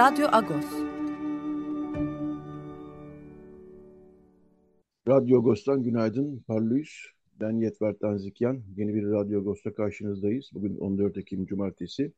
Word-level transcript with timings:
Radyo 0.00 0.28
Agos. 0.32 0.64
Radyo 5.08 5.38
Agos'tan 5.38 5.82
günaydın. 5.82 6.44
Parlıyız. 6.46 6.88
Ben 7.40 7.52
Yetver 7.60 7.94
Tanzikyan. 7.98 8.62
Yeni 8.76 8.94
bir 8.94 9.02
Radyo 9.02 9.40
Agos'ta 9.40 9.74
karşınızdayız. 9.74 10.50
Bugün 10.54 10.76
14 10.76 11.18
Ekim 11.18 11.46
Cumartesi. 11.46 12.12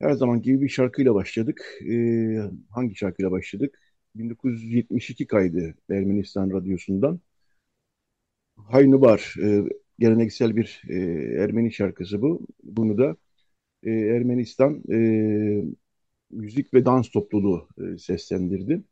Her 0.00 0.12
zaman 0.12 0.42
gibi 0.42 0.60
bir 0.60 0.68
şarkıyla 0.68 1.14
başladık. 1.14 1.80
Ee, 1.90 2.40
hangi 2.70 2.94
şarkıyla 2.94 3.30
başladık? 3.30 3.80
1972 4.14 5.26
kaydı 5.26 5.74
Ermenistan 5.90 6.50
Radyosu'ndan. 6.50 7.20
Haynubar, 8.56 9.34
e, 9.42 9.64
geleneksel 9.98 10.56
bir 10.56 10.82
e, 10.88 10.94
Ermeni 11.42 11.72
şarkısı 11.72 12.22
bu. 12.22 12.46
Bunu 12.62 12.98
da 12.98 13.16
e, 13.82 13.90
Ermenistan 13.90 14.82
e, 14.92 14.98
müzik 16.34 16.74
ve 16.74 16.84
dans 16.84 17.10
topluluğu 17.10 17.68
e, 17.78 17.98
seslendirdi. 17.98 18.84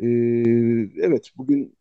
E, 0.00 0.06
evet, 1.06 1.30
bugün 1.36 1.76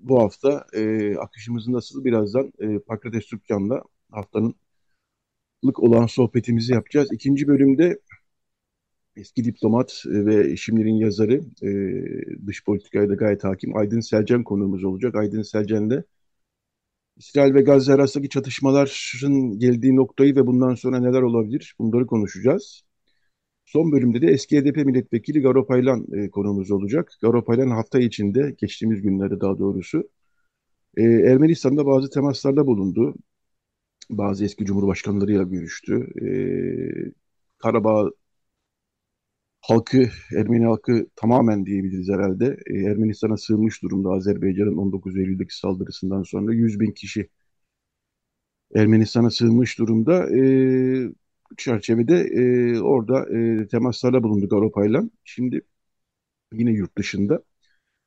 bu 0.00 0.20
hafta 0.22 0.66
e, 0.74 1.14
akışımız 1.16 1.68
nasıl 1.68 2.04
birazdan 2.04 2.52
e, 2.60 2.78
Pakrates 2.78 3.26
Türkcan'la 3.26 3.82
haftanın 4.10 4.54
olan 5.62 6.06
sohbetimizi 6.06 6.72
yapacağız. 6.72 7.08
İkinci 7.12 7.48
bölümde 7.48 8.00
eski 9.16 9.44
diplomat 9.44 10.02
ve 10.06 10.56
şimdinin 10.56 10.94
yazarı, 10.94 11.40
e, 11.62 11.68
dış 12.46 12.64
politikaya 12.64 13.08
da 13.08 13.14
gayet 13.14 13.44
hakim 13.44 13.76
Aydın 13.76 14.00
Selcan 14.00 14.44
konuğumuz 14.44 14.84
olacak. 14.84 15.14
Aydın 15.14 15.42
Selcan'la 15.42 16.04
İsrail 17.16 17.54
ve 17.54 17.62
Gazze 17.62 17.92
arasındaki 17.92 18.28
çatışmaların 18.28 19.58
geldiği 19.58 19.96
noktayı 19.96 20.36
ve 20.36 20.46
bundan 20.46 20.74
sonra 20.74 21.00
neler 21.00 21.22
olabilir 21.22 21.74
bunları 21.78 22.06
konuşacağız. 22.06 22.82
Son 23.64 23.92
bölümde 23.92 24.22
de 24.22 24.26
eski 24.26 24.60
HDP 24.60 24.76
milletvekili 24.76 25.40
Garo 25.40 25.66
Paylan 25.66 26.06
e, 26.12 26.30
konuğumuz 26.30 26.70
olacak. 26.70 27.12
Garo 27.22 27.44
Paylan 27.44 27.70
hafta 27.70 27.98
içinde, 28.00 28.54
geçtiğimiz 28.58 29.02
günlerde 29.02 29.40
daha 29.40 29.58
doğrusu, 29.58 30.10
e, 30.96 31.02
Ermenistan'da 31.02 31.86
bazı 31.86 32.10
temaslarda 32.10 32.66
bulundu. 32.66 33.14
Bazı 34.10 34.44
eski 34.44 34.64
cumhurbaşkanlarıyla 34.64 35.42
görüştü. 35.42 36.06
E, 36.22 36.28
Karabağ 37.58 38.10
halkı, 39.60 40.08
Ermeni 40.36 40.64
halkı 40.64 41.06
tamamen 41.16 41.66
diyebiliriz 41.66 42.08
herhalde. 42.08 42.56
E, 42.66 42.78
Ermenistan'a 42.78 43.36
sığınmış 43.36 43.82
durumda 43.82 44.10
Azerbaycan'ın 44.10 44.76
19 44.76 45.16
Eylül'deki 45.16 45.56
saldırısından 45.58 46.22
sonra 46.22 46.52
100 46.54 46.80
bin 46.80 46.90
kişi 46.92 47.28
Ermenistan'a 48.74 49.30
sığınmış 49.30 49.78
durumda. 49.78 50.36
E, 50.38 50.42
çerçevede 51.58 52.14
e, 52.20 52.80
orada 52.80 53.38
e, 53.38 53.68
temaslarda 53.68 54.22
bulunduk 54.22 54.50
Garopay'la. 54.50 55.02
Şimdi 55.24 55.62
yine 56.54 56.72
yurt 56.72 56.98
dışında. 56.98 57.44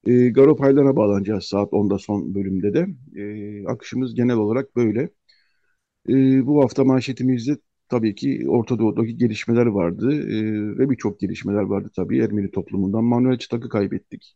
E, 0.08 0.30
Garopay'lara 0.30 0.96
bağlanacağız 0.96 1.46
saat 1.46 1.74
10'da 1.74 2.00
son 2.00 2.36
bölümde 2.36 2.74
de. 2.74 2.88
E, 3.22 3.68
akışımız 3.68 4.16
genel 4.16 4.38
olarak 4.38 4.76
böyle. 4.76 5.10
E, 6.10 6.46
bu 6.48 6.64
hafta 6.64 6.84
manşetimizde 6.84 7.58
tabii 7.90 8.16
ki 8.16 8.46
Orta 8.50 8.80
Doğu'daki 8.80 9.18
gelişmeler 9.18 9.66
vardı 9.66 10.12
e, 10.14 10.78
ve 10.78 10.90
birçok 10.90 11.20
gelişmeler 11.20 11.62
vardı 11.62 11.92
tabii 11.96 12.20
Ermeni 12.20 12.52
toplumundan. 12.52 13.04
Manuel 13.04 13.38
Çıtak'ı 13.38 13.70
kaybettik. 13.70 14.36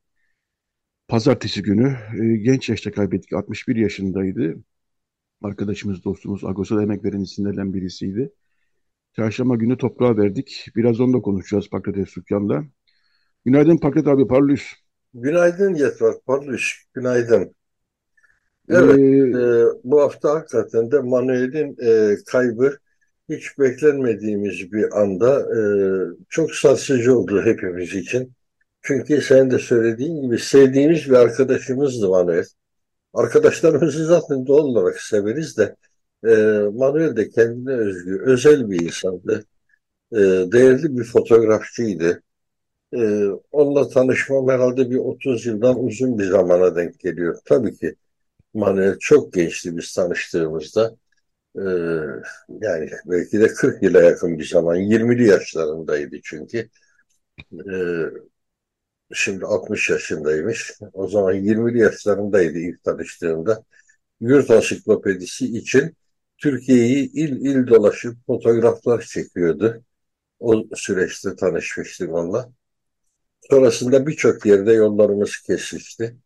Pazartesi 1.07 1.61
günü 1.63 1.97
e, 2.21 2.37
genç 2.37 2.69
yaşta 2.69 2.91
kaybettik. 2.91 3.33
61 3.33 3.75
yaşındaydı. 3.75 4.63
Arkadaşımız, 5.43 6.03
dostumuz, 6.05 6.45
Agos'a 6.45 6.83
emek 6.83 7.05
veren 7.05 7.21
isimlerden 7.21 7.73
birisiydi. 7.73 8.33
Çarşamba 9.15 9.55
günü 9.55 9.77
toprağa 9.77 10.17
verdik. 10.17 10.67
Biraz 10.75 10.99
onu 10.99 11.13
da 11.13 11.21
konuşacağız 11.21 11.69
Pakrates 11.69 12.09
Sükyan'la. 12.09 12.63
Günaydın 13.45 13.77
Pakrat 13.77 14.07
abi, 14.07 14.27
parlıyız. 14.27 14.61
Günaydın 15.13 15.73
Yetvar, 15.73 16.15
parlıyız. 16.25 16.63
Günaydın. 16.93 17.55
Evet, 18.69 18.99
ee, 18.99 19.39
e, 19.39 19.65
bu 19.83 20.01
hafta 20.01 20.29
hakikaten 20.29 20.91
de 20.91 20.99
Manuel'in 20.99 21.77
e, 21.83 22.15
kaybı 22.25 22.77
hiç 23.29 23.59
beklenmediğimiz 23.59 24.71
bir 24.71 25.01
anda 25.01 25.39
e, 25.39 25.61
çok 26.29 26.51
sarsıcı 26.51 27.17
oldu 27.17 27.41
hepimiz 27.45 27.95
için. 27.95 28.33
Çünkü 28.81 29.21
sen 29.21 29.51
de 29.51 29.59
söylediğin 29.59 30.21
gibi 30.21 30.39
sevdiğimiz 30.39 31.09
bir 31.09 31.15
arkadaşımızdı 31.15 32.09
Manuel. 32.09 32.45
Arkadaşlarımızı 33.13 34.05
zaten 34.05 34.47
doğal 34.47 34.63
olarak 34.63 35.01
severiz 35.01 35.57
de 35.57 35.75
e, 36.25 36.29
Manuel 36.73 37.15
de 37.15 37.29
kendine 37.29 37.73
özgü, 37.73 38.21
özel 38.25 38.69
bir 38.69 38.81
insandı. 38.81 39.45
E, 40.13 40.17
değerli 40.51 40.97
bir 40.97 41.03
fotoğrafçıydı. 41.03 42.23
E, 42.93 43.27
onunla 43.51 43.89
tanışmam 43.89 44.49
herhalde 44.49 44.91
bir 44.91 44.97
30 44.97 45.45
yıldan 45.45 45.83
uzun 45.85 46.19
bir 46.19 46.25
zamana 46.25 46.75
denk 46.75 46.99
geliyor. 46.99 47.39
Tabii 47.45 47.77
ki 47.77 47.95
Manuel 48.53 48.97
çok 48.99 49.33
gençti 49.33 49.77
biz 49.77 49.93
tanıştığımızda. 49.93 50.95
E, 51.55 51.61
yani 52.61 52.89
belki 53.05 53.39
de 53.39 53.47
40 53.47 53.83
yıla 53.83 54.01
yakın 54.01 54.39
bir 54.39 54.45
zaman. 54.45 54.75
20'li 54.75 55.27
yaşlarındaydı 55.27 56.17
çünkü. 56.23 56.69
E, 57.53 57.75
şimdi 59.13 59.45
60 59.45 59.89
yaşındaymış. 59.89 60.73
O 60.93 61.07
zaman 61.07 61.33
20'li 61.33 61.79
yaşlarındaydı 61.79 62.57
ilk 62.57 62.83
tanıştığımda. 62.83 63.63
Yurt 64.21 64.51
ansiklopedisi 64.51 65.57
için 65.57 65.95
Türkiye'yi 66.41 67.11
il 67.13 67.45
il 67.45 67.67
dolaşıp 67.67 68.17
fotoğraflar 68.27 69.01
çekiyordu. 69.01 69.83
O 70.39 70.63
süreçte 70.75 71.35
tanışmıştık 71.35 72.13
onunla. 72.13 72.51
Sonrasında 73.49 74.07
birçok 74.07 74.45
yerde 74.45 74.73
yollarımız 74.73 75.37
kesişti. 75.37 76.17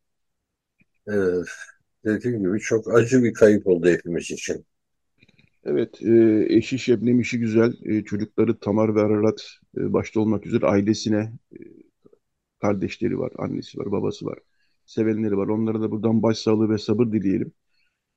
Ee, 1.08 1.14
dediğim 2.06 2.40
gibi 2.40 2.60
çok 2.60 2.96
acı 2.96 3.24
bir 3.24 3.34
kayıp 3.34 3.68
oldu 3.68 3.88
hepimiz 3.88 4.32
için. 4.32 4.66
Evet, 5.64 6.02
e, 6.02 6.46
eşi 6.50 6.80
Şebnem 6.80 7.20
işi 7.20 7.40
güzel. 7.40 7.74
E, 7.86 8.04
çocukları 8.04 8.60
Tamar 8.60 8.96
ve 8.96 9.02
Ararat 9.02 9.42
e, 9.78 9.94
başta 9.94 10.20
olmak 10.20 10.46
üzere 10.46 10.66
ailesine, 10.66 11.34
e, 11.54 11.58
kardeşleri 12.62 13.20
var, 13.20 13.32
annesi 13.38 13.80
var, 13.80 13.92
babası 13.92 14.26
var, 14.26 14.40
sevenleri 14.86 15.38
var. 15.38 15.48
Onlara 15.48 15.82
da 15.82 15.92
buradan 15.92 16.24
başsağlığı 16.24 16.70
ve 16.70 16.78
sabır 16.78 17.12
dileyelim 17.12 17.54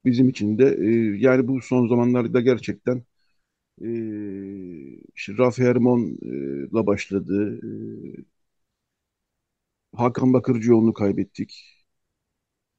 bizim 0.05 0.29
için 0.29 0.59
de 0.59 0.77
e, 0.81 1.19
yani 1.19 1.49
bu 1.49 1.61
son 1.63 1.89
zamanlarda 1.89 2.41
gerçekten 2.41 3.03
e, 3.83 3.89
işte 5.17 5.33
Rafi 5.39 5.63
Ermon'la 5.63 6.87
başladı. 6.87 7.61
E, 9.93 9.97
Hakan 9.97 10.33
Bakırcıoğlu'nu 10.33 10.93
kaybettik. 10.93 11.65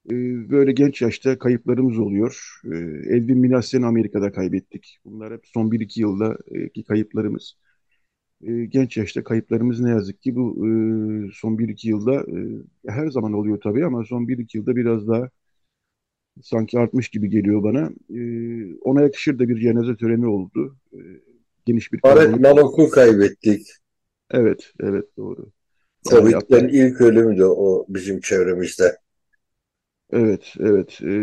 E, 0.10 0.14
böyle 0.50 0.72
genç 0.72 1.02
yaşta 1.02 1.40
kayıplarımız 1.40 2.00
oluyor. 2.00 2.60
E, 2.66 2.76
Elvin 3.16 3.38
Minasyan'ı 3.38 3.86
Amerika'da 3.88 4.32
kaybettik. 4.32 4.98
Bunlar 5.06 5.34
hep 5.34 5.42
son 5.48 5.72
1-2 5.72 6.02
yıldaki 6.02 6.84
kayıplarımız. 6.84 7.56
E, 8.42 8.66
genç 8.66 8.98
yaşta 8.98 9.24
kayıplarımız 9.26 9.82
ne 9.82 9.90
yazık 9.92 10.22
ki 10.24 10.36
bu 10.36 10.68
e, 10.68 11.32
son 11.34 11.60
1-2 11.60 11.90
yılda 11.90 12.16
e, 12.88 12.92
her 12.92 13.08
zaman 13.10 13.34
oluyor 13.34 13.62
tabii 13.64 13.86
ama 13.86 14.06
son 14.06 14.28
1-2 14.28 14.58
yılda 14.58 14.76
biraz 14.76 15.08
daha 15.08 15.30
sanki 16.44 16.80
artmış 16.80 17.10
gibi 17.10 17.30
geliyor 17.30 17.64
bana. 17.64 17.90
E, 18.16 18.22
ona 18.82 19.02
yakışır 19.02 19.40
da 19.40 19.50
bir 19.50 19.62
cenaze 19.62 19.96
töreni 19.96 20.28
oldu. 20.28 20.78
E, 20.94 21.00
geniş 21.66 21.94
bir 21.94 22.00
Aret 22.04 22.40
Malok'u 22.40 22.90
kaybettik. 22.90 23.68
Evet, 24.32 24.72
evet 24.80 25.06
doğru. 25.18 25.52
Covid'den 26.10 26.60
yani, 26.60 26.72
ilk 26.72 27.02
ölümdü 27.02 27.44
o 27.44 27.86
bizim 27.90 28.20
çevremizde. 28.20 28.98
Evet, 30.12 30.54
evet. 30.60 31.02
E, 31.02 31.14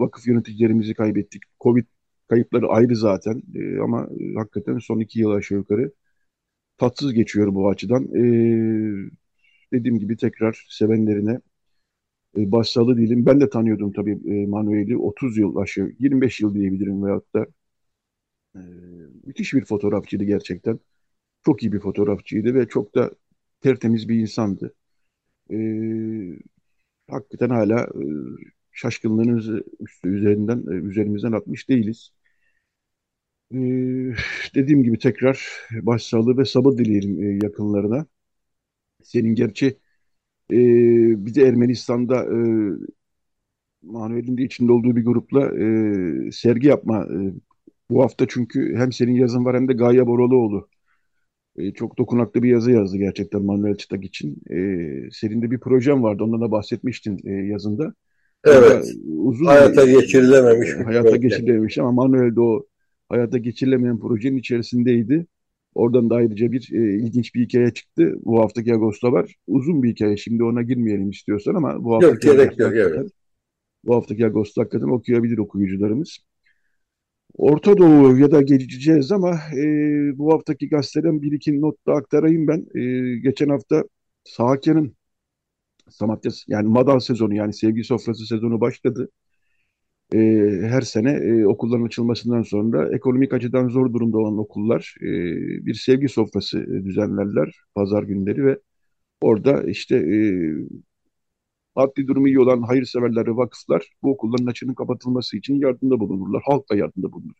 vakıf 0.00 0.26
yöneticilerimizi 0.26 0.94
kaybettik. 0.94 1.42
Covid 1.60 1.84
kayıpları 2.28 2.66
ayrı 2.66 2.96
zaten 2.96 3.42
e, 3.54 3.78
ama 3.78 4.08
e, 4.20 4.34
hakikaten 4.34 4.78
son 4.78 5.00
iki 5.00 5.20
yıl 5.20 5.30
aşağı 5.30 5.58
yukarı 5.58 5.92
tatsız 6.78 7.12
geçiyor 7.12 7.54
bu 7.54 7.68
açıdan. 7.68 8.04
E, 8.04 8.22
dediğim 9.72 9.98
gibi 9.98 10.16
tekrar 10.16 10.66
sevenlerine 10.68 11.40
e, 12.36 12.52
başsağlığı 12.52 12.96
diyelim. 12.96 13.26
Ben 13.26 13.40
de 13.40 13.50
tanıyordum 13.50 13.92
tabii 13.92 14.18
e, 14.42 14.46
Manuel'i 14.46 14.96
30 14.96 15.38
yıl 15.38 15.56
aşağı, 15.56 15.92
25 15.98 16.40
yıl 16.40 16.54
diyebilirim 16.54 17.04
veyahut 17.04 17.34
da 17.34 17.46
E, 18.56 18.58
müthiş 19.24 19.54
bir 19.54 19.64
fotoğrafçıydı 19.64 20.24
gerçekten. 20.24 20.80
Çok 21.46 21.62
iyi 21.62 21.72
bir 21.72 21.80
fotoğrafçıydı 21.80 22.54
ve 22.54 22.68
çok 22.68 22.94
da 22.94 23.12
tertemiz 23.62 24.08
bir 24.08 24.16
insandı. 24.20 24.74
E, 25.52 25.56
hakikaten 27.10 27.50
hala 27.50 27.80
e, 27.84 28.02
şaşkınlığınızı 28.72 29.64
üstü 29.80 30.08
üzerinden 30.08 30.64
e, 30.72 30.74
üzerimizden 30.74 31.32
atmış 31.32 31.68
değiliz. 31.68 32.10
E, 33.52 33.58
dediğim 34.54 34.82
gibi 34.82 34.98
tekrar 34.98 35.46
başsağlığı 35.82 36.38
ve 36.38 36.44
sabır 36.44 36.78
dileyelim 36.78 37.22
e, 37.22 37.38
yakınlarına. 37.46 38.06
Senin 39.02 39.34
gerçi 39.34 39.78
e, 40.52 40.56
bir 41.26 41.34
de 41.34 41.42
Ermenistan'da 41.42 42.24
e, 42.24 42.38
Manuel'in 43.82 44.38
de 44.38 44.42
içinde 44.42 44.72
olduğu 44.72 44.96
bir 44.96 45.04
grupla 45.04 45.44
e, 45.58 46.32
sergi 46.32 46.68
yapma 46.68 47.04
e, 47.04 47.16
bu 47.90 48.02
hafta 48.02 48.26
çünkü 48.28 48.74
hem 48.76 48.92
senin 48.92 49.14
yazın 49.14 49.44
var 49.44 49.56
hem 49.56 49.68
de 49.68 49.72
Gaye 49.72 50.06
Boraloğlu 50.06 50.68
e, 51.58 51.72
çok 51.72 51.98
dokunaklı 51.98 52.42
bir 52.42 52.50
yazı 52.50 52.70
yazdı 52.70 52.96
gerçekten 52.96 53.42
Manuel 53.42 53.76
Çıtak 53.76 54.04
için. 54.04 54.36
E, 54.50 54.58
senin 55.12 55.42
de 55.42 55.50
bir 55.50 55.60
projen 55.60 56.02
vardı. 56.02 56.24
Ondan 56.24 56.40
da 56.40 56.50
bahsetmiştin 56.50 57.20
e, 57.24 57.30
yazında. 57.30 57.94
Evet. 58.44 58.94
Uzun 59.16 59.44
hayata 59.44 59.86
bir, 59.86 60.00
geçirilememiş. 60.00 60.70
E, 60.70 60.82
hayata 60.82 61.10
proje. 61.10 61.28
geçirilememiş 61.28 61.78
ama 61.78 61.92
Manuel 61.92 62.36
de 62.36 62.40
o 62.40 62.66
hayata 63.08 63.38
geçirilemeyen 63.38 63.98
projenin 63.98 64.36
içerisindeydi. 64.36 65.26
Oradan 65.78 66.10
da 66.10 66.14
ayrıca 66.14 66.52
bir 66.52 66.70
e, 66.72 66.94
ilginç 66.94 67.34
bir 67.34 67.44
hikaye 67.44 67.70
çıktı. 67.70 68.14
Bu 68.24 68.40
haftaki 68.40 68.74
Ağustos'ta 68.74 69.12
var. 69.12 69.34
Uzun 69.46 69.82
bir 69.82 69.90
hikaye. 69.90 70.16
Şimdi 70.16 70.44
ona 70.44 70.62
girmeyelim 70.62 71.10
istiyorsan 71.10 71.54
ama 71.54 71.84
bu 71.84 71.94
haftaki 71.94 72.26
yok, 72.26 72.36
gerek 72.36 72.58
yok, 72.58 72.72
evet. 72.74 73.10
Bu 73.84 73.94
haftaki 73.94 74.26
Ağustos'ta 74.26 74.62
hakikaten 74.62 74.88
okuyabilir 74.88 75.38
okuyucularımız. 75.38 76.18
Orta 77.34 77.78
Doğu 77.78 78.18
ya 78.18 78.30
da 78.30 78.42
geçeceğiz 78.42 79.12
ama 79.12 79.30
e, 79.56 79.64
bu 80.18 80.34
haftaki 80.34 80.68
gazeteden 80.68 81.22
bir 81.22 81.32
iki 81.32 81.60
not 81.60 81.86
da 81.86 81.92
aktarayım 81.92 82.48
ben. 82.48 82.66
E, 82.80 83.16
geçen 83.18 83.48
hafta 83.48 83.84
Sahakya'nın 84.24 84.96
Samatya 85.90 86.32
yani 86.48 86.68
Madal 86.68 86.98
sezonu 86.98 87.34
yani 87.34 87.52
sevgi 87.52 87.84
sofrası 87.84 88.26
sezonu 88.26 88.60
başladı. 88.60 89.08
E, 90.14 90.18
her 90.62 90.80
sene 90.80 91.12
e, 91.12 91.46
okulların 91.46 91.84
açılmasından 91.86 92.42
sonra 92.42 92.94
ekonomik 92.96 93.32
açıdan 93.32 93.68
zor 93.68 93.92
durumda 93.92 94.18
olan 94.18 94.38
okullar 94.38 94.94
e, 95.00 95.06
bir 95.66 95.74
sevgi 95.74 96.08
sofrası 96.08 96.58
e, 96.58 96.84
düzenlerler 96.84 97.52
pazar 97.74 98.02
günleri 98.02 98.44
ve 98.46 98.58
orada 99.20 99.62
işte 99.62 99.96
e, 99.96 100.18
maddi 101.76 102.06
durumu 102.08 102.28
iyi 102.28 102.40
olan 102.40 102.62
hayırseverler 102.62 103.26
ve 103.26 103.36
vakıflar 103.36 103.88
bu 104.02 104.10
okulların 104.10 104.46
açının 104.46 104.74
kapatılması 104.74 105.36
için 105.36 105.60
yardımda 105.60 106.00
bulunurlar. 106.00 106.42
Halk 106.46 106.70
da 106.70 106.76
yardımda 106.76 107.12
bulunur 107.12 107.34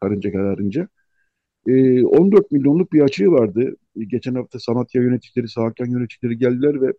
karınca 0.00 0.32
kararınca. 0.32 0.88
E, 1.66 2.04
14 2.04 2.52
milyonluk 2.52 2.92
bir 2.92 3.00
açığı 3.00 3.30
vardı. 3.30 3.76
Geçen 3.96 4.34
hafta 4.34 4.58
Samatya 4.60 5.02
yöneticileri, 5.02 5.48
Sahakyan 5.48 5.90
yöneticileri 5.90 6.38
geldiler 6.38 6.80
ve 6.82 6.92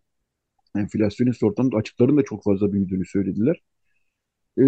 enflasyonist 0.75 1.43
ortamda 1.43 1.77
açıkların 1.77 2.17
da 2.17 2.23
çok 2.23 2.43
fazla 2.43 2.73
büyüdüğünü 2.73 3.05
söylediler. 3.05 3.61
E, 4.57 4.63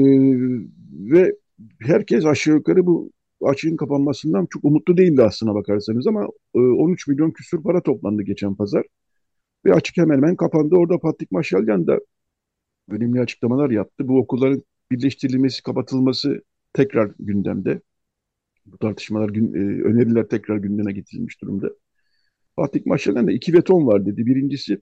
ve 1.11 1.35
herkes 1.81 2.25
aşağı 2.25 2.55
yukarı 2.55 2.85
bu 2.85 3.11
açığın 3.41 3.75
kapanmasından 3.77 4.47
çok 4.49 4.65
umutlu 4.65 4.97
değildi 4.97 5.23
aslına 5.23 5.55
bakarsanız 5.55 6.07
ama 6.07 6.27
e, 6.55 6.59
13 6.59 7.07
milyon 7.07 7.31
küsur 7.31 7.63
para 7.63 7.81
toplandı 7.83 8.23
geçen 8.23 8.55
pazar. 8.55 8.83
Ve 9.65 9.73
açık 9.73 9.97
hemen 9.97 10.17
hemen 10.17 10.35
kapandı. 10.35 10.75
Orada 10.75 10.99
Patrik 10.99 11.31
Maşalyan 11.31 11.87
da 11.87 11.99
önemli 12.91 13.21
açıklamalar 13.21 13.69
yaptı. 13.69 14.07
Bu 14.07 14.19
okulların 14.19 14.63
birleştirilmesi, 14.91 15.63
kapatılması 15.63 16.41
tekrar 16.73 17.11
gündemde. 17.19 17.81
Bu 18.65 18.77
tartışmalar, 18.77 19.29
gün, 19.29 19.53
e, 19.53 19.83
öneriler 19.83 20.27
tekrar 20.27 20.57
gündeme 20.57 20.93
getirilmiş 20.93 21.41
durumda. 21.41 21.69
Fatih 22.55 22.85
Maşalyan 22.85 23.27
da 23.27 23.31
iki 23.31 23.53
beton 23.53 23.87
var 23.87 24.05
dedi. 24.05 24.25
Birincisi 24.25 24.81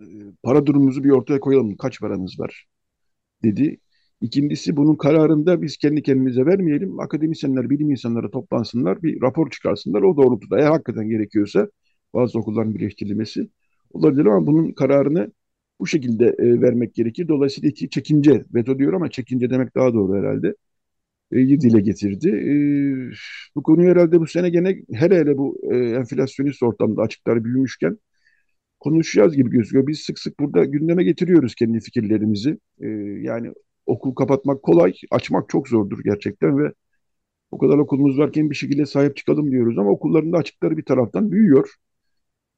e, 0.00 0.06
para 0.42 0.66
durumumuzu 0.66 1.04
bir 1.04 1.10
ortaya 1.10 1.40
koyalım. 1.40 1.76
Kaç 1.76 2.00
paramız 2.00 2.40
var 2.40 2.66
dedi. 3.44 3.78
İkincisi 4.20 4.76
bunun 4.76 4.96
kararında 4.96 5.62
biz 5.62 5.76
kendi 5.76 6.02
kendimize 6.02 6.46
vermeyelim. 6.46 7.00
Akademisyenler, 7.00 7.70
bilim 7.70 7.90
insanları 7.90 8.30
toplansınlar, 8.30 9.02
bir 9.02 9.22
rapor 9.22 9.50
çıkarsınlar. 9.50 10.02
O 10.02 10.16
doğrultuda 10.16 10.58
eğer 10.58 10.70
hakikaten 10.70 11.08
gerekiyorsa 11.08 11.68
bazı 12.14 12.38
okulların 12.38 12.74
birleştirilmesi 12.74 13.48
olabilir 13.90 14.26
ama 14.26 14.46
bunun 14.46 14.72
kararını 14.72 15.32
bu 15.80 15.86
şekilde 15.86 16.26
e, 16.26 16.60
vermek 16.60 16.94
gerekir. 16.94 17.28
Dolayısıyla 17.28 17.68
iki 17.68 17.90
çekince, 17.90 18.44
veto 18.54 18.78
diyor 18.78 18.92
ama 18.92 19.10
çekince 19.10 19.50
demek 19.50 19.74
daha 19.76 19.94
doğru 19.94 20.18
herhalde, 20.18 20.54
e, 21.32 21.36
dile 21.36 21.80
getirdi. 21.80 22.28
E, 22.30 22.54
bu 23.56 23.62
konuyu 23.62 23.90
herhalde 23.90 24.20
bu 24.20 24.26
sene 24.26 24.50
gene 24.50 24.82
hele 24.92 25.18
hele 25.18 25.38
bu 25.38 25.58
e, 25.72 25.76
enflasyonist 25.76 26.62
ortamda 26.62 27.02
açıklar 27.02 27.44
büyümüşken 27.44 27.98
konuşacağız 28.80 29.36
gibi 29.36 29.50
gözüküyor. 29.50 29.86
Biz 29.86 30.00
sık 30.00 30.18
sık 30.18 30.40
burada 30.40 30.64
gündeme 30.64 31.04
getiriyoruz 31.04 31.54
kendi 31.54 31.80
fikirlerimizi. 31.80 32.58
E, 32.80 32.88
yani 33.22 33.52
okul 33.86 34.14
kapatmak 34.14 34.62
kolay, 34.62 34.92
açmak 35.10 35.48
çok 35.48 35.68
zordur 35.68 35.98
gerçekten 36.04 36.58
ve 36.58 36.72
o 37.50 37.58
kadar 37.58 37.78
okulumuz 37.78 38.18
varken 38.18 38.50
bir 38.50 38.54
şekilde 38.54 38.86
sahip 38.86 39.16
çıkalım 39.16 39.50
diyoruz 39.50 39.78
ama 39.78 39.90
okulların 39.90 40.32
da 40.32 40.38
açıkları 40.38 40.76
bir 40.76 40.84
taraftan 40.84 41.30
büyüyor. 41.32 41.74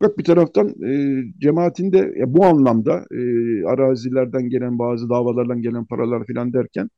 Bak 0.02 0.18
bir 0.18 0.24
taraftan 0.24 0.68
e, 0.68 1.22
cemaatin 1.38 1.92
de 1.92 1.98
e, 1.98 2.34
bu 2.34 2.44
anlamda 2.46 3.06
e, 3.10 3.20
arazilerden 3.66 4.48
gelen 4.48 4.78
bazı 4.78 5.08
davalardan 5.10 5.62
gelen 5.62 5.84
paralar 5.84 6.26
filan 6.26 6.52
derken 6.52 6.90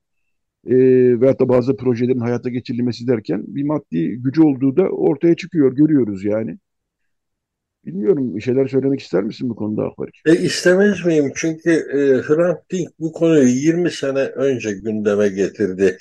e, 0.67 0.77
veyahut 1.21 1.41
da 1.41 1.49
bazı 1.49 1.77
projelerin 1.77 2.21
hayata 2.21 2.51
geçirilmesi 2.51 3.07
derken 3.07 3.45
bir 3.47 3.65
maddi 3.65 4.17
gücü 4.23 4.43
olduğu 4.43 4.77
da 4.77 4.89
ortaya 4.89 5.37
çıkıyor, 5.37 5.77
görüyoruz 5.77 6.25
yani. 6.25 6.59
Bilmiyorum 7.85 8.37
bir 8.37 8.41
şeyler 8.41 8.69
söylemek 8.69 9.01
ister 9.01 9.23
misin 9.23 9.49
bu 9.49 9.57
konuda 9.57 9.83
Akbar? 9.83 10.11
E, 10.27 10.37
istemez 10.37 11.05
miyim? 11.07 11.33
Çünkü 11.35 11.71
e, 11.71 12.23
Hrant 12.23 12.71
Dink 12.71 12.89
bu 12.99 13.13
konuyu 13.13 13.49
20 13.49 13.91
sene 13.91 14.19
önce 14.19 14.73
gündeme 14.73 15.29
getirdi. 15.29 15.99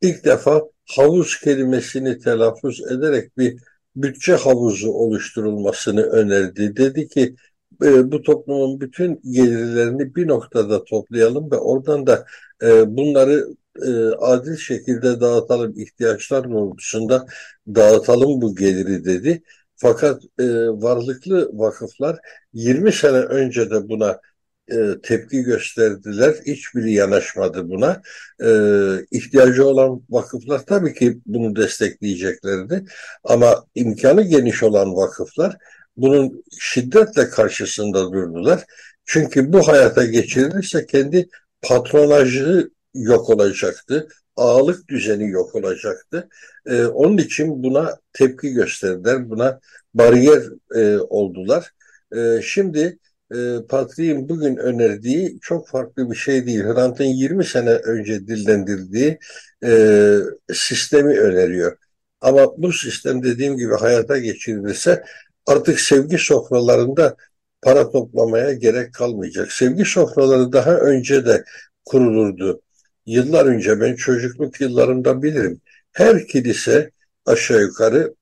İlk 0.00 0.24
defa 0.24 0.62
havuz 0.96 1.40
kelimesini 1.40 2.18
telaffuz 2.18 2.80
ederek 2.92 3.38
bir 3.38 3.56
bütçe 3.96 4.34
havuzu 4.34 4.90
oluşturulmasını 4.90 6.02
önerdi. 6.02 6.76
Dedi 6.76 7.08
ki 7.08 7.36
e, 7.84 8.12
bu 8.12 8.22
toplumun 8.22 8.80
bütün 8.80 9.20
gelirlerini 9.30 10.14
bir 10.14 10.28
noktada 10.28 10.84
toplayalım 10.84 11.50
ve 11.50 11.56
oradan 11.56 12.06
da 12.06 12.26
e, 12.62 12.96
bunları 12.96 13.46
e, 13.86 13.90
adil 14.18 14.56
şekilde 14.56 15.20
dağıtalım, 15.20 15.74
ihtiyaçlar 15.78 16.50
doğrultusunda 16.50 17.26
dağıtalım 17.74 18.42
bu 18.42 18.54
geliri 18.56 19.04
dedi. 19.04 19.42
Fakat 19.82 20.22
e, 20.38 20.44
varlıklı 20.68 21.50
vakıflar 21.52 22.18
20 22.52 22.92
sene 22.92 23.16
önce 23.16 23.70
de 23.70 23.88
buna 23.88 24.20
e, 24.70 24.76
tepki 25.02 25.42
gösterdiler. 25.42 26.34
Hiçbiri 26.46 26.92
yanaşmadı 26.92 27.68
buna. 27.68 28.02
E, 28.44 28.48
ihtiyacı 29.10 29.66
olan 29.66 30.02
vakıflar 30.10 30.66
tabii 30.66 30.94
ki 30.94 31.20
bunu 31.26 31.56
destekleyeceklerdi. 31.56 32.84
Ama 33.24 33.64
imkanı 33.74 34.22
geniş 34.22 34.62
olan 34.62 34.96
vakıflar 34.96 35.56
bunun 35.96 36.44
şiddetle 36.60 37.28
karşısında 37.28 38.12
durdular. 38.12 38.64
Çünkü 39.04 39.52
bu 39.52 39.68
hayata 39.68 40.04
geçirilirse 40.04 40.86
kendi 40.86 41.28
patronajı 41.62 42.70
yok 42.94 43.30
olacaktı. 43.30 44.08
Ağalık 44.36 44.88
düzeni 44.88 45.30
yok 45.30 45.54
olacaktı. 45.54 46.28
Ee, 46.66 46.84
onun 46.84 47.18
için 47.18 47.62
buna 47.62 47.98
tepki 48.12 48.52
gösterdiler. 48.52 49.30
Buna 49.30 49.60
bariyer 49.94 50.42
e, 50.74 50.98
oldular. 50.98 51.70
E, 52.16 52.42
şimdi 52.42 52.98
e, 53.34 53.36
Patrick'in 53.68 54.28
bugün 54.28 54.56
önerdiği 54.56 55.38
çok 55.42 55.68
farklı 55.68 56.10
bir 56.10 56.16
şey 56.16 56.46
değil. 56.46 56.62
Hrant'ın 56.64 57.04
20 57.04 57.44
sene 57.44 57.70
önce 57.70 58.26
dillendirdiği 58.26 59.18
e, 59.64 60.18
sistemi 60.52 61.20
öneriyor. 61.20 61.76
Ama 62.20 62.46
bu 62.58 62.72
sistem 62.72 63.22
dediğim 63.22 63.56
gibi 63.56 63.74
hayata 63.74 64.18
geçirilirse 64.18 65.04
artık 65.46 65.80
sevgi 65.80 66.18
sofralarında 66.18 67.16
para 67.62 67.90
toplamaya 67.90 68.52
gerek 68.52 68.94
kalmayacak. 68.94 69.52
Sevgi 69.52 69.84
sofraları 69.84 70.52
daha 70.52 70.74
önce 70.74 71.26
de 71.26 71.44
kurulurdu. 71.84 72.62
Yıllar 73.06 73.46
önce 73.46 73.80
ben 73.80 73.94
çocukluk 73.96 74.60
yıllarımda 74.60 75.22
bilirim. 75.22 75.60
Her 75.92 76.26
kilise 76.26 76.90
aşağı 77.26 77.60
yukarı 77.60 78.14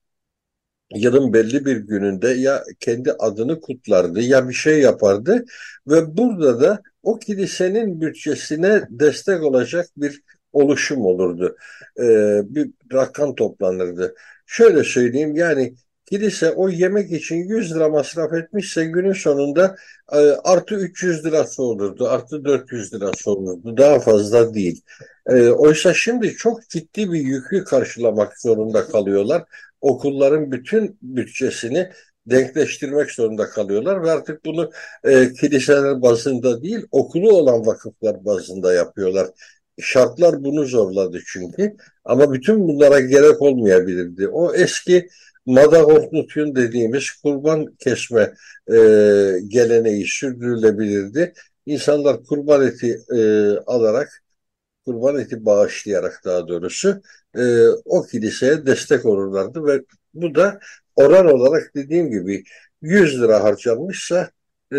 yılın 0.95 1.33
belli 1.33 1.65
bir 1.65 1.77
gününde 1.77 2.27
ya 2.29 2.63
kendi 2.79 3.11
adını 3.11 3.61
kutlardı 3.61 4.21
ya 4.21 4.49
bir 4.49 4.53
şey 4.53 4.81
yapardı 4.81 5.45
ve 5.87 6.17
burada 6.17 6.61
da 6.61 6.81
o 7.03 7.19
kilisenin 7.19 8.01
bütçesine 8.01 8.81
destek 8.89 9.43
olacak 9.43 9.87
bir 9.97 10.21
oluşum 10.53 11.05
olurdu. 11.05 11.55
Ee, 11.99 12.41
bir 12.45 12.71
rakam 12.93 13.35
toplanırdı. 13.35 14.15
Şöyle 14.45 14.83
söyleyeyim 14.83 15.35
yani 15.35 15.75
kilise 16.11 16.51
o 16.51 16.69
yemek 16.69 17.11
için 17.11 17.35
100 17.35 17.75
lira 17.75 17.89
masraf 17.89 18.33
etmişse 18.33 18.85
günün 18.85 19.13
sonunda 19.13 19.75
e, 20.11 20.17
artı 20.17 20.75
300 20.75 21.25
lirası 21.25 21.63
olurdu, 21.63 22.07
artı 22.09 22.45
400 22.45 22.93
lirası 22.93 23.31
olurdu. 23.31 23.77
Daha 23.77 23.99
fazla 23.99 24.53
değil. 24.53 24.81
E, 25.27 25.49
oysa 25.49 25.93
şimdi 25.93 26.31
çok 26.33 26.69
ciddi 26.69 27.11
bir 27.11 27.19
yükü 27.19 27.63
karşılamak 27.63 28.39
zorunda 28.41 28.87
kalıyorlar. 28.87 29.43
Okulların 29.81 30.51
bütün 30.51 30.97
bütçesini 31.01 31.89
denkleştirmek 32.25 33.11
zorunda 33.11 33.49
kalıyorlar 33.49 34.03
ve 34.03 34.11
artık 34.11 34.45
bunu 34.45 34.71
e, 35.03 35.33
kiliseler 35.33 36.01
bazında 36.01 36.63
değil 36.63 36.85
okulu 36.91 37.37
olan 37.37 37.65
vakıflar 37.65 38.25
bazında 38.25 38.73
yapıyorlar. 38.73 39.27
Şartlar 39.79 40.43
bunu 40.43 40.65
zorladı 40.65 41.19
çünkü 41.25 41.75
ama 42.05 42.33
bütün 42.33 42.67
bunlara 42.67 42.99
gerek 42.99 43.41
olmayabilirdi. 43.41 44.27
O 44.27 44.53
eski 44.53 45.07
Madagornutun 45.45 46.55
dediğimiz 46.55 47.11
kurban 47.11 47.75
kesme 47.79 48.33
e, 48.67 48.75
geleneği 49.47 50.05
sürdürülebilirdi. 50.07 51.33
İnsanlar 51.65 52.23
kurban 52.23 52.67
eti 52.67 52.99
e, 53.15 53.19
alarak, 53.65 54.23
kurban 54.85 55.19
eti 55.19 55.45
bağışlayarak 55.45 56.21
daha 56.25 56.47
doğrusu 56.47 57.01
e, 57.37 57.67
o 57.85 58.03
kiliseye 58.03 58.65
destek 58.65 59.05
olurlardı 59.05 59.65
ve 59.65 59.81
bu 60.13 60.35
da 60.35 60.59
oran 60.95 61.27
olarak 61.27 61.75
dediğim 61.75 62.11
gibi 62.11 62.43
100 62.81 63.21
lira 63.21 63.43
harcanmışsa 63.43 64.29
e, 64.73 64.77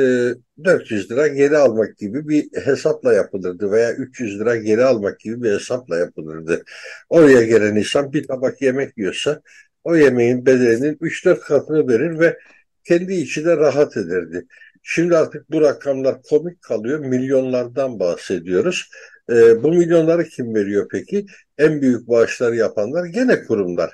400 0.64 1.10
lira 1.10 1.28
geri 1.28 1.56
almak 1.56 1.98
gibi 1.98 2.28
bir 2.28 2.64
hesapla 2.64 3.12
yapılırdı 3.14 3.70
veya 3.70 3.92
300 3.94 4.40
lira 4.40 4.56
geri 4.56 4.84
almak 4.84 5.20
gibi 5.20 5.42
bir 5.42 5.52
hesapla 5.54 5.98
yapılırdı. 5.98 6.64
Oraya 7.08 7.42
gelen 7.42 7.76
insan 7.76 8.12
bir 8.12 8.26
tabak 8.26 8.62
yemek 8.62 8.98
yiyorsa 8.98 9.42
o 9.84 9.96
yemeğin 9.96 10.46
bedelinin 10.46 10.94
3-4 11.00 11.40
katını 11.40 11.88
verir 11.88 12.18
ve 12.18 12.38
kendi 12.84 13.14
içinde 13.14 13.56
rahat 13.56 13.96
ederdi. 13.96 14.46
Şimdi 14.82 15.16
artık 15.16 15.50
bu 15.50 15.60
rakamlar 15.60 16.22
komik 16.22 16.62
kalıyor. 16.62 16.98
Milyonlardan 16.98 18.00
bahsediyoruz. 18.00 18.90
E, 19.30 19.62
bu 19.62 19.68
milyonları 19.68 20.24
kim 20.24 20.54
veriyor 20.54 20.88
peki? 20.90 21.26
En 21.58 21.82
büyük 21.82 22.08
bağışları 22.08 22.56
yapanlar 22.56 23.04
gene 23.04 23.44
kurumlar. 23.44 23.92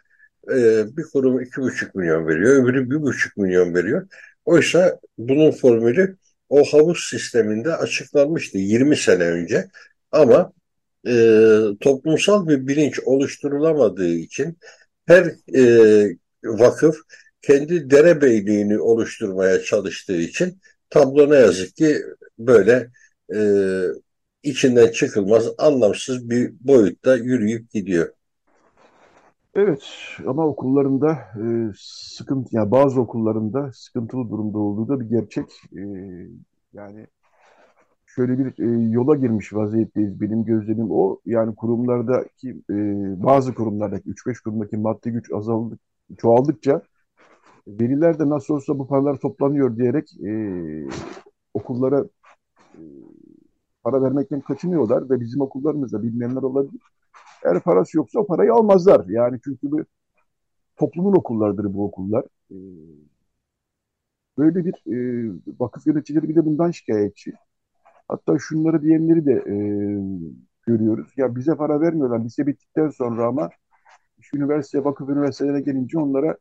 E, 0.50 0.56
bir 0.96 1.02
kurum 1.02 1.40
2,5 1.40 1.90
milyon 1.94 2.26
veriyor, 2.26 2.62
öbürü 2.62 2.90
1,5 2.90 3.30
milyon 3.36 3.74
veriyor. 3.74 4.08
Oysa 4.44 5.00
bunun 5.18 5.50
formülü 5.50 6.16
o 6.48 6.64
havuz 6.64 7.08
sisteminde 7.10 7.76
açıklanmıştı 7.76 8.58
20 8.58 8.96
sene 8.96 9.24
önce. 9.24 9.68
Ama 10.12 10.52
e, 11.06 11.12
toplumsal 11.80 12.48
bir 12.48 12.66
bilinç 12.66 13.00
oluşturulamadığı 13.00 14.14
için 14.14 14.58
her 15.08 15.34
e, 15.54 16.16
vakıf 16.44 16.96
kendi 17.42 17.90
derebeyliğini 17.90 18.80
oluşturmaya 18.80 19.62
çalıştığı 19.62 20.16
için 20.20 20.58
tablo 20.90 21.30
ne 21.30 21.36
yazık 21.36 21.76
ki 21.76 21.96
böyle 22.38 22.90
e, 23.34 23.38
içinden 24.42 24.92
çıkılmaz, 24.92 25.46
anlamsız 25.58 26.30
bir 26.30 26.52
boyutta 26.60 27.16
yürüyüp 27.16 27.70
gidiyor. 27.70 28.08
Evet 29.54 29.82
ama 30.26 30.46
okullarında 30.46 31.12
e, 31.12 31.44
sıkıntı, 31.78 32.56
yani 32.56 32.70
bazı 32.70 33.00
okullarında 33.00 33.70
sıkıntılı 33.72 34.30
durumda 34.30 34.58
olduğu 34.58 34.88
da 34.88 35.00
bir 35.00 35.04
gerçek. 35.04 35.44
E, 35.76 35.82
yani 36.72 37.06
şöyle 38.18 38.38
bir 38.38 38.64
e, 38.64 38.90
yola 38.90 39.16
girmiş 39.16 39.54
vaziyetteyiz. 39.54 40.20
Benim 40.20 40.44
gözlemim 40.44 40.90
o. 40.90 41.20
Yani 41.26 41.54
kurumlardaki 41.54 42.50
e, 42.70 42.74
bazı 43.22 43.54
kurumlardaki 43.54 44.10
3-5 44.10 44.42
kurumdaki 44.42 44.76
maddi 44.76 45.10
güç 45.10 45.32
azaldık, 45.32 45.80
çoğaldıkça 46.18 46.82
veliler 47.68 48.18
de 48.18 48.28
nasıl 48.28 48.54
olsa 48.54 48.78
bu 48.78 48.88
paralar 48.88 49.16
toplanıyor 49.16 49.76
diyerek 49.76 50.20
e, 50.20 50.32
okullara 51.54 52.04
e, 52.74 52.82
para 53.82 54.02
vermekten 54.02 54.40
kaçınıyorlar 54.40 55.10
ve 55.10 55.20
bizim 55.20 55.40
okullarımızda 55.40 56.02
bilmeyenler 56.02 56.42
olabilir. 56.42 56.82
Eğer 57.44 57.60
parası 57.60 57.96
yoksa 57.96 58.20
o 58.20 58.26
parayı 58.26 58.52
almazlar. 58.52 59.06
Yani 59.08 59.38
çünkü 59.44 59.70
bu 59.70 59.80
toplumun 60.76 61.12
okullardır 61.16 61.74
bu 61.74 61.84
okullar. 61.84 62.24
E, 62.50 62.56
böyle 64.38 64.64
bir 64.64 64.74
e, 64.94 64.96
vakıf 65.60 65.86
yöneticileri 65.86 66.28
bir 66.28 66.34
de 66.36 66.44
bundan 66.44 66.70
şikayetçi. 66.70 67.32
Hatta 68.08 68.38
şunları 68.38 68.82
diyenleri 68.82 69.26
de 69.26 69.32
e, 69.32 69.56
görüyoruz. 70.66 71.12
Ya 71.16 71.36
bize 71.36 71.56
para 71.56 71.80
vermiyorlar. 71.80 72.24
Lise 72.24 72.46
bittikten 72.46 72.88
sonra 72.88 73.26
ama 73.26 73.50
şu 74.20 74.36
üniversite, 74.36 74.84
vakıf 74.84 75.08
üniversitelerine 75.08 75.60
gelince 75.60 75.98
onlara 75.98 76.36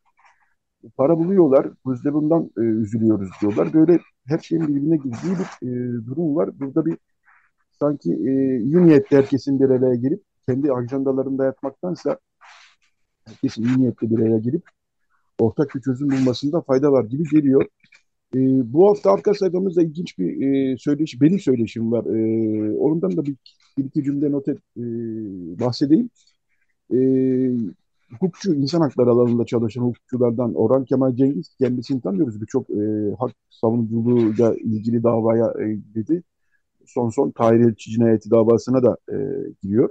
para 0.98 1.18
buluyorlar. 1.18 1.68
Biz 1.86 2.06
de 2.06 2.14
bundan 2.14 2.52
e, 2.58 2.62
üzülüyoruz 2.62 3.30
diyorlar. 3.42 3.74
Böyle 3.74 4.00
her 4.28 4.40
şeyin 4.40 4.68
birbirine 4.68 4.98
girdiği 4.98 5.34
bir 5.40 5.68
e, 5.68 6.06
durum 6.06 6.36
var. 6.36 6.60
Burada 6.60 6.86
bir 6.86 6.98
sanki 7.80 8.14
e, 8.14 8.60
iyi 8.60 8.86
niyetli 8.86 9.18
herkesin 9.18 9.60
bir 9.60 9.70
araya 9.70 9.96
gelip 9.96 10.24
kendi 10.50 10.74
ajandalarında 10.74 11.46
yatmaktansa 11.46 12.20
herkesin 13.28 13.64
iyi 13.64 13.78
niyetli 13.80 14.12
bir 14.12 14.20
araya 14.20 14.40
gelip 14.40 14.64
ortak 15.40 15.76
bir 15.76 15.82
çözüm 15.82 16.10
bulmasında 16.10 16.62
fayda 16.62 16.92
var 16.92 17.06
gibi 17.06 17.24
geliyor. 17.30 17.66
E, 18.36 18.40
bu 18.74 18.90
hafta 18.90 19.12
arka 19.12 19.34
sayfamızda 19.34 19.84
ilginç 19.84 20.20
bir 20.20 20.42
e, 20.74 20.78
söyleşi, 20.78 21.22
benim 21.22 21.40
söyleşim 21.40 21.92
var. 21.92 22.06
E, 22.06 22.78
ondan 22.78 23.18
da 23.18 23.26
bir, 23.26 23.36
bir 23.78 23.86
iki 23.86 24.04
cümle 24.04 24.32
not 24.32 24.48
et, 24.48 24.58
e, 24.78 24.82
bahsedeyim. 25.60 26.10
E, 26.94 26.98
hukukçu, 28.12 28.54
insan 28.54 28.82
hakları 28.82 29.10
alanında 29.10 29.46
çalışan 29.46 29.82
hukukçulardan 29.84 30.54
Orhan 30.54 30.86
Kemal 30.86 31.16
Cengiz 31.16 31.56
kendisini 31.60 32.02
tanıyoruz. 32.02 32.42
Birçok 32.42 32.70
e, 32.70 33.16
hak 33.20 33.32
savunuculuğuyla 33.50 34.56
ilgili 34.56 35.04
davaya 35.04 35.46
e, 35.46 35.66
dedi. 35.96 36.24
Son 36.86 37.10
son 37.10 37.32
Tahir 37.32 37.60
Elçi 37.60 37.92
cinayeti 37.92 38.32
davasına 38.32 38.84
da 38.84 38.98
e, 39.12 39.16
giriyor. 39.64 39.90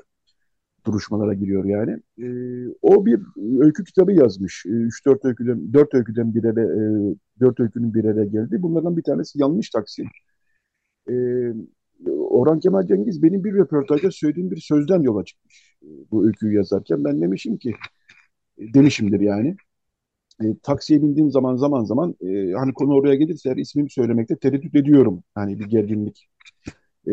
Duruşmalara 0.86 1.34
giriyor 1.34 1.64
yani. 1.64 2.00
E, 2.18 2.26
o 2.82 3.06
bir 3.06 3.20
öykü 3.60 3.84
kitabı 3.84 4.12
yazmış. 4.12 4.66
3-4 4.66 5.24
e, 5.24 5.28
öyküden, 5.28 5.72
4 5.72 5.94
öyküden 5.94 6.34
bir 6.34 6.44
ele, 6.44 6.62
e, 6.62 7.14
4 7.40 7.60
öykünün 7.60 7.94
bir 7.94 8.04
ele 8.04 8.26
geldi. 8.26 8.62
Bunlardan 8.62 8.96
bir 8.96 9.02
tanesi 9.02 9.40
yanlış 9.40 9.70
taksim. 9.70 10.06
E, 11.10 11.14
Orhan 12.10 12.60
Kemal 12.60 12.86
Cengiz 12.86 13.22
benim 13.22 13.44
bir 13.44 13.54
röportajda 13.54 14.10
söylediğim 14.10 14.50
bir 14.50 14.60
sözden 14.60 15.00
yola 15.00 15.24
çıkmış. 15.24 15.76
E, 15.82 15.88
bu 16.10 16.26
öyküyü 16.26 16.54
yazarken 16.54 17.04
ben 17.04 17.20
demişim 17.20 17.56
ki 17.56 17.74
demişimdir 18.58 19.20
yani. 19.20 19.56
E, 20.42 20.44
taksiye 20.62 21.02
bindiğim 21.02 21.30
zaman 21.30 21.56
zaman 21.56 21.84
zaman 21.84 22.14
e, 22.20 22.52
hani 22.52 22.72
konu 22.72 22.94
oraya 22.94 23.14
gelirse 23.14 23.48
eğer 23.48 23.56
ismimi 23.56 23.90
söylemekte 23.90 24.36
tereddüt 24.36 24.74
ediyorum. 24.74 25.22
Hani 25.34 25.58
bir 25.58 25.64
gerginlik. 25.64 26.28
E, 27.06 27.12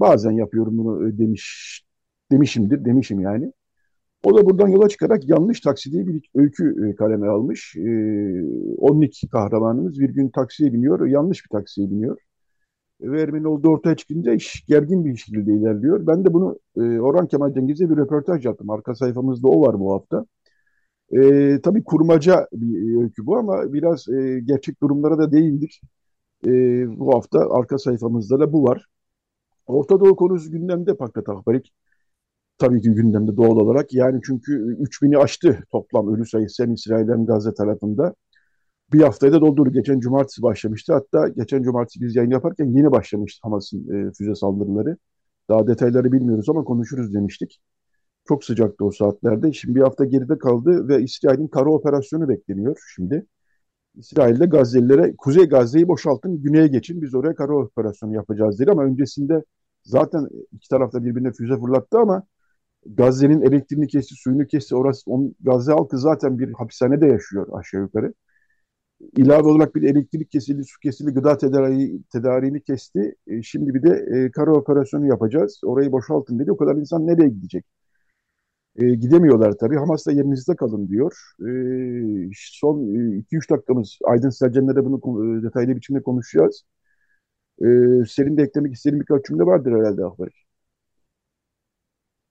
bazen 0.00 0.30
yapıyorum 0.30 0.78
bunu 0.78 1.08
e, 1.08 1.18
demiş 1.18 1.82
demişimdir, 2.30 2.84
demişim 2.84 3.20
yani. 3.20 3.52
O 4.24 4.36
da 4.36 4.46
buradan 4.46 4.68
yola 4.68 4.88
çıkarak 4.88 5.28
yanlış 5.28 5.60
taksi 5.60 5.92
diye 5.92 6.06
bir 6.06 6.30
öykü 6.34 6.90
e, 6.90 6.94
kaleme 6.96 7.28
almış. 7.28 7.76
E, 7.76 7.82
Onnik 8.78 9.22
kahramanımız 9.32 10.00
bir 10.00 10.10
gün 10.10 10.28
taksiye 10.28 10.72
biniyor, 10.72 11.06
yanlış 11.06 11.44
bir 11.44 11.48
taksiye 11.48 11.90
biniyor. 11.90 12.18
Ve 13.00 13.22
Ermeni 13.22 13.48
olduğu 13.48 13.68
ortaya 13.68 13.96
çıkınca 13.96 14.32
iş 14.32 14.66
gergin 14.66 15.04
bir 15.04 15.16
şekilde 15.16 15.52
ilerliyor. 15.54 16.06
Ben 16.06 16.24
de 16.24 16.34
bunu 16.34 16.58
e, 16.76 16.80
Orhan 16.80 17.26
Kemal 17.28 17.54
Cengiz'e 17.54 17.90
bir 17.90 17.96
röportaj 17.96 18.46
yaptım. 18.46 18.70
Arka 18.70 18.94
sayfamızda 18.94 19.48
o 19.48 19.62
var 19.62 19.80
bu 19.80 19.92
hafta. 19.94 20.26
E, 21.12 21.60
tabii 21.62 21.84
kurmaca 21.84 22.48
bir 22.52 23.02
öykü 23.02 23.26
bu 23.26 23.36
ama 23.38 23.72
biraz 23.72 24.08
e, 24.08 24.40
gerçek 24.44 24.82
durumlara 24.82 25.18
da 25.18 25.32
değindik. 25.32 25.80
E, 26.46 26.50
bu 26.98 27.14
hafta 27.14 27.50
arka 27.50 27.78
sayfamızda 27.78 28.40
da 28.40 28.52
bu 28.52 28.64
var. 28.64 28.86
Orta 29.66 30.00
Doğu 30.00 30.16
konusu 30.16 30.50
gündemde 30.50 30.96
Pakrat 30.96 31.28
Akbarik. 31.28 31.72
Tabii 32.60 32.80
ki 32.80 32.90
gündemde 32.90 33.36
doğal 33.36 33.56
olarak. 33.56 33.94
Yani 33.94 34.20
çünkü 34.26 34.76
3000'i 34.80 35.18
aştı 35.18 35.58
toplam 35.70 36.14
ölü 36.14 36.26
sayısı 36.26 36.62
hem 36.62 36.74
İsrail 36.74 37.08
hem 37.08 37.26
Gazze 37.26 37.54
tarafında. 37.54 38.14
Bir 38.92 39.00
haftayı 39.02 39.32
da 39.32 39.40
doldurdu. 39.40 39.72
Geçen 39.72 40.00
cumartesi 40.00 40.42
başlamıştı. 40.42 40.92
Hatta 40.92 41.28
geçen 41.28 41.62
cumartesi 41.62 42.00
biz 42.00 42.16
yayın 42.16 42.30
yaparken 42.30 42.66
yeni 42.66 42.90
başlamıştı 42.90 43.40
Hamas'ın 43.42 44.08
e, 44.08 44.12
füze 44.12 44.34
saldırıları. 44.34 44.96
Daha 45.48 45.66
detayları 45.66 46.12
bilmiyoruz 46.12 46.48
ama 46.48 46.64
konuşuruz 46.64 47.14
demiştik. 47.14 47.60
Çok 48.28 48.44
sıcaktı 48.44 48.84
o 48.84 48.90
saatlerde. 48.90 49.52
Şimdi 49.52 49.74
bir 49.74 49.82
hafta 49.82 50.04
geride 50.04 50.38
kaldı 50.38 50.88
ve 50.88 51.02
İsrail'in 51.02 51.48
kara 51.48 51.70
operasyonu 51.70 52.28
bekleniyor 52.28 52.78
şimdi. 52.94 53.26
İsrail'de 53.96 54.46
Gazze'lilere 54.46 55.14
Kuzey 55.18 55.44
Gazze'yi 55.44 55.88
boşaltın, 55.88 56.42
güneye 56.42 56.66
geçin 56.66 57.02
biz 57.02 57.14
oraya 57.14 57.34
kara 57.34 57.56
operasyonu 57.56 58.14
yapacağız 58.14 58.58
dedi 58.58 58.70
ama 58.70 58.84
öncesinde 58.84 59.44
zaten 59.84 60.28
iki 60.52 60.68
tarafta 60.68 61.04
birbirine 61.04 61.32
füze 61.32 61.56
fırlattı 61.56 61.98
ama 61.98 62.22
Gazze'nin 62.86 63.42
elektriğini 63.42 63.88
kesti, 63.88 64.14
suyunu 64.14 64.46
kesti. 64.46 64.76
Orası, 64.76 65.10
on, 65.10 65.34
Gazze 65.40 65.72
halkı 65.72 65.98
zaten 65.98 66.38
bir 66.38 66.52
hapishanede 66.52 67.06
yaşıyor 67.06 67.48
aşağı 67.58 67.80
yukarı. 67.80 68.14
İlave 69.16 69.48
olarak 69.48 69.74
bir 69.74 69.82
elektrik 69.82 70.30
kesildi, 70.30 70.64
su 70.64 70.80
kesildi, 70.80 71.10
gıda 71.10 71.38
tedariği, 71.38 72.02
tedariğini 72.12 72.62
kesti. 72.62 73.14
E, 73.26 73.42
şimdi 73.42 73.74
bir 73.74 73.82
de 73.82 74.06
e, 74.16 74.30
kara 74.30 74.52
operasyonu 74.54 75.06
yapacağız. 75.06 75.60
Orayı 75.64 75.92
boşaltın 75.92 76.38
dedi. 76.38 76.52
O 76.52 76.56
kadar 76.56 76.76
insan 76.76 77.06
nereye 77.06 77.28
gidecek? 77.28 77.64
E, 78.76 78.94
gidemiyorlar 78.94 79.52
tabii. 79.52 79.76
Hamas 79.76 80.06
da 80.06 80.12
yerinizde 80.12 80.56
kalın 80.56 80.88
diyor. 80.88 81.12
E, 81.40 82.30
son 82.34 82.78
2-3 83.18 83.50
dakikamız 83.50 83.98
Aydın 84.04 84.30
Selcan'la 84.30 84.84
bunu 84.84 85.38
e, 85.38 85.42
detaylı 85.42 85.76
biçimde 85.76 86.02
konuşacağız. 86.02 86.64
E, 87.62 87.66
senin 88.08 88.36
de 88.36 88.42
eklemek 88.42 88.74
istediğin 88.74 89.00
birkaç 89.00 89.24
cümle 89.26 89.42
vardır 89.42 89.72
herhalde 89.72 90.04
Ahmet. 90.04 90.32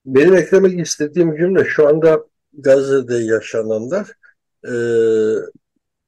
Benim 0.06 0.34
eklemek 0.34 0.80
istediğim 0.80 1.36
cümle 1.36 1.64
şu 1.64 1.88
anda 1.88 2.24
Gazze'de 2.52 3.16
yaşananlar 3.16 4.12
e, 4.64 4.74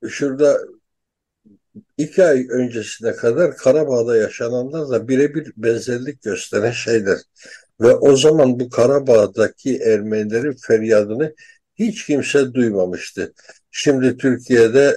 şurada 0.08 0.61
iki 1.99 2.25
ay 2.25 2.46
öncesine 2.50 3.12
kadar 3.12 3.56
Karabağ'da 3.56 4.16
yaşananlarla 4.16 5.08
birebir 5.08 5.52
benzerlik 5.56 6.22
gösteren 6.22 6.70
şeyler. 6.70 7.18
Ve 7.80 7.94
o 7.94 8.16
zaman 8.16 8.61
bu 8.61 8.70
Karabağ'daki 8.70 9.78
Ermenilerin 9.78 10.56
feryadını 10.66 11.34
hiç 11.75 12.06
kimse 12.06 12.54
duymamıştı. 12.54 13.32
Şimdi 13.70 14.16
Türkiye'de 14.16 14.96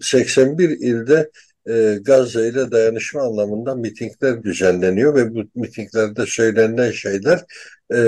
81 0.00 0.68
ilde 0.70 1.30
e, 1.68 1.98
Gazze 2.02 2.48
ile 2.48 2.70
dayanışma 2.70 3.22
anlamında 3.22 3.74
mitingler 3.74 4.42
düzenleniyor 4.42 5.14
ve 5.14 5.34
bu 5.34 5.44
mitinglerde 5.54 6.26
söylenen 6.26 6.90
şeyler 6.90 7.44
e, 7.94 7.98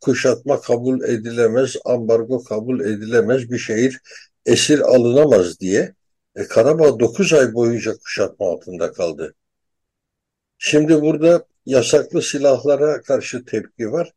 kuşatma 0.00 0.60
kabul 0.60 1.02
edilemez, 1.02 1.76
ambargo 1.84 2.44
kabul 2.44 2.80
edilemez, 2.80 3.50
bir 3.50 3.58
şehir 3.58 4.00
esir 4.46 4.80
alınamaz 4.80 5.60
diye. 5.60 5.94
E, 6.36 6.44
Karabağ 6.44 7.00
9 7.00 7.32
ay 7.32 7.54
boyunca 7.54 7.96
kuşatma 7.96 8.46
altında 8.46 8.92
kaldı. 8.92 9.34
Şimdi 10.58 11.02
burada 11.02 11.44
yasaklı 11.66 12.22
silahlara 12.22 13.02
karşı 13.02 13.44
tepki 13.44 13.92
var. 13.92 14.12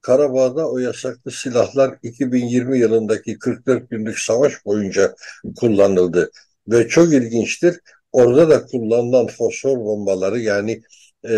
Karabağ'da 0.00 0.70
o 0.70 0.78
yasaklı 0.78 1.30
silahlar 1.30 1.98
2020 2.02 2.78
yılındaki 2.78 3.38
44 3.38 3.90
günlük 3.90 4.18
savaş 4.18 4.64
boyunca 4.66 5.14
kullanıldı. 5.56 6.30
Ve 6.68 6.88
çok 6.88 7.12
ilginçtir, 7.12 7.80
orada 8.14 8.50
da 8.50 8.66
kullanılan 8.66 9.26
fosfor 9.26 9.78
bombaları 9.78 10.40
yani 10.40 10.82
e, 11.28 11.34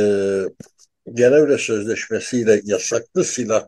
Cenevre 1.14 1.58
Sözleşmesi 1.58 2.38
ile 2.40 2.60
yasaklı 2.64 3.24
silah 3.24 3.66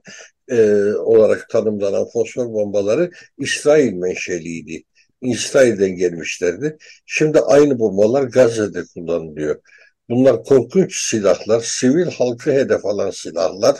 e, 0.48 0.62
olarak 0.92 1.48
tanımlanan 1.50 2.06
fosfor 2.12 2.46
bombaları 2.52 3.10
İsrail 3.38 3.92
menşeliydi. 3.92 4.82
İsrail'den 5.22 5.96
gelmişlerdi. 5.96 6.76
Şimdi 7.06 7.40
aynı 7.40 7.78
bombalar 7.78 8.22
Gazze'de 8.22 8.82
kullanılıyor. 8.94 9.60
Bunlar 10.08 10.44
korkunç 10.44 10.96
silahlar, 10.96 11.60
sivil 11.60 12.06
halkı 12.06 12.52
hedef 12.52 12.86
alan 12.86 13.10
silahlar. 13.10 13.76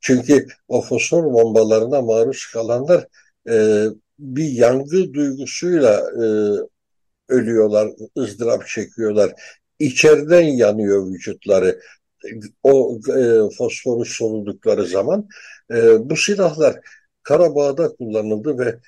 Çünkü 0.00 0.46
o 0.68 0.82
fosfor 0.82 1.24
bombalarına 1.24 2.02
maruz 2.02 2.46
kalanlar 2.52 3.06
e, 3.50 3.84
bir 4.18 4.48
yangı 4.52 5.14
duygusuyla 5.14 6.00
e, 6.00 6.26
ölüyorlar, 7.28 7.88
ızdırap 8.18 8.66
çekiyorlar. 8.66 9.32
İçeriden 9.78 10.42
yanıyor 10.42 11.06
vücutları 11.06 11.80
o 12.62 13.00
e, 13.08 13.56
fosforu 13.58 14.04
soludukları 14.04 14.86
zaman. 14.86 15.28
E, 15.70 16.10
bu 16.10 16.16
silahlar 16.16 16.80
Karabağ'da 17.22 17.88
kullanıldı 17.88 18.58
ve 18.58 18.78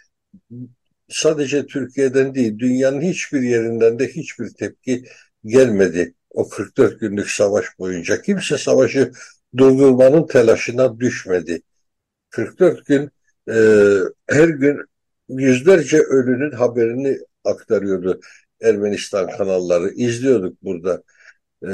sadece 1.08 1.66
Türkiye'den 1.66 2.34
değil 2.34 2.58
dünyanın 2.58 3.00
hiçbir 3.00 3.42
yerinden 3.42 3.98
de 3.98 4.08
hiçbir 4.08 4.48
tepki 4.48 5.04
gelmedi 5.44 6.14
o 6.30 6.48
44 6.48 7.00
günlük 7.00 7.30
savaş 7.30 7.78
boyunca. 7.78 8.22
Kimse 8.22 8.58
savaşı 8.58 9.12
durdurmanın 9.56 10.26
telaşına 10.26 11.00
düşmedi. 11.00 11.62
44 12.30 12.86
gün 12.86 13.10
e, 13.48 13.54
her 14.28 14.48
gün 14.48 14.80
yüzlerce 15.28 15.98
ölünün 15.98 16.52
haberini 16.52 17.18
aktarıyordu 17.44 18.20
Ermenistan 18.62 19.30
kanalları. 19.30 19.90
İzliyorduk 19.90 20.62
burada. 20.62 21.02
E, 21.68 21.72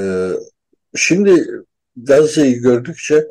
şimdi 0.96 1.46
Gazze'yi 1.96 2.54
gördükçe 2.54 3.26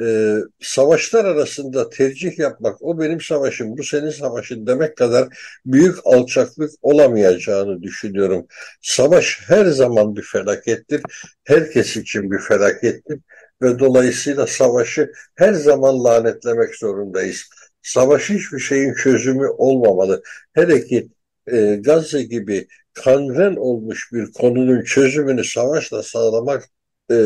e, 0.00 0.36
savaşlar 0.60 1.24
arasında 1.24 1.90
tercih 1.90 2.38
yapmak, 2.38 2.82
o 2.82 3.00
benim 3.00 3.20
savaşım, 3.20 3.78
bu 3.78 3.84
senin 3.84 4.10
savaşın 4.10 4.66
demek 4.66 4.96
kadar 4.96 5.28
büyük 5.66 5.96
alçaklık 6.04 6.70
olamayacağını 6.82 7.82
düşünüyorum. 7.82 8.46
Savaş 8.82 9.40
her 9.46 9.66
zaman 9.66 10.16
bir 10.16 10.22
felakettir, 10.22 11.02
herkes 11.44 11.96
için 11.96 12.30
bir 12.30 12.38
felakettir 12.38 13.20
ve 13.62 13.78
dolayısıyla 13.78 14.46
savaşı 14.46 15.12
her 15.34 15.52
zaman 15.52 16.04
lanetlemek 16.04 16.74
zorundayız. 16.74 17.44
Savaş 17.82 18.30
hiçbir 18.30 18.58
şeyin 18.58 18.94
çözümü 18.94 19.46
olmamalı. 19.48 20.22
Hele 20.52 20.84
ki 20.86 21.08
e, 21.52 21.76
Gazze 21.80 22.22
gibi 22.22 22.68
kanren 22.92 23.56
olmuş 23.56 24.12
bir 24.12 24.32
konunun 24.32 24.84
çözümünü 24.84 25.44
savaşla 25.44 26.02
sağlamak 26.02 26.68
e, 27.10 27.24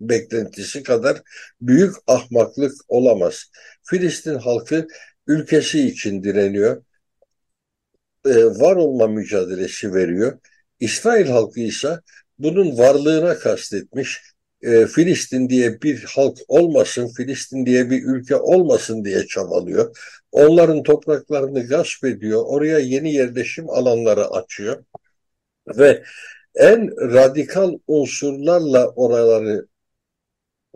beklentisi 0.00 0.82
kadar 0.82 1.22
büyük 1.60 1.94
ahmaklık 2.06 2.72
olamaz. 2.88 3.44
Filistin 3.82 4.34
halkı 4.38 4.88
ülkesi 5.26 5.88
için 5.88 6.22
direniyor. 6.22 6.84
E, 8.26 8.44
var 8.44 8.76
olma 8.76 9.06
mücadelesi 9.06 9.94
veriyor. 9.94 10.38
İsrail 10.80 11.26
halkı 11.26 11.60
ise 11.60 12.00
bunun 12.38 12.78
varlığına 12.78 13.38
kastetmiş. 13.38 14.31
E, 14.62 14.86
Filistin 14.86 15.48
diye 15.48 15.82
bir 15.82 16.04
halk 16.04 16.38
olmasın, 16.48 17.08
Filistin 17.16 17.66
diye 17.66 17.90
bir 17.90 18.02
ülke 18.04 18.36
olmasın 18.36 19.04
diye 19.04 19.26
çabalıyor. 19.26 19.96
Onların 20.32 20.82
topraklarını 20.82 21.66
gasp 21.66 22.04
ediyor. 22.04 22.42
Oraya 22.46 22.78
yeni 22.78 23.14
yerleşim 23.14 23.70
alanları 23.70 24.26
açıyor. 24.26 24.84
Ve 25.68 26.04
en 26.54 26.90
radikal 27.14 27.78
unsurlarla 27.86 28.88
oraları 28.88 29.66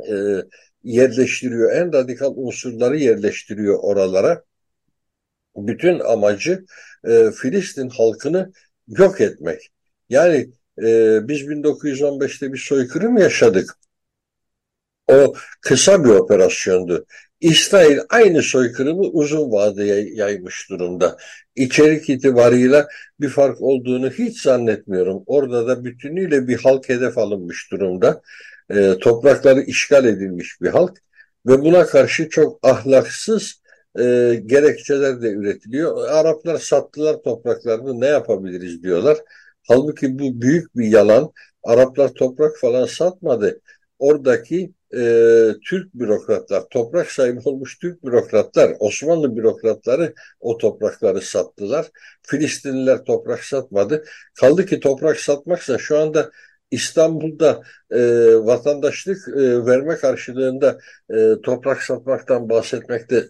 e, 0.09 0.15
yerleştiriyor. 0.83 1.73
En 1.73 1.93
radikal 1.93 2.33
unsurları 2.37 2.97
yerleştiriyor 2.97 3.79
oralara. 3.83 4.45
Bütün 5.57 6.01
amacı 6.01 6.65
e, 7.05 7.31
Filistin 7.31 7.89
halkını 7.89 8.53
yok 8.89 9.21
etmek. 9.21 9.71
Yani 10.09 10.51
e, 10.79 11.19
biz 11.29 11.43
1915'te 11.43 12.53
bir 12.53 12.59
soykırım 12.59 13.19
yaşadık. 13.19 13.77
O 15.09 15.35
kısa 15.61 16.05
bir 16.05 16.09
operasyondu. 16.09 17.07
İsrail 17.41 17.99
aynı 18.09 18.43
soykırımı 18.43 19.03
uzun 19.03 19.53
vadeye 19.53 20.15
yaymış 20.15 20.71
durumda. 20.71 21.17
İçerik 21.57 22.11
itibarıyla 22.11 22.89
bir 23.21 23.29
fark 23.29 23.63
olduğunu 23.63 24.11
hiç 24.11 24.43
zannetmiyorum. 24.43 25.23
Orada 25.27 25.67
da 25.67 25.85
bütünüyle 25.85 26.49
bir 26.49 26.59
halk 26.59 26.89
hedef 26.89 27.19
alınmış 27.19 27.71
durumda 27.73 28.23
e, 28.71 28.99
toprakları 28.99 29.61
işgal 29.61 30.05
edilmiş 30.05 30.61
bir 30.61 30.69
halk 30.69 30.99
ve 31.47 31.63
buna 31.63 31.87
karşı 31.87 32.29
çok 32.29 32.67
ahlaksız 32.67 33.63
e, 33.99 34.03
gerekçeler 34.47 35.23
de 35.23 35.31
üretiliyor. 35.31 36.09
Araplar 36.09 36.59
sattılar 36.59 37.23
topraklarını 37.23 38.01
ne 38.01 38.07
yapabiliriz 38.07 38.83
diyorlar. 38.83 39.19
Halbuki 39.69 40.19
bu 40.19 40.41
büyük 40.41 40.77
bir 40.77 40.87
yalan. 40.87 41.33
Araplar 41.65 42.09
toprak 42.09 42.59
falan 42.61 42.87
satmadı. 42.87 43.61
Oradaki 43.99 44.73
e, 44.95 45.01
Türk 45.65 45.95
bürokratlar, 45.95 46.63
toprak 46.71 47.11
sahibi 47.11 47.41
olmuş 47.45 47.79
Türk 47.79 48.05
bürokratlar, 48.05 48.73
Osmanlı 48.79 49.37
bürokratları 49.37 50.15
o 50.41 50.59
toprakları 50.59 51.21
sattılar. 51.21 51.87
Filistinliler 52.23 53.05
toprak 53.05 53.45
satmadı. 53.45 54.05
Kaldı 54.35 54.67
ki 54.67 54.81
toprak 54.81 55.21
satmaksa 55.21 55.79
şu 55.79 55.99
anda 55.99 56.31
İstanbul'da 56.71 57.63
e, 57.91 58.01
vatandaşlık 58.37 59.29
e, 59.29 59.67
verme 59.67 59.97
karşılığında 59.97 60.79
e, 61.11 61.35
toprak 61.43 61.83
satmaktan 61.83 62.49
bahsetmekte 62.49 63.25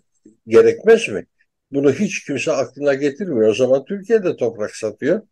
gerekmez 0.46 1.09
mi? 1.09 1.27
Bunu 1.72 1.92
hiç 1.92 2.25
kimse 2.25 2.53
aklına 2.53 2.94
getirmiyor. 2.94 3.49
O 3.49 3.55
zaman 3.55 3.85
Türkiye'de 3.85 4.37
toprak 4.37 4.77
satıyor. 4.77 5.22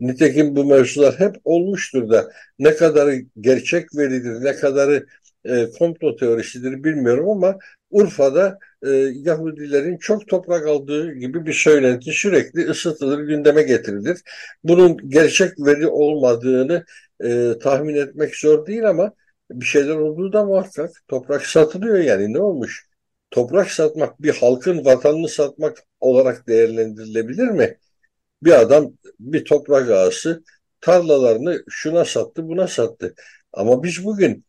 Nitekim 0.00 0.56
bu 0.56 0.64
mevzular 0.64 1.20
hep 1.20 1.36
olmuştur 1.44 2.10
da 2.10 2.30
ne 2.58 2.76
kadarı 2.76 3.16
gerçek 3.40 3.96
veridir, 3.96 4.44
ne 4.44 4.56
kadarı 4.56 5.06
e, 5.44 5.70
komplo 5.78 6.16
teorisidir 6.16 6.84
bilmiyorum 6.84 7.28
ama 7.28 7.58
Urfa'da 7.90 8.58
e, 8.86 8.90
Yahudilerin 9.14 9.98
çok 9.98 10.28
toprak 10.28 10.66
aldığı 10.66 11.12
gibi 11.14 11.46
bir 11.46 11.52
söylenti 11.52 12.12
sürekli 12.12 12.60
ısıtılır, 12.70 13.18
gündeme 13.20 13.62
getirilir. 13.62 14.20
Bunun 14.64 15.10
gerçek 15.10 15.60
veri 15.66 15.86
olmadığını 15.86 16.84
e, 17.24 17.52
tahmin 17.62 17.94
etmek 17.94 18.36
zor 18.36 18.66
değil 18.66 18.88
ama 18.88 19.12
bir 19.50 19.66
şeyler 19.66 19.96
olduğu 19.96 20.32
da 20.32 20.44
muhakkak. 20.44 20.90
Toprak 21.08 21.46
satılıyor 21.46 21.98
yani 21.98 22.32
ne 22.32 22.38
olmuş? 22.40 22.86
Toprak 23.30 23.70
satmak 23.70 24.22
bir 24.22 24.34
halkın 24.34 24.84
vatanını 24.84 25.28
satmak 25.28 25.78
olarak 26.00 26.48
değerlendirilebilir 26.48 27.48
mi? 27.48 27.78
Bir 28.42 28.52
adam 28.60 28.92
bir 29.20 29.44
toprak 29.44 29.90
ağası 29.90 30.44
tarlalarını 30.80 31.64
şuna 31.68 32.04
sattı 32.04 32.48
buna 32.48 32.68
sattı. 32.68 33.14
Ama 33.52 33.82
biz 33.82 34.04
bugün 34.04 34.44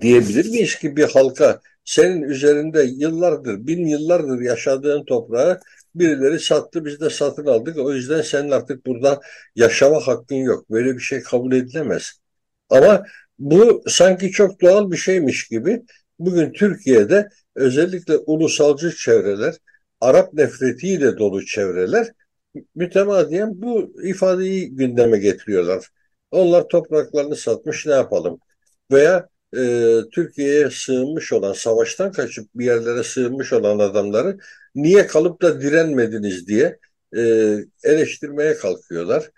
diyebilir 0.00 0.50
miyiz 0.50 0.78
ki 0.78 0.96
bir 0.96 1.04
halka 1.04 1.60
senin 1.84 2.22
üzerinde 2.22 2.82
yıllardır, 2.82 3.66
bin 3.66 3.86
yıllardır 3.86 4.40
yaşadığın 4.40 5.04
toprağı 5.04 5.60
birileri 5.94 6.40
sattı, 6.40 6.84
biz 6.84 7.00
de 7.00 7.10
satın 7.10 7.46
aldık. 7.46 7.78
O 7.78 7.92
yüzden 7.94 8.22
senin 8.22 8.50
artık 8.50 8.86
burada 8.86 9.20
yaşama 9.56 10.00
hakkın 10.06 10.36
yok. 10.36 10.70
Böyle 10.70 10.94
bir 10.94 11.00
şey 11.00 11.22
kabul 11.22 11.52
edilemez. 11.52 12.12
Ama 12.70 13.04
bu 13.38 13.82
sanki 13.88 14.30
çok 14.30 14.60
doğal 14.60 14.90
bir 14.90 14.96
şeymiş 14.96 15.48
gibi 15.48 15.82
bugün 16.18 16.52
Türkiye'de 16.52 17.28
özellikle 17.54 18.16
ulusalcı 18.16 18.96
çevreler, 18.96 19.54
Arap 20.00 20.32
nefretiyle 20.34 21.18
dolu 21.18 21.46
çevreler 21.46 22.12
mütemadiyen 22.74 23.62
bu 23.62 24.02
ifadeyi 24.02 24.76
gündeme 24.76 25.18
getiriyorlar. 25.18 25.88
Onlar 26.30 26.68
topraklarını 26.68 27.36
satmış 27.36 27.86
ne 27.86 27.92
yapalım? 27.92 28.40
Veya 28.92 29.28
e, 29.56 30.00
Türkiye'ye 30.12 30.70
sığınmış 30.70 31.32
olan, 31.32 31.52
savaştan 31.52 32.12
kaçıp 32.12 32.48
bir 32.54 32.64
yerlere 32.64 33.02
sığınmış 33.02 33.52
olan 33.52 33.78
adamları 33.78 34.38
niye 34.74 35.06
kalıp 35.06 35.42
da 35.42 35.60
direnmediniz 35.60 36.46
diye 36.48 36.78
e, 37.16 37.20
eleştirmeye 37.84 38.54
kalkıyorlar. 38.56 39.30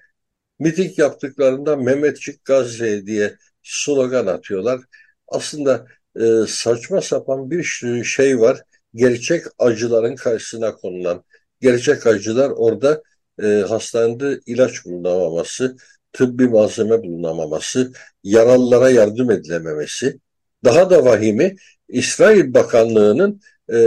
Miting 0.58 0.98
yaptıklarında 0.98 1.76
Mehmetçik 1.76 2.44
Gazze 2.44 3.06
diye 3.06 3.36
slogan 3.62 4.26
atıyorlar. 4.26 4.80
Aslında 5.28 5.86
e, 6.20 6.24
saçma 6.48 7.00
sapan 7.00 7.50
bir 7.50 7.62
şey 8.04 8.40
var. 8.40 8.62
Gerçek 8.94 9.44
acıların 9.58 10.16
karşısına 10.16 10.76
konulan. 10.76 11.24
Gerçek 11.60 12.06
acılar 12.06 12.50
orada 12.50 13.02
e, 13.42 13.46
hastanede 13.46 14.40
ilaç 14.46 14.84
bulunamaması, 14.84 15.76
tıbbi 16.12 16.48
malzeme 16.48 17.02
bulunamaması, 17.02 17.92
yaralılara 18.24 18.90
yardım 18.90 19.30
edilememesi. 19.30 20.20
Daha 20.64 20.90
da 20.90 21.04
vahimi 21.04 21.56
İsrail 21.88 22.54
Bakanlığı'nın 22.54 23.40
e, 23.72 23.78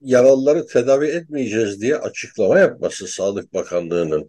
yaralıları 0.00 0.66
tedavi 0.66 1.06
etmeyeceğiz 1.06 1.80
diye 1.80 1.96
açıklama 1.96 2.58
yapması 2.58 3.06
Sağlık 3.06 3.54
Bakanlığı'nın. 3.54 4.28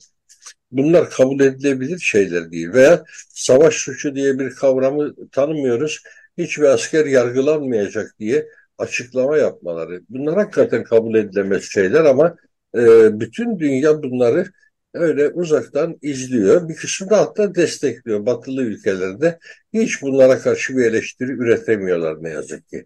Bunlar 0.72 1.10
kabul 1.10 1.40
edilebilir 1.40 2.00
şeyler 2.00 2.52
değil. 2.52 2.74
Veya 2.74 3.04
savaş 3.30 3.76
suçu 3.76 4.16
diye 4.16 4.40
bir 4.40 4.56
kavramı 4.56 5.30
tanımıyoruz. 5.32 6.00
Hiçbir 6.38 6.64
asker 6.64 7.06
yargılanmayacak 7.06 8.16
diye 8.20 8.48
açıklama 8.82 9.38
yapmaları. 9.38 10.02
Bunlar 10.10 10.36
hakikaten 10.36 10.84
kabul 10.84 11.16
edilemez 11.16 11.64
şeyler 11.64 12.06
ama 12.06 12.36
e, 12.76 12.80
bütün 13.20 13.60
dünya 13.60 14.04
bunları 14.04 14.46
öyle 14.94 15.30
uzaktan 15.30 15.98
izliyor. 16.02 16.70
Bir 16.70 16.76
kısmı 16.76 17.10
da 17.10 17.18
hatta 17.18 17.56
destekliyor. 17.56 18.26
Batılı 18.26 18.64
ülkelerde 18.64 19.40
hiç 19.74 20.02
bunlara 20.02 20.40
karşı 20.40 20.78
bir 20.78 20.86
eleştiri 20.86 21.32
üretemiyorlar 21.32 22.24
ne 22.24 22.30
yazık 22.30 22.70
ki. 22.70 22.86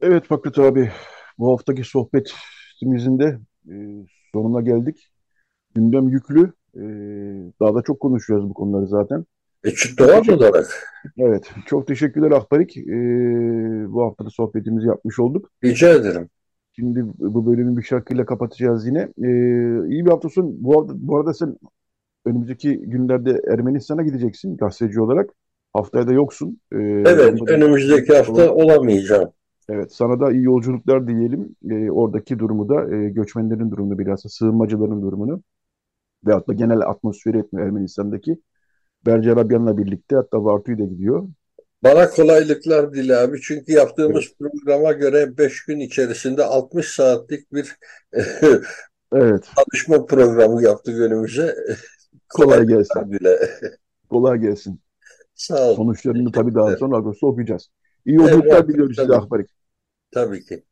Evet 0.00 0.24
Fakret 0.24 0.58
abi 0.58 0.92
bu 1.38 1.52
haftaki 1.52 1.84
sohbetimizin 1.84 3.18
de 3.18 3.38
e, 3.68 3.74
sonuna 4.32 4.60
geldik. 4.60 5.08
Gündem 5.74 6.08
yüklü. 6.08 6.52
E, 6.74 6.82
daha 7.60 7.74
da 7.74 7.82
çok 7.82 8.00
konuşuyoruz 8.00 8.48
bu 8.48 8.54
konuları 8.54 8.86
zaten. 8.86 9.24
E, 9.64 9.70
doğal 9.98 10.28
olarak. 10.28 10.66
Evet. 11.18 11.50
Çok 11.66 11.86
teşekkürler 11.86 12.30
Ahbarik. 12.30 12.76
E, 12.76 12.82
bu 13.92 14.02
hafta 14.02 14.26
da 14.26 14.30
sohbetimizi 14.30 14.86
yapmış 14.86 15.18
olduk. 15.18 15.50
Rica 15.64 15.90
ederim. 15.90 16.28
Şimdi 16.76 17.04
bu 17.18 17.46
bölümü 17.46 17.76
bir 17.76 17.82
şarkıyla 17.82 18.24
kapatacağız 18.24 18.86
yine. 18.86 19.00
Ee, 19.00 19.88
iyi 19.88 20.04
bir 20.04 20.10
hafta 20.10 20.28
sonu. 20.28 20.50
Bu, 20.58 20.80
arada, 20.80 20.92
bu 20.96 21.16
arada 21.16 21.34
sen 21.34 21.56
önümüzdeki 22.24 22.78
günlerde 22.78 23.40
Ermenistan'a 23.48 24.02
gideceksin 24.02 24.56
gazeteci 24.56 25.00
olarak. 25.00 25.30
Haftaya 25.72 26.06
da 26.08 26.12
yoksun. 26.12 26.60
Ee, 26.72 26.76
evet, 27.06 27.42
önümüzdeki 27.48 28.16
hafta 28.16 28.54
olamayacağım. 28.54 29.30
Evet, 29.68 29.92
sana 29.92 30.20
da 30.20 30.32
iyi 30.32 30.42
yolculuklar 30.42 31.08
diyelim. 31.08 31.56
Ee, 31.70 31.90
oradaki 31.90 32.38
durumu 32.38 32.68
da, 32.68 32.96
e, 32.96 33.08
göçmenlerin 33.08 33.70
durumunu 33.70 33.98
bilhassa 33.98 34.28
sığınmacıların 34.28 35.02
durumunu 35.02 35.42
veyahut 36.26 36.48
da 36.48 36.52
genel 36.52 36.80
atmosferi 36.80 37.44
Ermenistan'daki. 37.54 38.38
Berce 39.06 39.32
Arabyan'la 39.32 39.78
birlikte 39.78 40.16
hatta 40.16 40.44
Vartu'yu 40.44 40.78
da 40.78 40.84
gidiyor. 40.84 41.28
Bana 41.82 42.10
kolaylıklar 42.10 42.94
dile 42.94 43.16
abi. 43.16 43.40
Çünkü 43.40 43.72
yaptığımız 43.72 44.24
evet. 44.24 44.38
programa 44.38 44.92
göre 44.92 45.38
5 45.38 45.64
gün 45.64 45.80
içerisinde 45.80 46.44
60 46.44 46.86
saatlik 46.86 47.52
bir 47.52 47.76
evet. 49.12 49.50
çalışma 49.56 50.06
programı 50.06 50.62
yaptık 50.62 51.00
önümüze. 51.00 51.56
Kolay 52.28 52.66
gelsin. 52.66 53.12
Dile. 53.12 53.38
Kolay 54.10 54.38
gelsin. 54.38 54.80
Sağ 55.34 55.70
ol. 55.70 55.76
Sonuçlarını 55.76 56.32
tabii 56.32 56.54
daha 56.54 56.76
sonra 56.76 56.96
Ağustos'ta 56.96 57.26
okuyacağız. 57.26 57.68
İyi 58.06 58.16
yolculuklar 58.16 58.56
evet, 58.56 58.68
diliyoruz 58.68 58.96
size 58.96 59.14
Ahbarik. 59.14 59.50
Tabii 60.10 60.44
ki. 60.44 60.64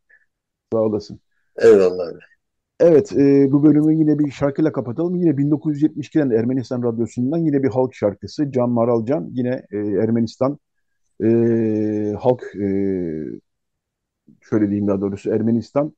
Sağ 0.73 0.79
olasın. 0.79 1.21
Eyvallah 1.59 2.09
abi. 2.09 2.30
Evet, 2.81 3.13
e, 3.13 3.53
bu 3.53 3.65
bölümü 3.65 3.95
yine 3.95 4.19
bir 4.19 4.31
şarkıyla 4.31 4.73
kapatalım. 4.73 5.15
Yine 5.17 5.31
1972'den 5.39 6.31
Ermenistan 6.31 6.83
Radyosu'ndan 6.83 7.39
yine 7.39 7.63
bir 7.63 7.69
halk 7.69 7.95
şarkısı. 7.95 8.53
Can 8.53 8.71
Maralcan 8.71 9.31
yine 9.33 9.63
e, 9.73 9.79
Ermenistan 9.79 10.59
e, 11.25 11.27
halk 12.21 12.43
e, 12.55 12.67
şöyle 14.41 14.67
diyeyim 14.67 14.89
daha 14.89 15.01
doğrusu 15.01 15.31
Ermenistan 15.31 15.93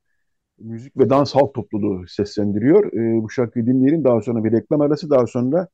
müzik 0.59 0.97
ve 0.97 1.09
dans 1.09 1.35
halk 1.35 1.53
topluluğu 1.53 2.07
seslendiriyor. 2.07 2.93
E, 2.93 3.23
bu 3.23 3.29
şarkıyı 3.29 3.65
dinleyelim. 3.65 4.03
Daha 4.03 4.21
sonra 4.21 4.43
bir 4.43 4.51
reklam 4.51 4.81
arası. 4.81 5.09
Daha 5.09 5.27
sonra 5.27 5.67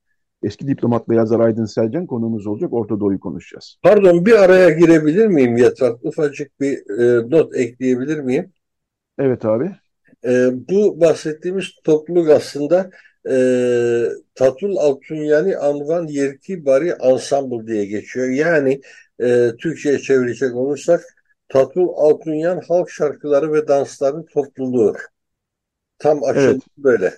eski 0.44 0.68
diplomat 0.68 1.10
ve 1.10 1.16
yazar 1.16 1.40
Aydın 1.40 1.66
Selcan 1.66 2.06
konuğumuz 2.06 2.48
olacak. 2.48 2.74
Orta 2.74 3.00
Doğu'yu 3.00 3.20
konuşacağız. 3.20 3.78
Pardon 3.84 4.26
bir 4.26 4.44
araya 4.44 4.70
girebilir 4.70 5.28
miyim 5.28 5.58
Yatrak? 5.58 6.06
Ufacık 6.06 6.60
bir 6.60 7.00
e, 7.00 7.30
not 7.30 7.56
ekleyebilir 7.56 8.20
miyim? 8.20 8.52
Evet 9.18 9.46
abi. 9.46 9.72
E, 10.26 10.50
bu 10.70 11.02
bahsettiğimiz 11.02 11.66
topluluk 11.84 12.30
aslında 12.30 12.90
e, 13.30 13.36
Tatul 14.36 14.76
Altunyani 14.76 15.58
Anvan 15.58 16.08
Yerki 16.08 16.66
Bari 16.66 16.90
Ensemble 16.90 17.68
diye 17.68 17.86
geçiyor. 17.86 18.30
Yani 18.30 18.82
e, 19.20 19.52
Türkçe'ye 19.60 20.00
çevirecek 20.00 20.56
olursak 20.56 21.02
Tatul 21.50 21.88
Altunyan 21.96 22.62
Halk 22.68 22.90
Şarkıları 22.90 23.54
ve 23.54 23.68
Dansların 23.68 24.26
Topluluğu. 24.34 24.96
Tam 26.00 26.24
açıldı 26.24 26.52
evet. 26.52 26.62
böyle. 26.78 27.14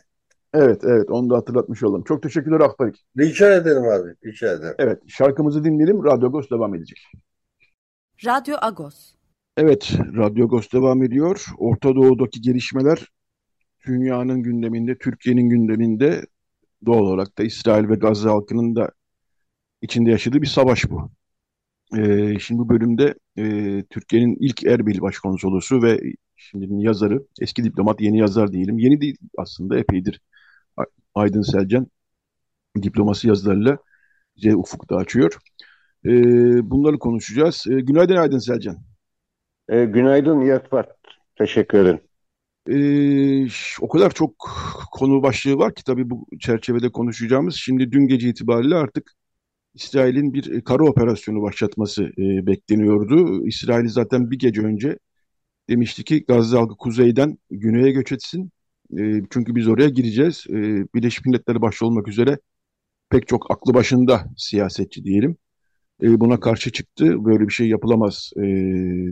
Evet, 0.54 0.82
evet. 0.84 1.10
Onu 1.10 1.30
da 1.30 1.38
hatırlatmış 1.38 1.84
olalım. 1.84 2.04
Çok 2.04 2.24
teşekkürler 2.24 2.60
Akbarik. 2.60 3.06
Rica 3.18 3.54
ederim 3.54 3.84
abi. 3.84 4.16
Rica 4.26 4.52
ederim. 4.52 4.76
Evet. 4.80 5.00
Şarkımızı 5.08 5.64
dinleyelim. 5.64 6.04
Radyo 6.04 6.28
Agos 6.28 6.50
devam 6.50 6.76
edecek. 6.76 6.98
Radyo 8.26 8.56
Agos. 8.62 9.14
Evet. 9.62 9.93
Radyo 10.17 10.45
Agos 10.45 10.71
devam 10.74 11.04
ediyor. 11.04 11.45
Orta 11.58 11.95
Doğu'daki 11.95 12.41
gelişmeler 12.41 13.08
dünyanın 13.88 14.43
gündeminde, 14.43 14.97
Türkiye'nin 14.97 15.50
gündeminde 15.50 16.26
doğal 16.86 17.00
olarak 17.00 17.38
da 17.38 17.43
İsrail 17.43 17.89
ve 17.89 17.95
Gazze 17.95 18.30
halkının 18.30 18.76
da 18.76 18.91
içinde 19.82 20.12
yaşadığı 20.12 20.41
bir 20.41 20.47
savaş 20.47 20.89
bu. 20.89 21.12
E, 21.97 22.39
şimdi 22.39 22.60
bu 22.60 22.69
bölümde 22.69 23.15
e, 23.38 23.43
Türkiye'nin 23.89 24.38
ilk 24.39 24.63
Erbil 24.63 25.02
Başkonsolosu 25.02 25.84
ve 25.84 26.00
şimdi 26.36 26.84
yazarı, 26.86 27.24
eski 27.41 27.63
diplomat, 27.63 28.02
yeni 28.02 28.17
yazar 28.19 28.52
diyelim. 28.52 28.80
Yeni 28.80 29.02
değil 29.02 29.17
aslında 29.38 29.80
epeydir 29.80 30.21
Aydın 31.15 31.41
Selcan 31.41 31.88
diplomasi 32.84 33.28
yazılarıyla 33.28 33.78
bize 34.38 34.56
ufukta 34.56 34.95
açıyor. 34.95 35.38
E, 36.06 36.12
bunları 36.71 37.00
konuşacağız. 37.00 37.65
E, 37.69 37.82
günaydın 37.82 38.15
Aydın 38.15 38.39
Selcan. 38.39 38.90
E, 39.71 39.86
günaydın 39.86 40.41
Yatvat. 40.41 40.97
Teşekkür 41.36 41.79
ederim. 41.79 42.01
Ee, 42.69 43.47
o 43.81 43.89
kadar 43.89 44.12
çok 44.12 44.36
konu 44.91 45.23
başlığı 45.23 45.57
var 45.57 45.75
ki 45.75 45.84
tabii 45.84 46.10
bu 46.10 46.27
çerçevede 46.39 46.91
konuşacağımız. 46.91 47.55
Şimdi 47.55 47.91
dün 47.91 48.07
gece 48.07 48.29
itibariyle 48.29 48.75
artık 48.75 49.12
İsrail'in 49.73 50.34
bir 50.34 50.51
e, 50.51 50.63
kara 50.63 50.84
operasyonu 50.84 51.41
başlatması 51.41 52.03
e, 52.03 52.47
bekleniyordu. 52.47 53.47
İsrail 53.47 53.88
zaten 53.88 54.31
bir 54.31 54.39
gece 54.39 54.62
önce 54.62 54.97
demişti 55.69 56.03
ki 56.03 56.25
Gazze 56.27 56.57
halkı 56.57 56.77
kuzeyden 56.77 57.38
güneye 57.51 57.91
göç 57.91 58.12
etsin. 58.12 58.51
E, 58.99 59.21
çünkü 59.29 59.55
biz 59.55 59.67
oraya 59.67 59.89
gireceğiz. 59.89 60.45
E, 60.49 60.53
Birleşmiş 60.95 61.25
Milletler 61.25 61.62
başta 61.62 61.86
olmak 61.86 62.07
üzere 62.07 62.38
pek 63.10 63.27
çok 63.27 63.51
aklı 63.51 63.73
başında 63.73 64.25
siyasetçi 64.38 65.03
diyelim. 65.03 65.38
E, 66.04 66.20
buna 66.20 66.40
karşı 66.40 66.72
çıktı. 66.72 67.26
Böyle 67.26 67.48
bir 67.48 67.54
şey 67.54 67.68
yapılamaz 67.70 68.32
e, 68.38 68.42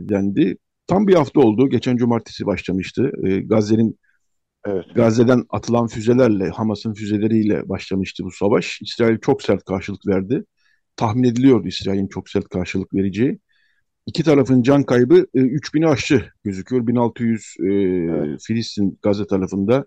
dendi. 0.08 0.56
Tam 0.86 1.06
bir 1.06 1.14
hafta 1.14 1.40
oldu. 1.40 1.68
Geçen 1.68 1.96
cumartesi 1.96 2.46
başlamıştı. 2.46 3.12
E, 3.26 3.40
Gazze'nin 3.40 3.98
Evet. 4.66 4.84
Gazze'den 4.94 5.44
atılan 5.50 5.86
füzelerle, 5.86 6.48
Hamas'ın 6.50 6.94
füzeleriyle 6.94 7.68
başlamıştı 7.68 8.24
bu 8.24 8.30
savaş. 8.30 8.82
İsrail 8.82 9.18
çok 9.18 9.42
sert 9.42 9.64
karşılık 9.64 10.06
verdi. 10.06 10.44
Tahmin 10.96 11.24
ediliyordu 11.24 11.68
İsrail'in 11.68 12.08
çok 12.08 12.28
sert 12.28 12.48
karşılık 12.48 12.94
vereceği. 12.94 13.38
İki 14.06 14.22
tarafın 14.24 14.62
can 14.62 14.82
kaybı 14.84 15.26
e, 15.34 15.40
3000'i 15.40 15.88
aştı 15.88 16.34
gözüküyor. 16.44 16.86
1600 16.86 17.54
e, 17.60 17.64
evet. 17.66 18.40
Filistin 18.46 18.98
Gazze 19.02 19.26
tarafında. 19.26 19.86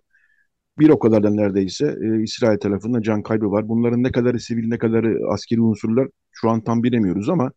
Bir 0.79 0.89
o 0.89 0.99
kadar 0.99 1.23
da 1.23 1.29
neredeyse 1.29 1.97
e, 2.03 2.23
İsrail 2.23 2.59
tarafında 2.59 3.01
can 3.01 3.23
kaybı 3.23 3.51
var. 3.51 3.69
Bunların 3.69 4.03
ne 4.03 4.11
kadarı 4.11 4.39
sivil 4.39 4.67
ne 4.67 4.77
kadarı 4.77 5.19
askeri 5.33 5.61
unsurlar 5.61 6.07
Şu 6.33 6.49
an 6.49 6.63
tam 6.63 6.83
bilemiyoruz 6.83 7.29
ama 7.29 7.51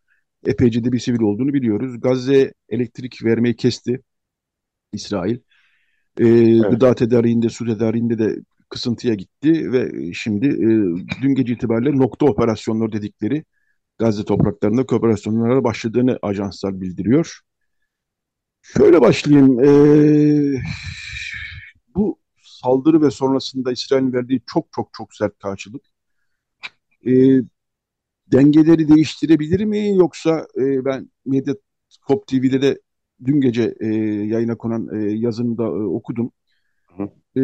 epeyce 0.47 0.85
de 0.85 0.93
bir 0.93 0.99
sivil 0.99 1.21
olduğunu 1.21 1.53
biliyoruz. 1.53 2.01
Gazze 2.01 2.53
elektrik 2.69 3.25
vermeyi 3.25 3.57
kesti 3.57 4.03
İsrail. 4.93 5.39
E, 6.19 6.29
evet. 6.29 6.71
Gıda 6.71 6.95
tedariğinde, 6.95 7.49
su 7.49 7.67
tedariğinde 7.67 8.19
de 8.19 8.37
kısıntıya 8.69 9.15
gitti 9.15 9.73
ve 9.73 10.13
şimdi 10.13 10.47
e, 10.47 10.69
dün 11.23 11.35
gece 11.35 11.53
itibariyle 11.53 11.97
nokta 11.97 12.27
operasyonları 12.27 12.93
dedikleri 12.93 13.45
Gazze 13.99 14.25
topraklarında 14.25 14.83
operasyonlara 14.83 15.65
başladığını 15.65 16.19
ajanslar 16.23 16.81
bildiriyor. 16.81 17.41
Şöyle 18.63 19.01
başlayayım. 19.01 19.65
E, 19.65 19.71
bu 21.95 22.19
saldırı 22.43 23.03
ve 23.03 23.11
sonrasında 23.11 23.73
İsrail'in 23.73 24.13
verdiği 24.13 24.43
çok 24.47 24.67
çok 24.73 24.89
çok 24.93 25.15
sert 25.15 25.39
karşılık 25.39 25.83
e, 27.07 27.13
dengeleri 28.33 28.89
değiştirebilir 28.89 29.65
mi 29.65 29.97
yoksa 29.97 30.47
e, 30.57 30.85
ben 30.85 31.11
Medyakop 31.27 32.27
TV'de 32.27 32.63
de 32.63 32.81
dün 33.25 33.41
gece 33.41 33.75
e, 33.81 33.87
yayına 34.27 34.57
konan 34.57 34.89
e, 34.93 35.13
yazını 35.13 35.59
da 35.59 35.65
e, 35.65 35.67
okudum. 35.69 36.33
E, 37.37 37.43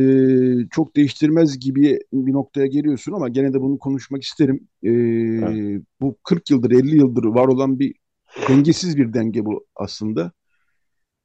çok 0.70 0.96
değiştirmez 0.96 1.58
gibi 1.58 1.98
bir 2.12 2.32
noktaya 2.32 2.66
geliyorsun 2.66 3.12
ama 3.12 3.28
gene 3.28 3.52
de 3.52 3.60
bunu 3.60 3.78
konuşmak 3.78 4.22
isterim. 4.22 4.68
E, 4.82 4.90
evet. 4.90 5.82
Bu 6.00 6.16
40 6.24 6.50
yıldır 6.50 6.70
50 6.70 6.96
yıldır 6.96 7.24
var 7.24 7.48
olan 7.48 7.78
bir 7.78 7.94
dengesiz 8.48 8.96
bir 8.96 9.12
denge 9.12 9.44
bu 9.44 9.66
aslında. 9.76 10.32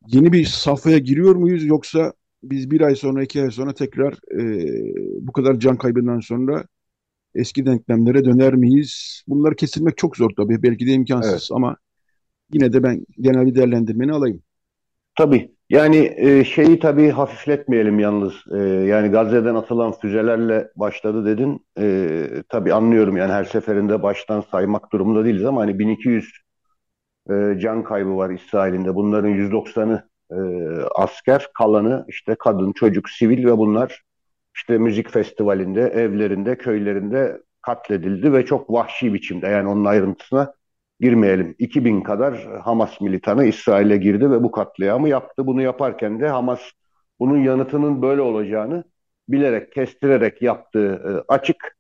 Yeni 0.08 0.34
bir 0.34 0.46
safhaya 0.46 0.98
giriyor 0.98 1.36
muyuz 1.36 1.66
yoksa 1.66 2.14
biz 2.44 2.72
bir 2.72 2.82
ay 2.82 2.96
sonra 2.96 3.24
iki 3.24 3.42
ay 3.42 3.52
sonra 3.52 3.74
tekrar 3.74 4.14
e, 4.14 4.66
bu 5.22 5.32
kadar 5.32 5.60
can 5.60 5.78
kaybından 5.78 6.20
sonra 6.20 6.66
eski 7.38 7.66
denklemlere 7.66 8.26
döner 8.26 8.54
miyiz? 8.54 9.24
Bunları 9.28 9.56
kesilmek 9.56 9.98
çok 9.98 10.18
zor 10.18 10.30
tabii. 10.38 10.64
Belki 10.64 10.88
de 10.88 10.92
imkansız 10.92 11.32
evet. 11.32 11.50
ama 11.52 11.78
yine 12.54 12.74
de 12.74 12.84
ben 12.84 13.06
genel 13.20 13.46
bir 13.46 13.56
değerlendirmeni 13.56 14.14
alayım. 14.14 14.42
Tabii. 15.16 15.52
Yani 15.70 16.14
e, 16.18 16.44
şeyi 16.44 16.80
tabii 16.80 17.10
hafifletmeyelim 17.10 18.00
yalnız. 18.00 18.34
E, 18.54 18.58
yani 18.64 19.08
Gazze'den 19.08 19.56
atılan 19.56 19.92
füzelerle 19.92 20.72
başladı 20.76 21.26
dedin. 21.26 21.66
E, 21.80 22.44
tabii 22.50 22.74
anlıyorum 22.74 23.18
yani 23.18 23.32
her 23.32 23.44
seferinde 23.44 24.04
baştan 24.04 24.42
saymak 24.42 24.92
durumunda 24.92 25.26
değiliz 25.26 25.46
ama 25.46 25.62
hani 25.62 25.80
1200 25.80 26.26
e, 27.30 27.58
can 27.60 27.84
kaybı 27.84 28.18
var 28.18 28.30
İsrail'inde. 28.30 28.96
Bunların 28.96 29.32
190'ı 29.32 30.10
e, 30.32 30.38
asker, 30.96 31.48
kalanı 31.58 32.06
işte 32.08 32.36
kadın, 32.40 32.72
çocuk, 32.72 33.10
sivil 33.10 33.46
ve 33.46 33.58
bunlar 33.58 34.04
işte 34.58 34.78
müzik 34.78 35.10
festivalinde, 35.10 35.82
evlerinde, 35.82 36.58
köylerinde 36.58 37.42
katledildi 37.62 38.34
ve 38.34 38.46
çok 38.46 38.70
vahşi 38.74 39.14
biçimde 39.14 39.48
yani 39.48 39.70
onun 39.70 39.86
ayrıntısına 39.86 40.54
girmeyelim. 41.00 41.56
2000 41.60 42.02
kadar 42.02 42.60
Hamas 42.64 43.02
militanı 43.02 43.46
İsrail'e 43.46 43.98
girdi 43.98 44.32
ve 44.32 44.44
bu 44.44 44.52
katliamı 44.52 45.10
yaptı. 45.10 45.48
Bunu 45.48 45.62
yaparken 45.62 46.20
de 46.20 46.28
Hamas 46.28 46.60
bunun 47.20 47.38
yanıtının 47.38 48.02
böyle 48.02 48.22
olacağını 48.22 48.84
bilerek, 49.30 49.72
kestirerek 49.72 50.42
yaptığı 50.42 50.94
e, 50.94 51.34
açık. 51.34 51.78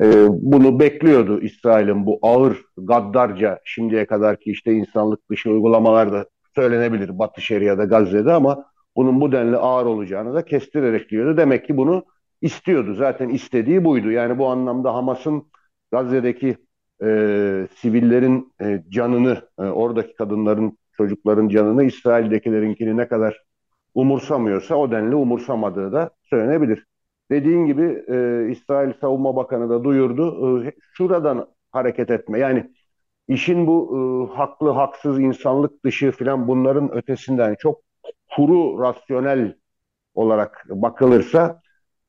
E, 0.00 0.26
bunu 0.28 0.80
bekliyordu 0.80 1.40
İsrail'in 1.40 2.06
bu 2.06 2.18
ağır, 2.22 2.58
gaddarca 2.76 3.60
şimdiye 3.64 4.06
kadarki 4.06 4.50
işte 4.50 4.72
insanlık 4.72 5.30
dışı 5.30 5.50
uygulamalarda 5.50 6.26
söylenebilir 6.54 7.18
Batı 7.18 7.40
Şeria'da, 7.40 7.84
Gazze'de 7.84 8.32
ama 8.32 8.64
bunun 8.96 9.20
bu 9.20 9.32
denli 9.32 9.56
ağır 9.56 9.86
olacağını 9.86 10.34
da 10.34 10.44
kestirerek 10.44 11.10
diyordu. 11.10 11.36
Demek 11.36 11.66
ki 11.66 11.76
bunu 11.76 12.04
istiyordu. 12.40 12.94
Zaten 12.94 13.28
istediği 13.28 13.84
buydu. 13.84 14.10
Yani 14.10 14.38
bu 14.38 14.46
anlamda 14.46 14.94
Hamas'ın 14.94 15.50
Gazze'deki 15.92 16.56
e, 17.02 17.06
sivillerin 17.76 18.52
e, 18.60 18.84
canını, 18.88 19.42
e, 19.58 19.62
oradaki 19.62 20.14
kadınların, 20.14 20.78
çocukların 20.96 21.48
canını 21.48 21.84
İsrail'dekilerinkini 21.84 22.96
ne 22.96 23.08
kadar 23.08 23.42
umursamıyorsa 23.94 24.74
o 24.74 24.90
denli 24.90 25.14
umursamadığı 25.14 25.92
da 25.92 26.10
söylenebilir. 26.22 26.86
Dediğin 27.30 27.66
gibi 27.66 28.04
e, 28.08 28.48
İsrail 28.50 28.92
Savunma 29.00 29.36
Bakanı 29.36 29.70
da 29.70 29.84
duyurdu. 29.84 30.62
E, 30.66 30.72
şuradan 30.92 31.48
hareket 31.70 32.10
etme. 32.10 32.38
Yani 32.38 32.70
işin 33.28 33.66
bu 33.66 33.96
e, 33.96 33.98
haklı, 34.36 34.70
haksız, 34.70 35.20
insanlık 35.20 35.84
dışı 35.84 36.10
filan 36.10 36.48
bunların 36.48 36.94
ötesinden 36.94 37.54
çok 37.58 37.80
kuru, 38.36 38.82
rasyonel 38.82 39.54
olarak 40.14 40.64
bakılırsa 40.68 41.59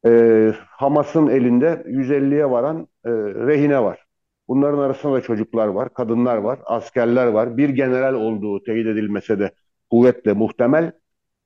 e, 0.06 0.54
Hamas'ın 0.68 1.28
elinde 1.28 1.84
150'ye 1.88 2.50
varan 2.50 2.88
e, 3.06 3.10
rehine 3.48 3.84
var. 3.84 4.06
Bunların 4.48 4.80
arasında 4.80 5.14
da 5.14 5.22
çocuklar 5.22 5.68
var, 5.68 5.94
kadınlar 5.94 6.38
var, 6.38 6.60
askerler 6.66 7.28
var. 7.28 7.58
Bir 7.58 7.70
general 7.70 8.14
olduğu 8.14 8.64
teyit 8.64 8.88
edilmese 8.88 9.40
de 9.40 9.52
kuvvetle 9.92 10.34
muhtemel. 10.34 10.92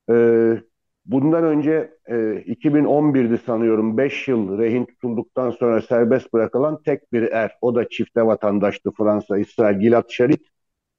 Ee, 0.10 0.62
bundan 1.06 1.44
önce 1.44 1.98
e, 2.08 2.16
2011'di 2.46 3.38
sanıyorum 3.38 3.98
5 3.98 4.28
yıl 4.28 4.58
rehin 4.58 4.86
tutulduktan 4.86 5.52
sonra 5.52 5.82
serbest 5.82 6.34
bırakılan 6.34 6.84
tek 6.84 7.14
bir 7.14 7.24
er. 7.24 7.58
O 7.62 7.76
da 7.76 7.90
çifte 7.90 8.26
vatandaştı 8.26 8.92
Fransa, 8.92 9.38
İsrail, 9.38 9.80
Gilad 9.80 10.10
Şerit. 10.10 10.48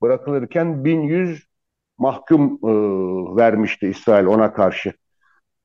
Bırakılırken 0.03 0.85
1100 0.85 1.47
mahkum 1.99 2.59
e, 2.63 2.69
vermişti 3.37 3.89
İsrail 3.89 4.27
ona 4.27 4.53
karşı. 4.53 4.93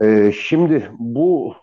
Ee, 0.04 0.32
şimdi 0.32 0.92
bu 1.00 1.56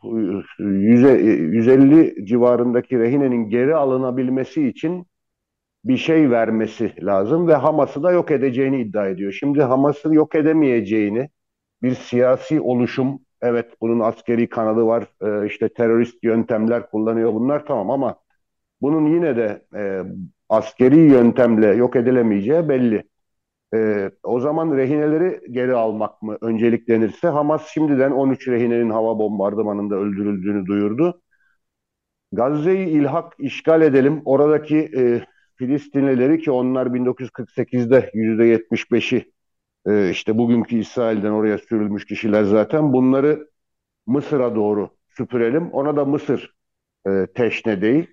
150 0.58 2.26
civarındaki 2.26 2.98
rehinenin 2.98 3.50
geri 3.50 3.74
alınabilmesi 3.74 4.68
için 4.68 5.06
bir 5.84 5.96
şey 5.96 6.30
vermesi 6.30 6.94
lazım 7.06 7.48
ve 7.48 7.54
Hamas'ı 7.54 8.04
da 8.04 8.12
yok 8.12 8.30
edeceğini 8.30 8.82
iddia 8.82 9.08
ediyor. 9.08 9.32
Şimdi 9.32 9.62
Hamas'ı 9.62 10.14
yok 10.14 10.34
edemeyeceğini 10.34 11.30
bir 11.82 11.94
siyasi 11.94 12.60
oluşum, 12.60 13.20
evet 13.42 13.74
bunun 13.80 14.00
askeri 14.00 14.48
kanadı 14.48 14.86
var, 14.86 15.04
e, 15.44 15.46
işte 15.46 15.68
terörist 15.68 16.24
yöntemler 16.24 16.90
kullanıyor 16.90 17.34
bunlar 17.34 17.66
tamam 17.66 17.90
ama 17.90 18.16
bunun 18.82 19.06
yine 19.14 19.36
de 19.36 19.62
e, 19.76 20.02
askeri 20.48 20.98
yöntemle 20.98 21.66
yok 21.68 21.96
edilemeyeceği 21.96 22.68
belli. 22.68 23.04
E, 23.74 24.10
o 24.22 24.40
zaman 24.40 24.76
rehineleri 24.76 25.40
geri 25.52 25.74
almak 25.74 26.22
mı 26.22 26.38
önceliklenirse 26.40 27.28
Hamas 27.28 27.68
şimdiden 27.68 28.10
13 28.10 28.48
rehinenin 28.48 28.90
hava 28.90 29.18
bombardımanında 29.18 29.94
öldürüldüğünü 29.96 30.66
duyurdu. 30.66 31.22
Gazze'yi 32.32 32.86
ilhak 32.88 33.34
işgal 33.38 33.82
edelim. 33.82 34.22
Oradaki 34.24 34.76
e, 34.96 35.24
Filistinlileri 35.56 36.40
ki 36.40 36.50
onlar 36.50 36.94
1948'de 36.94 38.10
%75'i 38.14 39.32
e, 39.86 40.10
işte 40.10 40.38
bugünkü 40.38 40.76
İsrail'den 40.78 41.30
oraya 41.30 41.58
sürülmüş 41.58 42.04
kişiler 42.06 42.44
zaten 42.44 42.92
bunları 42.92 43.48
Mısır'a 44.06 44.56
doğru 44.56 44.90
süpürelim. 45.08 45.70
Ona 45.72 45.96
da 45.96 46.04
Mısır 46.04 46.54
e, 47.08 47.26
teşne 47.34 47.82
değil. 47.82 48.06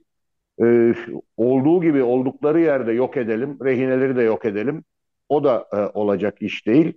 E, 0.63 0.95
olduğu 1.37 1.81
gibi 1.81 2.03
oldukları 2.03 2.61
yerde 2.61 2.93
yok 2.93 3.17
edelim. 3.17 3.57
Rehineleri 3.63 4.15
de 4.15 4.23
yok 4.23 4.45
edelim. 4.45 4.85
O 5.29 5.43
da 5.43 5.67
e, 5.73 5.77
olacak 5.77 6.41
iş 6.41 6.67
değil. 6.67 6.93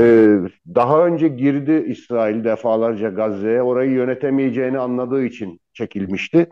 E, 0.00 0.36
daha 0.74 1.06
önce 1.06 1.28
girdi 1.28 1.84
İsrail 1.88 2.44
defalarca 2.44 3.08
Gazze'ye. 3.08 3.62
Orayı 3.62 3.90
yönetemeyeceğini 3.90 4.78
anladığı 4.78 5.24
için 5.24 5.60
çekilmişti. 5.72 6.50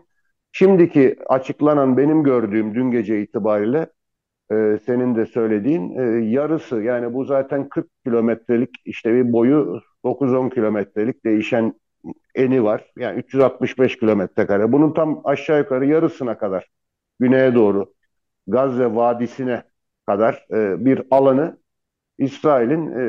Şimdiki 0.51 1.15
açıklanan 1.29 1.97
benim 1.97 2.23
gördüğüm 2.23 2.75
dün 2.75 2.91
gece 2.91 3.21
itibariyle 3.21 3.87
e, 4.51 4.79
senin 4.85 5.15
de 5.15 5.25
söylediğin 5.25 5.99
e, 5.99 6.25
yarısı 6.25 6.81
yani 6.81 7.13
bu 7.13 7.25
zaten 7.25 7.69
40 7.69 7.87
kilometrelik 8.05 8.69
işte 8.85 9.13
bir 9.13 9.33
boyu 9.33 9.81
9-10 10.03 10.49
kilometrelik 10.49 11.25
değişen 11.25 11.73
eni 12.35 12.63
var. 12.63 12.91
Yani 12.97 13.19
365 13.19 13.99
kilometre 13.99 14.45
kare. 14.47 14.71
Bunun 14.71 14.93
tam 14.93 15.21
aşağı 15.23 15.59
yukarı 15.59 15.85
yarısına 15.85 16.37
kadar 16.37 16.67
güneye 17.19 17.55
doğru 17.55 17.93
Gazze 18.47 18.95
Vadisi'ne 18.95 19.63
kadar 20.09 20.45
e, 20.51 20.85
bir 20.85 21.01
alanı 21.11 21.57
İsrail'in 22.17 22.91
e, 22.91 23.03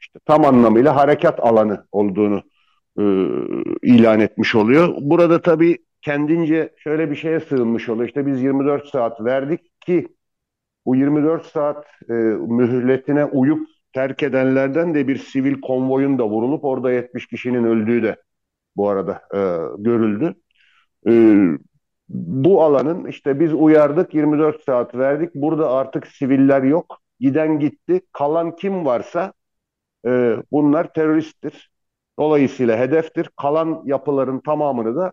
işte 0.00 0.18
tam 0.26 0.44
anlamıyla 0.44 0.96
harekat 0.96 1.40
alanı 1.40 1.86
olduğunu 1.92 2.42
e, 2.98 3.04
ilan 3.82 4.20
etmiş 4.20 4.54
oluyor. 4.54 4.94
Burada 5.00 5.42
tabii 5.42 5.78
kendince 6.02 6.74
şöyle 6.78 7.10
bir 7.10 7.16
şeye 7.16 7.40
sığınmış 7.40 7.88
oluyor. 7.88 8.08
İşte 8.08 8.26
biz 8.26 8.42
24 8.42 8.88
saat 8.88 9.20
verdik 9.24 9.80
ki 9.80 10.08
bu 10.86 10.96
24 10.96 11.46
saat 11.46 11.86
e, 12.10 12.12
mühletine 12.48 13.24
uyup 13.24 13.68
terk 13.92 14.22
edenlerden 14.22 14.94
de 14.94 15.08
bir 15.08 15.16
sivil 15.18 15.60
konvoyun 15.60 16.18
da 16.18 16.28
vurulup 16.28 16.64
orada 16.64 16.92
70 16.92 17.26
kişinin 17.26 17.64
öldüğü 17.64 18.02
de 18.02 18.16
bu 18.76 18.88
arada 18.88 19.22
e, 19.34 19.40
görüldü. 19.78 20.34
E, 21.08 21.12
bu 22.08 22.62
alanın 22.62 23.04
işte 23.06 23.40
biz 23.40 23.54
uyardık 23.54 24.14
24 24.14 24.64
saat 24.64 24.94
verdik. 24.94 25.34
Burada 25.34 25.70
artık 25.70 26.06
siviller 26.06 26.62
yok. 26.62 26.98
Giden 27.20 27.58
gitti. 27.58 28.00
Kalan 28.12 28.56
kim 28.56 28.86
varsa 28.86 29.32
e, 30.06 30.36
bunlar 30.52 30.92
teröristtir. 30.94 31.70
Dolayısıyla 32.18 32.78
hedeftir. 32.78 33.30
Kalan 33.36 33.82
yapıların 33.86 34.40
tamamını 34.40 34.96
da 34.96 35.12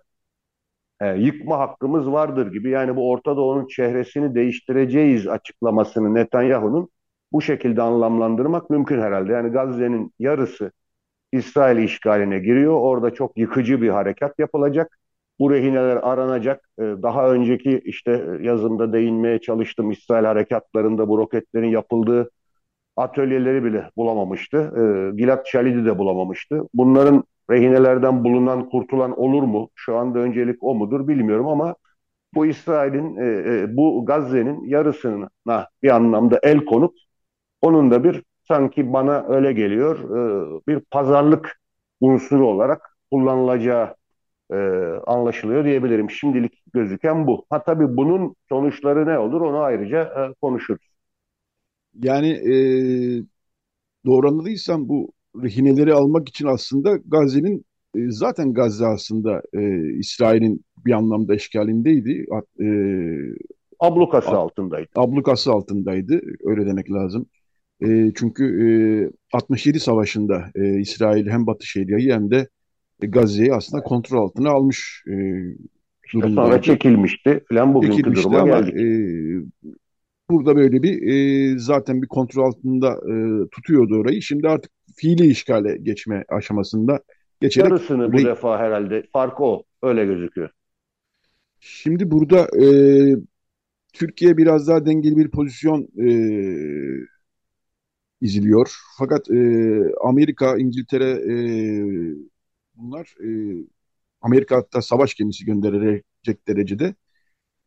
e, 1.01 1.07
yıkma 1.15 1.59
hakkımız 1.59 2.11
vardır 2.11 2.51
gibi. 2.51 2.69
Yani 2.69 2.95
bu 2.95 3.09
Orta 3.11 3.37
Doğu'nun 3.37 3.67
çehresini 3.67 4.35
değiştireceğiz 4.35 5.27
açıklamasını 5.27 6.13
Netanyahu'nun 6.15 6.89
bu 7.31 7.41
şekilde 7.41 7.81
anlamlandırmak 7.81 8.69
mümkün 8.69 9.01
herhalde. 9.01 9.33
Yani 9.33 9.49
Gazze'nin 9.49 10.13
yarısı 10.19 10.71
İsrail 11.31 11.77
işgaline 11.83 12.39
giriyor. 12.39 12.73
Orada 12.73 13.13
çok 13.13 13.37
yıkıcı 13.37 13.81
bir 13.81 13.89
harekat 13.89 14.39
yapılacak. 14.39 14.99
Bu 15.39 15.51
rehineler 15.51 15.99
aranacak. 16.03 16.69
Ee, 16.79 16.83
daha 16.83 17.31
önceki 17.31 17.81
işte 17.85 18.25
yazımda 18.41 18.93
değinmeye 18.93 19.41
çalıştım. 19.41 19.91
İsrail 19.91 20.25
harekatlarında 20.25 21.07
bu 21.09 21.17
roketlerin 21.17 21.69
yapıldığı 21.69 22.31
atölyeleri 22.95 23.63
bile 23.63 23.91
bulamamıştı. 23.97 24.57
Ee, 24.57 25.17
Gilad 25.17 25.45
Şalid'i 25.45 25.85
de 25.85 25.97
bulamamıştı. 25.97 26.61
Bunların 26.73 27.23
rehinelerden 27.51 28.23
bulunan, 28.23 28.69
kurtulan 28.69 29.19
olur 29.19 29.43
mu? 29.43 29.69
Şu 29.75 29.97
anda 29.97 30.19
öncelik 30.19 30.63
o 30.63 30.75
mudur 30.75 31.07
bilmiyorum 31.07 31.47
ama 31.47 31.75
bu 32.35 32.45
İsrail'in, 32.45 33.17
e, 33.17 33.25
e, 33.63 33.77
bu 33.77 34.05
Gazze'nin 34.05 34.65
yarısına 34.65 35.29
bir 35.83 35.89
anlamda 35.89 36.39
el 36.43 36.65
konup 36.65 36.95
onun 37.61 37.91
da 37.91 38.03
bir 38.03 38.23
sanki 38.47 38.93
bana 38.93 39.25
öyle 39.27 39.53
geliyor 39.53 39.99
e, 39.99 40.67
bir 40.67 40.79
pazarlık 40.79 41.59
unsuru 41.99 42.47
olarak 42.47 42.97
kullanılacağı 43.11 43.95
e, 44.51 44.55
anlaşılıyor 45.07 45.65
diyebilirim. 45.65 46.09
Şimdilik 46.09 46.63
gözüken 46.73 47.27
bu. 47.27 47.45
Ha 47.49 47.63
tabii 47.63 47.97
bunun 47.97 48.35
sonuçları 48.49 49.05
ne 49.07 49.19
olur 49.19 49.41
onu 49.41 49.59
ayrıca 49.59 50.01
e, 50.01 50.33
konuşuruz. 50.41 50.87
Yani 52.03 52.29
e, 52.29 52.55
doğru 54.05 54.27
anladıysam 54.27 54.89
bu 54.89 55.11
rehineleri 55.43 55.93
almak 55.93 56.29
için 56.29 56.47
aslında 56.47 56.97
Gazze'nin 57.05 57.65
e, 57.95 57.99
zaten 58.11 58.53
Gazze 58.53 58.85
aslında 58.85 59.41
e, 59.53 59.89
İsrail'in 59.99 60.65
bir 60.85 60.91
anlamda 60.91 61.35
eşkalindeydi. 61.35 62.25
E, 62.61 62.67
ablukası 63.79 64.29
altındaydı. 64.29 64.87
Ablukası 64.95 65.51
altındaydı. 65.51 66.21
Öyle 66.43 66.65
demek 66.65 66.91
lazım. 66.91 67.25
E, 67.81 68.13
çünkü 68.15 68.43
e, 69.33 69.37
67 69.37 69.79
Savaşı'nda 69.79 70.51
e, 70.55 70.79
İsrail 70.79 71.27
hem 71.27 71.47
Batı 71.47 71.67
Şeria'yı 71.67 72.13
hem 72.13 72.31
de 72.31 72.47
Gazze'yi 72.99 73.53
aslında 73.53 73.83
kontrol 73.83 74.23
altına 74.23 74.49
almış 74.49 75.03
e, 75.07 75.13
işte 76.05 76.29
Sonra 76.29 76.61
çekilmişti 76.61 77.43
falan 77.49 77.73
bugünkü 77.73 77.95
çekilmişti 77.95 78.23
duruma 78.23 78.39
ama, 78.39 78.59
geldik. 78.59 78.75
E, 78.75 78.85
burada 80.29 80.55
böyle 80.55 80.83
bir 80.83 81.01
e, 81.07 81.59
zaten 81.59 82.01
bir 82.01 82.07
kontrol 82.07 82.43
altında 82.43 82.91
e, 82.91 83.15
tutuyordu 83.49 83.95
orayı. 83.95 84.21
Şimdi 84.21 84.49
artık 84.49 84.71
fiili 84.95 85.27
işgale 85.27 85.77
geçme 85.77 86.23
aşamasında 86.29 86.99
geçerek... 87.41 87.69
Yarısını 87.69 88.13
bu 88.13 88.17
defa 88.17 88.59
herhalde 88.59 89.03
fark 89.13 89.41
o. 89.41 89.63
Öyle 89.83 90.05
gözüküyor. 90.05 90.49
Şimdi 91.59 92.11
burada 92.11 92.47
e, 92.63 92.67
Türkiye 93.93 94.37
biraz 94.37 94.67
daha 94.67 94.85
dengeli 94.85 95.17
bir 95.17 95.31
pozisyon 95.31 95.87
e, 95.97 96.09
izliyor. 98.21 98.75
Fakat 98.97 99.31
e, 99.31 99.81
Amerika, 100.03 100.57
İngiltere 100.57 101.09
e, 101.09 101.35
bunlar 102.77 103.15
e, 103.23 103.29
Amerika 104.21 104.55
hatta 104.55 104.81
savaş 104.81 105.15
gemisi 105.15 105.45
gönderecek 105.45 106.47
derecede 106.47 106.95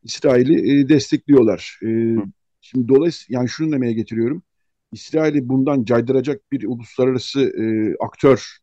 İsrail'i 0.03 0.81
e, 0.81 0.88
destekliyorlar. 0.88 1.79
E, 1.83 1.88
şimdi 2.61 2.88
dolayısıyla 2.88 3.40
yani 3.40 3.49
şunu 3.49 3.73
demeye 3.73 3.92
getiriyorum. 3.92 4.42
İsrail'i 4.92 5.49
bundan 5.49 5.85
caydıracak 5.85 6.53
bir 6.53 6.64
uluslararası 6.68 7.40
e, 7.40 7.94
aktör 8.05 8.59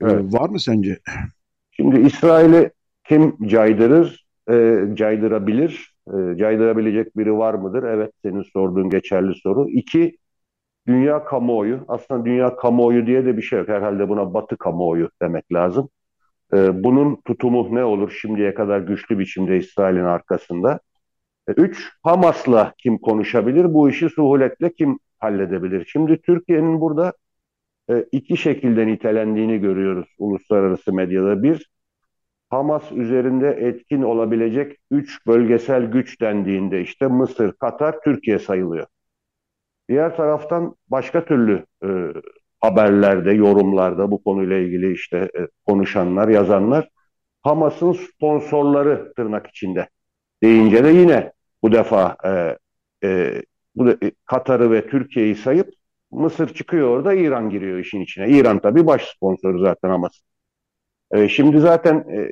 e, 0.00 0.04
evet. 0.04 0.32
var 0.32 0.48
mı 0.48 0.60
sence? 0.60 0.98
Şimdi 1.70 2.00
İsrail'i 2.00 2.70
kim 3.08 3.48
caydırır, 3.48 4.26
e, 4.50 4.84
caydırabilir? 4.94 5.94
E, 6.08 6.36
caydırabilecek 6.36 7.16
biri 7.16 7.32
var 7.32 7.54
mıdır? 7.54 7.82
Evet, 7.82 8.12
senin 8.22 8.42
sorduğun 8.42 8.90
geçerli 8.90 9.34
soru. 9.34 9.68
İki, 9.70 10.16
dünya 10.86 11.24
kamuoyu, 11.24 11.84
aslında 11.88 12.24
dünya 12.24 12.56
kamuoyu 12.56 13.06
diye 13.06 13.24
de 13.26 13.36
bir 13.36 13.42
şey 13.42 13.58
yok. 13.58 13.68
Herhalde 13.68 14.08
buna 14.08 14.34
batı 14.34 14.56
kamuoyu 14.56 15.10
demek 15.22 15.52
lazım. 15.52 15.88
Ee, 16.54 16.84
bunun 16.84 17.16
tutumu 17.26 17.74
ne 17.74 17.84
olur 17.84 18.10
şimdiye 18.22 18.54
kadar 18.54 18.80
güçlü 18.80 19.18
biçimde 19.18 19.56
İsrail'in 19.56 20.04
arkasında? 20.04 20.80
Ee, 21.48 21.52
üç, 21.52 21.90
Hamas'la 22.02 22.74
kim 22.78 22.98
konuşabilir? 22.98 23.74
Bu 23.74 23.90
işi 23.90 24.08
suhuletle 24.10 24.72
kim 24.72 24.98
halledebilir? 25.18 25.84
Şimdi 25.92 26.20
Türkiye'nin 26.22 26.80
burada 26.80 27.12
e, 27.90 28.06
iki 28.12 28.36
şekilde 28.36 28.86
nitelendiğini 28.86 29.58
görüyoruz 29.58 30.08
uluslararası 30.18 30.92
medyada. 30.92 31.42
Bir, 31.42 31.70
Hamas 32.50 32.92
üzerinde 32.92 33.48
etkin 33.48 34.02
olabilecek 34.02 34.76
üç 34.90 35.26
bölgesel 35.26 35.84
güç 35.84 36.20
dendiğinde 36.20 36.80
işte 36.82 37.06
Mısır, 37.06 37.52
Katar, 37.52 38.00
Türkiye 38.04 38.38
sayılıyor. 38.38 38.86
Diğer 39.90 40.16
taraftan 40.16 40.76
başka 40.88 41.24
türlü 41.24 41.66
e, 41.84 41.88
haberlerde, 42.60 43.32
yorumlarda 43.32 44.10
bu 44.10 44.24
konuyla 44.24 44.56
ilgili 44.56 44.92
işte 44.92 45.18
e, 45.18 45.46
konuşanlar, 45.66 46.28
yazanlar 46.28 46.88
Hamas'ın 47.42 47.92
sponsorları 47.92 49.12
tırnak 49.16 49.46
içinde 49.46 49.88
deyince 50.42 50.84
de 50.84 50.88
yine 50.88 51.32
bu 51.62 51.72
defa 51.72 52.16
e, 52.24 52.58
e, 53.08 53.42
bu 53.74 53.90
e, 53.90 53.96
Katar'ı 54.24 54.70
ve 54.70 54.86
Türkiye'yi 54.86 55.34
sayıp 55.34 55.68
Mısır 56.10 56.54
çıkıyor 56.54 56.88
orada, 56.88 57.14
İran 57.14 57.50
giriyor 57.50 57.78
işin 57.78 58.00
içine. 58.00 58.28
İran 58.28 58.58
tabii 58.58 58.86
baş 58.86 59.02
sponsoru 59.16 59.58
zaten 59.58 59.88
Hamas. 59.88 60.12
E, 61.12 61.28
şimdi 61.28 61.60
zaten 61.60 61.94
e, 61.94 62.28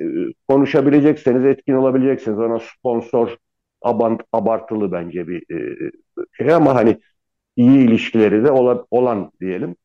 konuşabilecekseniz, 0.47 1.45
etkin 1.45 1.73
olabileceksiniz. 1.73 2.39
Ona 2.39 2.59
sponsor 2.59 3.37
abant, 3.81 4.21
abartılı 4.31 4.91
bence 4.91 5.27
bir 5.27 5.55
e, 5.55 5.91
şey 6.37 6.53
ama 6.53 6.75
hani 6.75 6.97
iyi 7.59 7.87
ilişkileri 7.87 8.43
de 8.43 8.51
olan, 8.91 9.31
diyelim. 9.41 9.75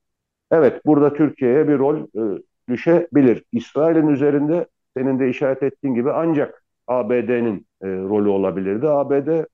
Evet 0.50 0.86
burada 0.86 1.14
Türkiye'ye 1.14 1.68
bir 1.68 1.78
rol 1.78 1.96
e, 1.98 2.42
düşebilir. 2.68 3.44
İsrail'in 3.52 4.08
üzerinde 4.08 4.66
senin 4.96 5.18
de 5.18 5.28
işaret 5.30 5.62
ettiğin 5.62 5.94
gibi 5.94 6.12
ancak 6.12 6.64
ABD'nin 6.86 7.66
e, 7.82 7.86
rolü 7.86 8.28
olabilirdi. 8.28 8.88
ABD 8.88 9.44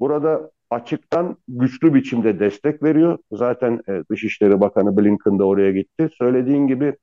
burada 0.00 0.50
açıktan 0.70 1.36
güçlü 1.48 1.94
biçimde 1.94 2.38
destek 2.38 2.82
veriyor. 2.82 3.18
Zaten 3.32 3.80
e, 3.88 4.02
Dışişleri 4.10 4.60
Bakanı 4.60 4.96
Blinken 4.96 5.38
de 5.38 5.42
oraya 5.44 5.72
gitti. 5.72 6.08
Söylediğin 6.18 6.66
gibi 6.66 6.96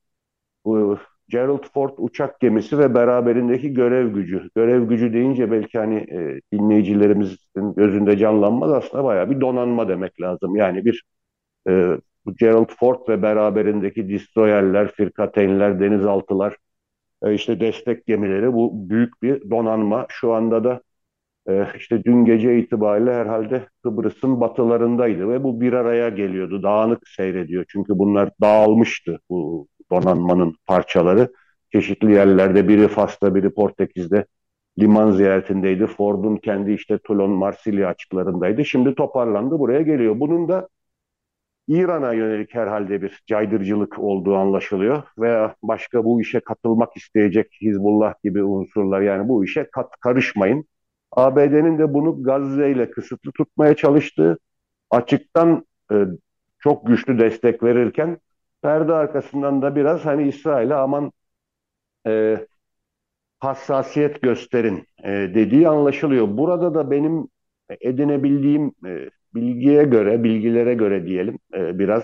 Gerald 1.30 1.64
Ford 1.74 1.92
uçak 1.98 2.40
gemisi 2.40 2.80
ve 2.80 2.94
beraberindeki 2.94 3.74
görev 3.74 4.08
gücü. 4.14 4.50
Görev 4.56 4.84
gücü 4.84 5.14
deyince 5.14 5.52
belki 5.52 5.78
hani 5.80 5.96
e, 5.96 6.42
dinleyicilerimizin 6.54 7.74
gözünde 7.78 8.18
canlanmaz 8.18 8.72
aslında 8.72 9.04
bayağı 9.04 9.30
bir 9.30 9.42
donanma 9.42 9.88
demek 9.90 10.22
lazım. 10.22 10.56
Yani 10.56 10.86
bir 10.86 11.04
e, 11.70 11.98
Gerald 12.40 12.70
Ford 12.80 13.10
ve 13.10 13.22
beraberindeki 13.22 14.10
destroyerler, 14.10 14.92
firkateynler, 14.92 15.80
denizaltılar, 15.80 16.56
e, 17.24 17.34
işte 17.34 17.60
destek 17.60 18.06
gemileri 18.06 18.54
bu 18.54 18.90
büyük 18.90 19.24
bir 19.24 19.50
donanma. 19.50 20.06
Şu 20.10 20.34
anda 20.34 20.64
da 20.64 20.82
e, 21.50 21.68
işte 21.78 22.04
dün 22.04 22.26
gece 22.26 22.60
itibariyle 22.60 23.14
herhalde 23.14 23.68
Kıbrıs'ın 23.84 24.42
batılarındaydı 24.42 25.30
ve 25.30 25.44
bu 25.44 25.62
bir 25.62 25.74
araya 25.74 26.10
geliyordu. 26.10 26.64
Dağınık 26.64 27.08
seyrediyor 27.08 27.66
çünkü 27.68 28.00
bunlar 28.00 28.30
dağılmıştı 28.42 29.20
bu 29.30 29.68
donanmanın 29.92 30.56
parçaları. 30.66 31.34
Çeşitli 31.72 32.14
yerlerde 32.14 32.68
biri 32.68 32.88
Fas'ta 32.88 33.36
biri 33.36 33.50
Portekiz'de 33.50 34.26
liman 34.80 35.12
ziyaretindeydi. 35.12 35.88
Ford'un 35.88 36.38
kendi 36.38 36.72
işte 36.72 36.98
Toulon, 36.98 37.32
Marsilya 37.32 37.88
açıklarındaydı. 37.88 38.66
Şimdi 38.66 38.96
toparlandı 38.96 39.60
buraya 39.60 39.82
geliyor. 39.82 40.20
Bunun 40.20 40.48
da 40.48 40.70
İran'a 41.68 42.14
yönelik 42.14 42.56
herhalde 42.56 43.02
bir 43.02 43.24
caydırıcılık 43.28 44.00
olduğu 44.00 44.36
anlaşılıyor 44.36 45.04
veya 45.20 45.56
başka 45.64 46.06
bu 46.06 46.22
işe 46.22 46.40
katılmak 46.40 46.98
isteyecek 46.98 47.58
Hizbullah 47.62 48.14
gibi 48.24 48.44
unsurlar 48.44 49.02
yani 49.02 49.30
bu 49.30 49.46
işe 49.46 49.70
kat, 49.72 50.00
karışmayın. 50.00 50.66
ABD'nin 51.12 51.78
de 51.80 51.94
bunu 51.94 52.24
Gazze 52.24 52.72
ile 52.72 52.92
kısıtlı 52.92 53.32
tutmaya 53.32 53.76
çalıştığı 53.76 54.38
açıktan 54.90 55.66
e, 55.92 55.96
çok 56.60 56.88
güçlü 56.88 57.20
destek 57.20 57.64
verirken 57.64 58.18
perde 58.62 58.94
arkasından 58.94 59.62
da 59.62 59.76
biraz 59.76 60.06
hani 60.06 60.28
İsrail'e 60.28 60.76
aman 60.76 61.12
e, 62.08 62.38
hassasiyet 63.40 64.22
gösterin 64.22 64.86
e, 65.04 65.10
dediği 65.12 65.70
anlaşılıyor. 65.70 66.38
Burada 66.38 66.76
da 66.76 66.92
benim 66.92 67.28
edinebildiğim 67.82 68.72
e, 68.86 69.10
bilgiye 69.36 69.84
göre, 69.84 70.24
bilgilere 70.24 70.74
göre 70.74 71.06
diyelim 71.06 71.40
e, 71.54 71.80
biraz 71.80 72.04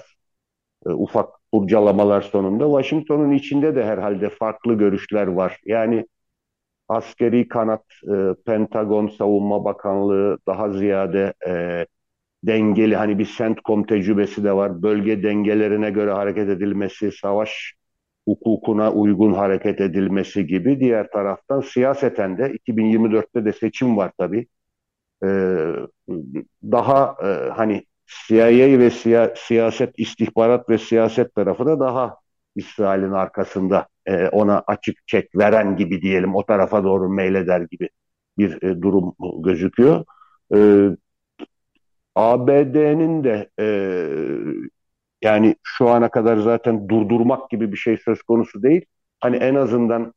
e, 0.86 0.90
ufak 0.90 1.30
kurcalamalar 1.54 2.22
sonunda 2.22 2.66
Washington'un 2.66 3.32
içinde 3.32 3.76
de 3.76 3.86
herhalde 3.86 4.30
farklı 4.30 4.74
görüşler 4.74 5.28
var. 5.28 5.60
Yani 5.66 6.08
askeri 6.88 7.48
kanat, 7.48 7.86
e, 8.14 8.36
Pentagon, 8.46 9.08
Savunma 9.08 9.66
Bakanlığı 9.66 10.40
daha 10.48 10.70
ziyade 10.72 11.34
e, 11.48 11.86
dengeli 12.44 12.96
hani 12.96 13.20
bir 13.20 13.26
CENTCOM 13.38 13.84
tecrübesi 13.84 14.44
de 14.44 14.54
var. 14.54 14.84
Bölge 14.84 15.24
dengelerine 15.24 15.90
göre 15.90 16.12
hareket 16.12 16.50
edilmesi, 16.50 17.12
savaş 17.12 17.74
hukukuna 18.28 18.92
uygun 18.92 19.34
hareket 19.34 19.82
edilmesi 19.82 20.48
gibi 20.48 20.80
diğer 20.80 21.12
taraftan 21.12 21.62
siyaseten 21.62 22.38
de 22.38 22.54
2024'te 22.54 23.46
de 23.46 23.54
seçim 23.54 23.98
var 23.98 24.12
tabii. 24.18 24.48
Ee, 25.24 25.28
daha 26.64 27.16
e, 27.24 27.50
hani 27.50 27.86
CIA 28.28 28.80
ve 28.80 28.90
siya, 28.90 29.34
siyaset, 29.38 29.94
istihbarat 30.00 30.70
ve 30.70 30.78
siyaset 30.78 31.36
tarafı 31.36 31.66
da 31.66 31.80
daha 31.80 32.18
İsrail'in 32.56 33.12
arkasında 33.12 33.88
e, 34.06 34.28
ona 34.28 34.64
açık 34.68 35.08
çek 35.08 35.36
veren 35.38 35.76
gibi 35.76 36.02
diyelim 36.02 36.36
o 36.36 36.46
tarafa 36.46 36.84
doğru 36.84 37.10
meyleder 37.10 37.62
gibi 37.62 37.90
bir 38.38 38.64
e, 38.64 38.82
durum 38.82 39.16
gözüküyor. 39.44 40.06
E, 40.56 40.90
ABD'nin 42.16 43.24
de 43.24 43.50
e, 43.60 43.66
yani 45.22 45.56
şu 45.64 45.90
ana 45.90 46.12
kadar 46.12 46.38
zaten 46.38 46.90
durdurmak 46.90 47.50
gibi 47.50 47.72
bir 47.72 47.78
şey 47.78 47.98
söz 47.98 48.22
konusu 48.24 48.64
değil. 48.64 48.86
Hani 49.20 49.36
en 49.38 49.56
azından 49.56 50.14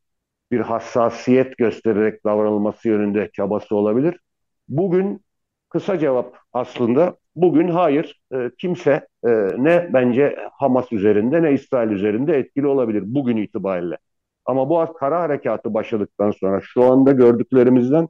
bir 0.53 0.61
hassasiyet 0.61 1.59
göstererek 1.59 2.25
davranılması 2.25 2.89
yönünde 2.89 3.31
çabası 3.33 3.77
olabilir. 3.77 4.21
Bugün 4.69 5.21
kısa 5.69 5.99
cevap 5.99 6.37
aslında 6.53 7.17
bugün 7.37 7.69
hayır 7.69 8.23
e, 8.35 8.51
kimse 8.59 9.09
e, 9.25 9.31
ne 9.59 9.91
bence 9.93 10.37
Hamas 10.53 10.93
üzerinde 10.93 11.43
ne 11.43 11.53
İsrail 11.53 11.91
üzerinde 11.91 12.39
etkili 12.39 12.67
olabilir 12.67 13.03
bugün 13.07 13.37
itibariyle. 13.37 13.99
Ama 14.45 14.71
bu 14.71 14.93
kara 14.93 15.21
harekatı 15.21 15.75
başladıktan 15.75 16.31
sonra 16.31 16.61
şu 16.63 16.85
anda 16.85 17.13
gördüklerimizden 17.13 18.09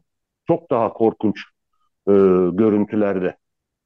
çok 0.48 0.70
daha 0.70 0.92
korkunç 0.92 1.40
e, 2.08 2.12
görüntülerde 2.52 3.36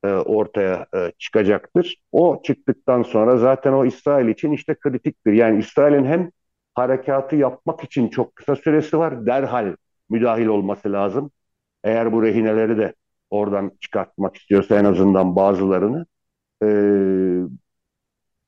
e, 0.04 0.08
ortaya 0.08 0.86
e, 0.94 1.12
çıkacaktır. 1.18 1.96
O 2.12 2.42
çıktıktan 2.44 3.02
sonra 3.02 3.36
zaten 3.38 3.72
o 3.72 3.84
İsrail 3.84 4.28
için 4.28 4.52
işte 4.52 4.74
kritiktir. 4.74 5.32
Yani 5.32 5.58
İsrail'in 5.60 6.04
hem 6.04 6.30
harekatı 6.74 7.36
yapmak 7.36 7.84
için 7.84 8.08
çok 8.08 8.36
kısa 8.36 8.56
süresi 8.56 8.98
var, 8.98 9.26
derhal 9.26 9.76
müdahil 10.10 10.46
olması 10.46 10.92
lazım. 10.92 11.30
Eğer 11.84 12.12
bu 12.12 12.22
rehineleri 12.22 12.78
de 12.78 12.94
oradan 13.30 13.72
çıkartmak 13.80 14.36
istiyorsa 14.36 14.78
en 14.78 14.84
azından 14.84 15.36
bazılarını. 15.36 16.06
Ee, 16.62 16.66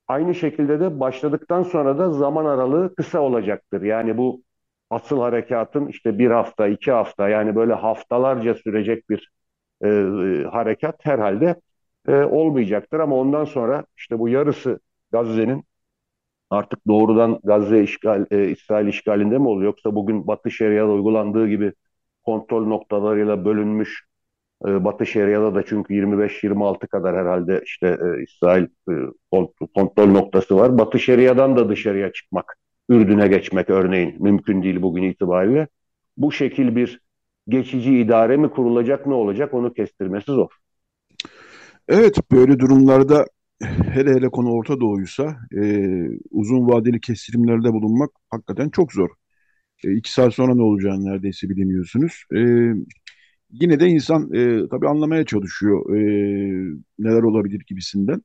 aynı 0.09 0.35
şekilde 0.35 0.81
de 0.81 1.01
başladıktan 1.01 1.63
sonra 1.63 1.99
da 1.99 2.13
zaman 2.13 2.45
aralığı 2.45 2.95
kısa 2.95 3.21
olacaktır. 3.21 3.83
Yani 3.83 4.17
bu 4.17 4.43
asıl 4.91 5.21
harekatın 5.21 5.87
işte 5.87 6.19
bir 6.19 6.31
hafta, 6.31 6.69
iki 6.69 6.93
hafta 6.93 7.29
yani 7.29 7.57
böyle 7.57 7.75
haftalarca 7.75 8.55
sürecek 8.55 9.11
bir 9.11 9.31
e, 9.85 9.89
harekat 10.53 11.07
herhalde 11.07 11.57
e, 12.09 12.13
olmayacaktır. 12.13 13.01
Ama 13.01 13.17
ondan 13.17 13.45
sonra 13.45 13.85
işte 13.97 14.19
bu 14.19 14.29
yarısı 14.29 14.81
Gazze'nin 15.13 15.65
artık 16.51 16.87
doğrudan 16.89 17.41
Gazze 17.45 17.83
işgal, 17.83 18.27
e, 18.31 18.51
İsrail 18.51 18.87
işgalinde 18.87 19.39
mi 19.39 19.49
oluyor? 19.49 19.67
Yoksa 19.67 19.95
bugün 19.95 20.27
Batı 20.27 20.51
Şeria'da 20.51 20.93
uygulandığı 20.93 21.49
gibi 21.49 21.73
kontrol 22.25 22.67
noktalarıyla 22.67 23.45
bölünmüş 23.45 24.07
e, 24.67 24.85
Batı 24.85 25.07
Şeria'da 25.07 25.55
da 25.55 25.65
çünkü 25.67 25.95
25-26 25.95 26.87
kadar 26.87 27.17
herhalde 27.17 27.63
işte 27.65 27.87
e, 27.89 28.23
İsrail 28.23 28.65
e, 28.65 28.93
kontrol 29.75 30.07
noktası 30.07 30.57
var. 30.57 30.79
Batı 30.79 30.99
Şeria'dan 30.99 31.57
da 31.57 31.69
dışarıya 31.69 32.13
çıkmak, 32.13 32.57
Ürdün'e 32.89 33.29
geçmek 33.29 33.71
örneğin 33.71 34.17
mümkün 34.23 34.63
değil 34.63 34.83
bugün 34.83 35.03
itibariyle. 35.03 35.69
Bu 36.17 36.33
şekil 36.33 36.77
bir 36.77 37.01
geçici 37.49 37.99
idare 37.99 38.37
mi 38.37 38.51
kurulacak 38.51 39.07
ne 39.07 39.15
olacak 39.15 39.55
onu 39.55 39.73
kestirmesi 39.75 40.33
zor. 40.33 40.51
Evet 41.89 42.19
böyle 42.33 42.59
durumlarda 42.59 43.27
hele 43.95 44.11
hele 44.11 44.29
konu 44.29 44.53
Orta 44.53 44.81
Doğu'ysa 44.81 45.37
e, 45.57 45.63
uzun 46.31 46.69
vadeli 46.69 47.01
kestirimlerde 47.01 47.73
bulunmak 47.73 48.11
hakikaten 48.31 48.69
çok 48.69 48.93
zor. 48.93 49.09
E, 49.85 49.93
iki 49.97 50.13
saat 50.13 50.35
sonra 50.35 50.55
ne 50.55 50.63
olacağını 50.63 51.05
neredeyse 51.05 51.49
bilemiyorsunuz. 51.49 52.25
E, 52.37 52.41
yine 53.51 53.81
de 53.81 53.87
insan 53.87 54.33
e, 54.35 54.69
tabii 54.69 54.89
anlamaya 54.89 55.25
çalışıyor 55.27 55.97
e, 55.97 56.01
neler 56.99 57.23
olabilir 57.23 57.63
gibisinden. 57.69 58.23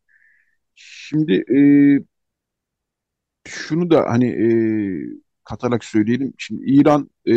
Şimdi 0.76 1.34
e, 1.34 1.60
şunu 3.48 3.90
da 3.92 4.06
hani 4.10 4.28
e, 4.28 4.50
katarak 5.44 5.84
söyleyelim. 5.84 6.34
Şimdi 6.38 6.64
İran 6.66 7.10
e, 7.30 7.34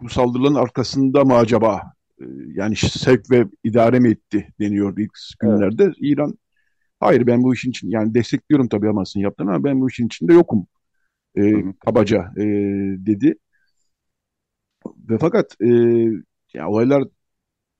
bu 0.00 0.08
saldırıların 0.08 0.54
arkasında 0.54 1.24
mı 1.24 1.34
acaba 1.34 1.92
e, 2.20 2.24
yani 2.54 2.76
sevk 2.76 3.30
ve 3.30 3.44
idare 3.64 4.00
mi 4.00 4.10
etti 4.10 4.48
deniyordu 4.60 5.00
ilk 5.00 5.18
günlerde. 5.40 5.84
Evet. 5.84 5.94
İran 6.00 6.34
hayır 7.00 7.26
ben 7.26 7.42
bu 7.42 7.54
işin 7.54 7.70
için 7.70 7.90
yani 7.90 8.14
destekliyorum 8.14 8.68
tabii 8.68 8.86
Hamas'ın 8.86 9.20
yaptığını 9.20 9.50
ama 9.50 9.64
ben 9.64 9.80
bu 9.80 9.88
işin 9.88 10.06
içinde 10.06 10.34
yokum 10.34 10.66
e, 11.36 11.52
kabaca 11.80 12.32
e, 12.36 12.44
dedi. 13.06 13.34
Ve 15.08 15.18
fakat 15.18 15.56
e, 15.60 15.66
yani 16.54 16.66
olaylar 16.68 17.04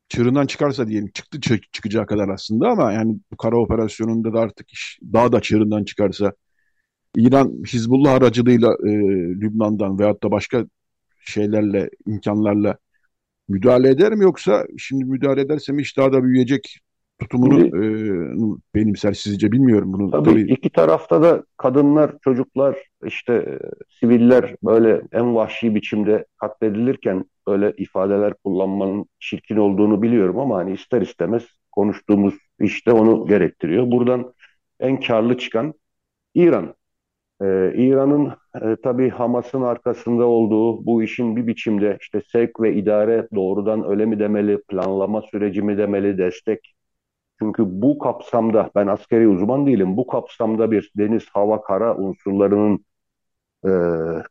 çığırından 0.09 0.47
çıkarsa 0.47 0.89
diyelim 0.89 1.11
çıktı 1.15 1.41
çık 1.41 1.73
çıkacağı 1.73 2.07
kadar 2.07 2.29
aslında 2.29 2.69
ama 2.69 2.93
yani 2.93 3.21
bu 3.33 3.37
kara 3.37 3.57
operasyonunda 3.57 4.33
da 4.35 4.41
artık 4.41 4.71
iş 4.73 4.99
daha 5.13 5.33
da 5.33 5.41
çığırından 5.41 5.85
çıkarsa 5.85 6.33
İran 7.17 7.63
Hizbullah 7.67 8.13
aracılığıyla 8.13 8.69
e, 8.73 8.91
Lübnan'dan 9.41 9.99
veyahut 9.99 10.23
da 10.23 10.31
başka 10.31 10.67
şeylerle, 11.21 11.91
imkanlarla 12.07 12.77
müdahale 13.49 13.89
eder 13.89 14.13
mi 14.13 14.25
yoksa 14.25 14.67
şimdi 14.79 15.05
müdahale 15.05 15.41
edersem 15.41 15.79
iş 15.79 15.97
daha 15.97 16.13
da 16.13 16.25
büyüyecek 16.25 16.79
tutumunu 17.21 17.67
e, 17.67 17.83
benimser 18.75 19.13
sizce 19.13 19.53
bilmiyorum 19.53 19.93
bunu. 19.93 20.11
Tabii, 20.11 20.31
tabii 20.31 20.53
iki 20.53 20.71
tarafta 20.71 21.23
da 21.23 21.45
kadınlar, 21.57 22.15
çocuklar, 22.25 22.79
işte 23.05 23.33
e, 23.35 23.59
siviller 23.89 24.55
böyle 24.63 25.03
en 25.13 25.35
vahşi 25.35 25.75
biçimde 25.75 26.25
katledilirken 26.37 27.25
böyle 27.47 27.75
ifadeler 27.77 28.35
kullanmanın 28.45 29.07
çirkin 29.19 29.57
olduğunu 29.57 30.03
biliyorum 30.03 30.39
ama 30.39 30.57
hani 30.57 30.73
ister 30.73 31.03
istemez 31.03 31.47
konuştuğumuz 31.73 32.35
işte 32.61 32.93
onu 32.93 33.27
gerektiriyor. 33.27 33.91
Buradan 33.91 34.33
en 34.81 35.01
karlı 35.01 35.39
çıkan 35.39 35.75
İran. 36.35 36.75
Ee, 37.43 37.73
İran'ın 37.75 38.33
e, 38.63 38.77
tabii 38.83 39.11
Hamas'ın 39.11 39.63
arkasında 39.63 40.25
olduğu 40.25 40.87
bu 40.87 41.03
işin 41.03 41.37
bir 41.37 41.47
biçimde 41.47 41.99
işte 42.01 42.23
sevk 42.33 42.61
ve 42.61 42.75
idare 42.75 43.29
doğrudan 43.35 43.91
öyle 43.91 44.07
mi 44.07 44.19
demeli, 44.19 44.63
planlama 44.69 45.23
süreci 45.23 45.63
mi 45.63 45.79
demeli, 45.79 46.19
destek. 46.19 46.75
Çünkü 47.41 47.65
bu 47.67 47.99
kapsamda, 47.99 48.71
ben 48.75 48.87
askeri 48.87 49.29
uzman 49.29 49.67
değilim, 49.67 49.97
bu 49.97 50.07
kapsamda 50.07 50.71
bir 50.71 50.93
deniz, 50.99 51.29
hava, 51.33 51.63
kara 51.63 51.97
unsurlarının 51.97 52.85
e, 53.67 53.71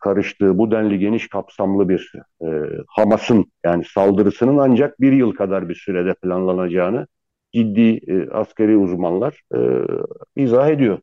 karıştığı 0.02 0.58
bu 0.58 0.72
denli 0.72 1.00
geniş 1.00 1.30
kapsamlı 1.30 1.90
bir 1.90 2.14
e, 2.42 2.48
Hamas'ın 2.88 3.52
yani 3.66 3.84
saldırısının 3.86 4.58
ancak 4.58 5.02
bir 5.02 5.12
yıl 5.12 5.32
kadar 5.34 5.70
bir 5.70 5.76
sürede 5.76 6.14
planlanacağını 6.14 7.08
ciddi 7.54 8.00
e, 8.12 8.30
askeri 8.32 8.78
uzmanlar 8.78 9.42
e, 9.56 9.60
izah 10.36 10.70
ediyor. 10.70 11.00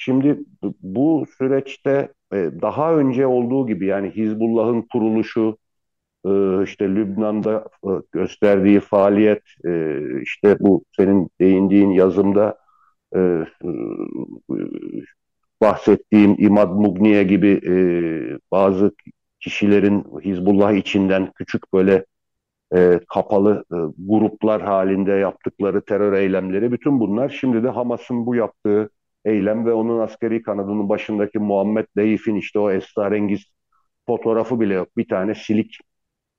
Şimdi 0.00 0.38
bu 0.82 1.26
süreçte 1.38 2.12
e, 2.32 2.36
daha 2.62 2.94
önce 2.94 3.26
olduğu 3.26 3.66
gibi 3.66 3.86
yani 3.86 4.10
Hizbullah'ın 4.10 4.82
kuruluşu, 4.82 5.58
e, 6.26 6.30
işte 6.64 6.88
Lübnan'da 6.88 7.68
e, 7.84 7.90
gösterdiği 8.12 8.80
faaliyet, 8.80 9.42
işte 10.22 10.56
bu 10.60 10.84
senin 10.96 11.30
değindiğin 11.40 11.90
yazımda 11.90 12.58
bahsettiğim 15.62 16.36
İmad 16.38 16.70
Mugniye 16.70 17.22
gibi 17.22 17.60
bazı 18.50 18.92
kişilerin 19.40 20.04
Hizbullah 20.24 20.72
içinden 20.72 21.32
küçük 21.32 21.72
böyle 21.72 22.04
kapalı 23.08 23.64
gruplar 23.98 24.62
halinde 24.62 25.12
yaptıkları 25.12 25.84
terör 25.84 26.12
eylemleri 26.12 26.72
bütün 26.72 27.00
bunlar 27.00 27.28
şimdi 27.28 27.62
de 27.62 27.68
Hamas'ın 27.68 28.26
bu 28.26 28.34
yaptığı 28.34 28.90
eylem 29.28 29.66
ve 29.66 29.72
onun 29.72 29.98
askeri 30.00 30.42
kanadının 30.42 30.88
başındaki 30.88 31.38
Muhammed 31.38 31.86
Deif'in 31.96 32.34
işte 32.34 32.58
o 32.58 32.70
esrarengiz 32.70 33.44
fotoğrafı 34.06 34.60
bile 34.60 34.74
yok. 34.74 34.96
Bir 34.96 35.08
tane 35.08 35.34
silik 35.34 35.78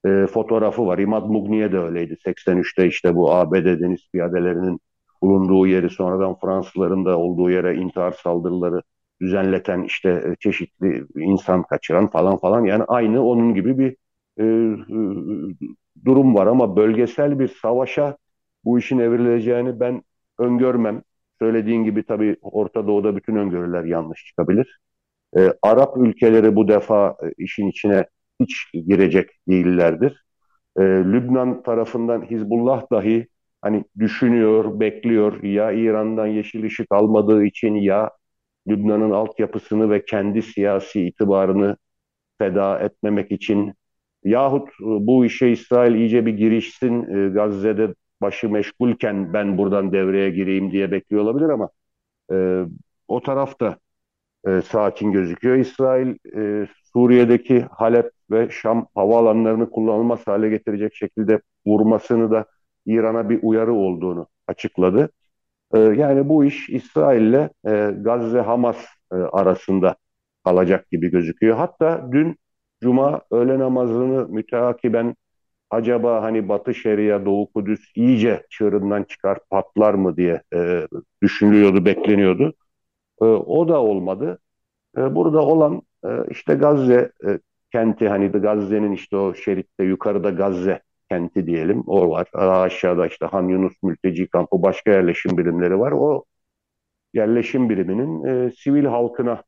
e, 0.06 0.28
fotoğrafı 0.28 0.86
var. 0.88 0.98
İmad 1.00 1.26
Mugniye 1.26 1.72
de 1.72 1.80
öyleydi. 1.80 2.18
83'te 2.26 2.88
işte 2.88 3.16
bu 3.16 3.34
ABD 3.34 3.66
deniz 3.82 4.10
piyadelerinin 4.14 4.80
bulunduğu 5.22 5.68
yeri 5.68 5.90
sonradan 5.90 6.36
Fransızların 6.42 7.06
da 7.06 7.18
olduğu 7.20 7.52
yere 7.52 7.76
intihar 7.76 8.12
saldırıları 8.12 8.82
düzenleten 9.22 9.84
işte 9.84 10.10
e, 10.10 10.36
çeşitli 10.40 11.06
insan 11.16 11.64
kaçıran 11.64 12.10
falan 12.10 12.38
falan 12.38 12.66
yani 12.66 12.84
aynı 12.84 13.24
onun 13.26 13.54
gibi 13.54 13.78
bir 13.80 13.96
e, 14.38 14.44
e, 14.44 16.06
durum 16.06 16.36
var 16.36 16.48
ama 16.48 16.76
bölgesel 16.76 17.40
bir 17.40 17.48
savaşa 17.48 18.18
bu 18.64 18.80
işin 18.80 19.00
evrileceğini 19.00 19.80
ben 19.80 20.04
öngörmem. 20.40 21.02
Söylediğin 21.40 21.84
gibi 21.84 22.04
tabii 22.06 22.38
Orta 22.42 22.88
Doğu'da 22.88 23.16
bütün 23.16 23.36
öngörüler 23.36 23.84
yanlış 23.84 24.26
çıkabilir. 24.26 24.80
E, 25.38 25.54
Arap 25.62 25.98
ülkeleri 25.98 26.56
bu 26.56 26.68
defa 26.68 27.18
e, 27.24 27.34
işin 27.38 27.68
içine 27.68 28.06
hiç 28.42 28.72
girecek 28.74 29.30
değillerdir. 29.48 30.26
E, 30.78 30.82
Lübnan 30.84 31.64
tarafından 31.64 32.22
Hizbullah 32.32 32.92
dahi 32.92 33.28
hani 33.62 33.86
düşünüyor, 34.00 34.80
bekliyor 34.80 35.44
ya 35.44 35.72
İran'dan 35.72 36.28
yeşil 36.28 36.64
ışık 36.66 36.88
almadığı 36.92 37.44
için 37.46 37.76
ya 37.76 38.12
Lübnan'ın 38.68 39.12
altyapısını 39.12 39.90
ve 39.90 40.06
kendi 40.06 40.42
siyasi 40.42 41.02
itibarını 41.08 41.78
feda 42.40 42.80
etmemek 42.80 43.32
için 43.32 43.74
yahut 44.24 44.70
e, 44.70 44.74
bu 44.84 45.26
işe 45.26 45.50
İsrail 45.50 45.96
iyice 45.96 46.26
bir 46.26 46.34
girişsin 46.34 47.04
e, 47.04 47.30
Gazze'de 47.30 47.96
başı 48.22 48.49
meşgulken 48.49 49.34
ben 49.34 49.57
buradan 49.57 49.91
devreye 49.91 50.30
gireyim 50.30 50.72
diye 50.72 50.91
bekliyor 50.91 51.24
olabilir 51.24 51.49
ama 51.49 51.70
e, 52.32 52.65
o 53.07 53.22
tarafta 53.22 53.78
e, 54.47 54.61
sakin 54.61 55.11
gözüküyor. 55.11 55.57
İsrail 55.57 56.15
e, 56.38 56.67
Suriye'deki 56.93 57.61
Halep 57.72 58.11
ve 58.32 58.49
Şam 58.49 58.88
havaalanlarını 58.95 59.70
kullanılmaz 59.70 60.28
hale 60.28 60.49
getirecek 60.49 60.95
şekilde 60.95 61.41
vurmasını 61.65 62.32
da 62.32 62.45
İran'a 62.86 63.30
bir 63.30 63.39
uyarı 63.43 63.74
olduğunu 63.74 64.28
açıkladı. 64.47 65.09
E, 65.74 65.80
yani 65.80 66.30
bu 66.30 66.45
iş 66.45 66.70
İsrail'le 66.70 67.49
e, 67.65 67.70
Gazze-Hamas 68.01 68.78
e, 69.11 69.15
arasında 69.15 69.95
kalacak 70.43 70.89
gibi 70.91 71.11
gözüküyor. 71.11 71.57
Hatta 71.57 72.09
dün 72.11 72.38
Cuma 72.82 73.22
öğle 73.32 73.59
namazını 73.59 74.28
müteakiben 74.28 75.15
acaba 75.70 76.24
hani 76.24 76.49
Batı 76.49 76.76
Şeria, 76.76 77.26
Doğu 77.26 77.51
Kudüs 77.53 77.91
iyice 77.95 78.45
çığırından 78.49 79.03
çıkar 79.03 79.39
patlar 79.49 79.93
mı 79.93 80.17
diye 80.17 80.41
e, 80.53 80.88
düşünülüyordu, 81.24 81.86
bekleniyordu. 81.86 82.53
E, 83.22 83.26
o 83.26 83.67
da 83.67 83.82
olmadı. 83.82 84.39
E, 84.97 85.15
burada 85.15 85.41
olan 85.45 85.82
e, 86.05 86.09
işte 86.32 86.55
Gazze 86.55 87.11
e, 87.28 87.39
kenti 87.72 88.09
hani 88.09 88.28
Gazze'nin 88.28 88.91
işte 88.91 89.17
o 89.17 89.34
şeritte 89.34 89.84
yukarıda 89.84 90.30
Gazze 90.30 90.82
kenti 91.09 91.47
diyelim 91.47 91.84
o 91.88 92.09
var. 92.09 92.28
Aşağıda 92.34 93.07
işte 93.07 93.26
Han 93.26 93.47
Yunus 93.47 93.84
mülteci 93.84 94.28
kampı 94.28 94.63
başka 94.63 94.91
yerleşim 94.91 95.38
birimleri 95.38 95.80
var. 95.80 95.91
O 95.91 96.26
yerleşim 97.13 97.70
biriminin 97.70 98.26
e, 98.26 98.51
sivil 98.51 98.86
halkına 98.86 99.43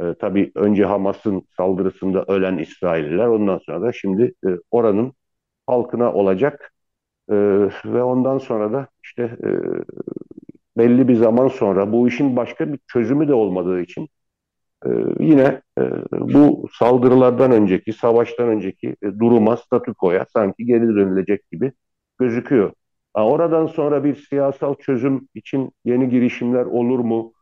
e, 0.00 0.14
tabii 0.20 0.52
önce 0.54 0.84
Hamas'ın 0.84 1.42
saldırısında 1.56 2.24
ölen 2.28 2.58
İsrailliler 2.58 3.26
ondan 3.26 3.58
sonra 3.58 3.82
da 3.82 3.92
şimdi 3.92 4.34
e, 4.46 4.50
oranın 4.70 5.12
halkına 5.68 6.12
olacak 6.12 6.72
e, 7.30 7.34
ve 7.84 8.02
ondan 8.02 8.38
sonra 8.38 8.72
da 8.72 8.88
işte 9.04 9.22
e, 9.22 9.48
belli 10.76 11.08
bir 11.08 11.14
zaman 11.14 11.48
sonra 11.48 11.92
bu 11.92 12.08
işin 12.08 12.36
başka 12.36 12.72
bir 12.72 12.78
çözümü 12.86 13.28
de 13.28 13.34
olmadığı 13.34 13.80
için 13.80 14.08
e, 14.86 14.90
yine 15.20 15.62
e, 15.78 15.82
bu 16.12 16.68
saldırılardan 16.72 17.52
önceki, 17.52 17.92
savaştan 17.92 18.48
önceki 18.48 18.96
e, 19.02 19.06
duruma, 19.06 19.56
statükoya 19.56 20.26
sanki 20.34 20.66
geri 20.66 20.82
dönülecek 20.88 21.50
gibi 21.52 21.72
gözüküyor. 22.18 22.72
Ha, 23.14 23.26
oradan 23.28 23.66
sonra 23.66 24.04
bir 24.04 24.16
siyasal 24.16 24.74
çözüm 24.74 25.28
için 25.34 25.72
yeni 25.84 26.10
girişimler 26.10 26.66
olur 26.66 26.98
mu? 26.98 27.32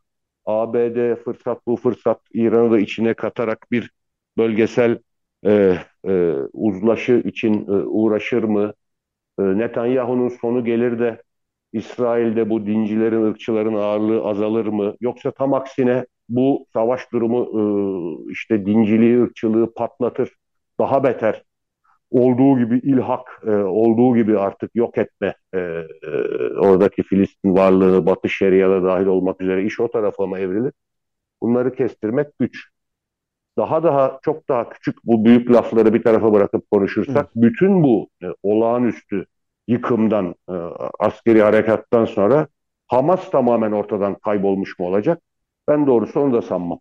ABD 0.44 1.16
fırsat 1.24 1.66
bu 1.66 1.76
fırsat 1.76 2.20
İran'ı 2.34 2.70
da 2.72 2.78
içine 2.78 3.14
katarak 3.14 3.66
bir 3.72 3.90
bölgesel 4.38 4.98
e, 5.44 5.78
e, 6.08 6.32
uzlaşı 6.52 7.22
için 7.24 7.66
e, 7.68 7.72
uğraşır 7.72 8.42
mı? 8.42 8.72
E, 9.38 9.42
Netanyahu'nun 9.42 10.28
sonu 10.28 10.64
gelir 10.64 10.98
de 10.98 11.22
İsrail'de 11.72 12.50
bu 12.50 12.66
dincilerin, 12.66 13.22
ırkçıların 13.22 13.74
ağırlığı 13.74 14.24
azalır 14.24 14.66
mı? 14.66 14.96
Yoksa 15.00 15.30
tam 15.30 15.54
aksine 15.54 16.06
bu 16.28 16.66
savaş 16.72 17.12
durumu 17.12 17.42
e, 18.28 18.32
işte 18.32 18.66
dinciliği, 18.66 19.22
ırkçılığı 19.22 19.74
patlatır, 19.74 20.30
daha 20.80 21.04
beter 21.04 21.42
olduğu 22.10 22.58
gibi 22.58 22.78
ilhak, 22.78 23.42
e, 23.46 23.50
olduğu 23.50 24.16
gibi 24.16 24.38
artık 24.38 24.70
yok 24.74 24.98
etme 24.98 25.34
e, 25.54 25.58
e, 25.58 25.84
oradaki 26.58 27.02
Filistin 27.02 27.54
varlığı, 27.56 28.06
Batı 28.06 28.28
Şeria'da 28.28 28.82
dahil 28.84 29.06
olmak 29.06 29.40
üzere 29.40 29.64
iş 29.64 29.80
o 29.80 29.90
tarafa 29.90 30.26
mı 30.26 30.38
evrilir? 30.38 30.72
Bunları 31.42 31.74
kestirmek 31.74 32.28
güç. 32.40 32.70
Daha 33.58 33.82
daha 33.82 34.18
çok 34.22 34.48
daha 34.48 34.68
küçük 34.68 35.04
bu 35.04 35.24
büyük 35.24 35.50
lafları 35.50 35.94
bir 35.94 36.02
tarafa 36.02 36.32
bırakıp 36.32 36.70
konuşursak, 36.70 37.26
Hı. 37.26 37.30
bütün 37.42 37.82
bu 37.82 38.08
e, 38.22 38.26
olağanüstü 38.42 39.26
yıkımdan, 39.68 40.34
e, 40.48 40.52
askeri 40.98 41.42
harekattan 41.42 42.04
sonra 42.04 42.48
Hamas 42.86 43.30
tamamen 43.30 43.72
ortadan 43.72 44.14
kaybolmuş 44.14 44.78
mu 44.78 44.86
olacak? 44.86 45.22
Ben 45.68 45.86
doğrusu 45.86 46.20
onu 46.20 46.32
da 46.32 46.42
sanmam. 46.42 46.80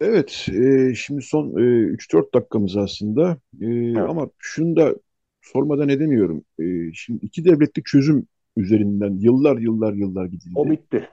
Evet, 0.00 0.46
e, 0.52 0.94
şimdi 0.94 1.22
son 1.22 1.46
e, 1.46 1.62
3-4 1.92 2.34
dakikamız 2.34 2.76
aslında. 2.76 3.36
E, 3.60 3.66
evet. 3.66 4.08
Ama 4.08 4.28
şunu 4.38 4.76
da 4.76 4.94
sormadan 5.42 5.88
edemiyorum. 5.88 6.44
E, 6.58 6.92
şimdi 6.92 7.24
iki 7.24 7.44
devletli 7.44 7.82
çözüm 7.82 8.26
üzerinden 8.56 9.12
yıllar 9.12 9.56
yıllar 9.56 9.92
yıllar 9.92 10.24
gidildi. 10.24 10.52
O 10.54 10.70
bitti. 10.70 11.08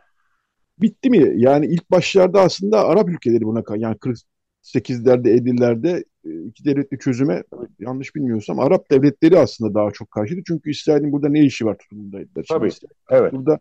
Bitti 0.81 1.09
mi? 1.09 1.33
Yani 1.35 1.65
ilk 1.65 1.91
başlarda 1.91 2.41
aslında 2.41 2.87
Arap 2.87 3.09
ülkeleri 3.09 3.41
buna 3.41 3.63
yani 3.77 3.95
48'lerde 3.95 5.29
50'lerde 5.29 6.03
e, 6.25 6.43
iki 6.45 6.65
devletli 6.65 6.99
çözüme 6.99 7.43
yanlış 7.79 8.15
bilmiyorsam 8.15 8.59
Arap 8.59 8.91
devletleri 8.91 9.39
aslında 9.39 9.73
daha 9.73 9.91
çok 9.91 10.11
karşıydı. 10.11 10.41
Çünkü 10.47 10.71
İsrail'in 10.71 11.11
burada 11.11 11.29
ne 11.29 11.41
işi 11.41 11.65
var 11.65 11.77
tutumundaydılar. 11.77 12.45
Tabii. 12.49 12.69
Evet. 13.09 13.33
Burada 13.33 13.59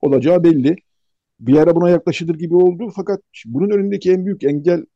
olacağı 0.00 0.44
belli 0.44 0.76
bir 1.40 1.56
ara 1.56 1.76
buna 1.76 1.90
yaklaşılır 1.90 2.34
gibi 2.34 2.54
oldu. 2.56 2.92
Fakat 2.96 3.20
bunun 3.46 3.70
önündeki 3.70 4.12
en 4.12 4.26
büyük 4.26 4.44
engel 4.44 4.86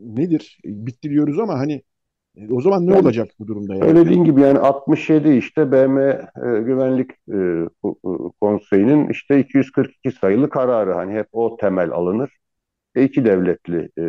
nedir? 0.00 0.58
E, 0.64 0.86
bitti 0.86 1.10
diyoruz 1.10 1.38
ama 1.38 1.58
hani 1.58 1.82
e, 2.36 2.52
o 2.52 2.60
zaman 2.60 2.86
ne 2.86 2.90
yani, 2.90 3.02
olacak 3.02 3.28
bu 3.38 3.46
durumda? 3.46 3.74
Yani? 3.74 3.84
Söylediğin 3.84 4.24
gibi 4.24 4.40
yani 4.40 4.58
67 4.58 5.36
işte 5.36 5.72
BM 5.72 6.00
e, 6.00 6.60
Güvenlik 6.60 7.10
e, 7.10 7.36
e, 7.36 7.88
Konseyi'nin 8.40 9.08
işte 9.08 9.40
242 9.40 10.10
sayılı 10.10 10.50
kararı 10.50 10.92
hani 10.92 11.12
hep 11.12 11.26
o 11.32 11.56
temel 11.56 11.90
alınır. 11.90 12.30
E, 12.94 13.04
iki 13.04 13.24
devletli 13.24 13.88
e, 13.98 14.02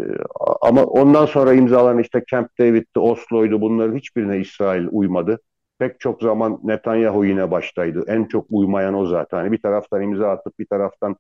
ama 0.62 0.84
ondan 0.84 1.26
sonra 1.26 1.54
imzalanan 1.54 2.00
işte 2.00 2.24
Camp 2.28 2.60
David'di, 2.60 3.00
Oslo'ydu 3.00 3.62
bunların 3.62 3.96
hiçbirine 3.96 4.40
İsrail 4.40 4.88
uymadı. 4.92 5.40
Pek 5.80 6.00
çok 6.00 6.22
zaman 6.22 6.60
Netanyahu 6.64 7.26
yine 7.26 7.52
baştaydı. 7.52 8.04
En 8.08 8.24
çok 8.24 8.46
uymayan 8.50 8.94
o 8.94 9.06
zaten. 9.06 9.38
Hani 9.38 9.52
bir 9.52 9.62
taraftan 9.62 10.02
imza 10.02 10.30
atıp 10.30 10.60
bir 10.60 10.66
taraftan 10.66 11.16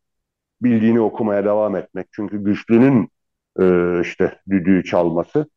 bildiğini 0.61 0.99
okumaya 0.99 1.45
devam 1.45 1.75
etmek. 1.75 2.07
Çünkü 2.11 2.43
güçlünün 2.43 3.09
e, 3.59 3.65
işte 4.01 4.39
düdüğü 4.49 4.83
çalması. 4.83 5.47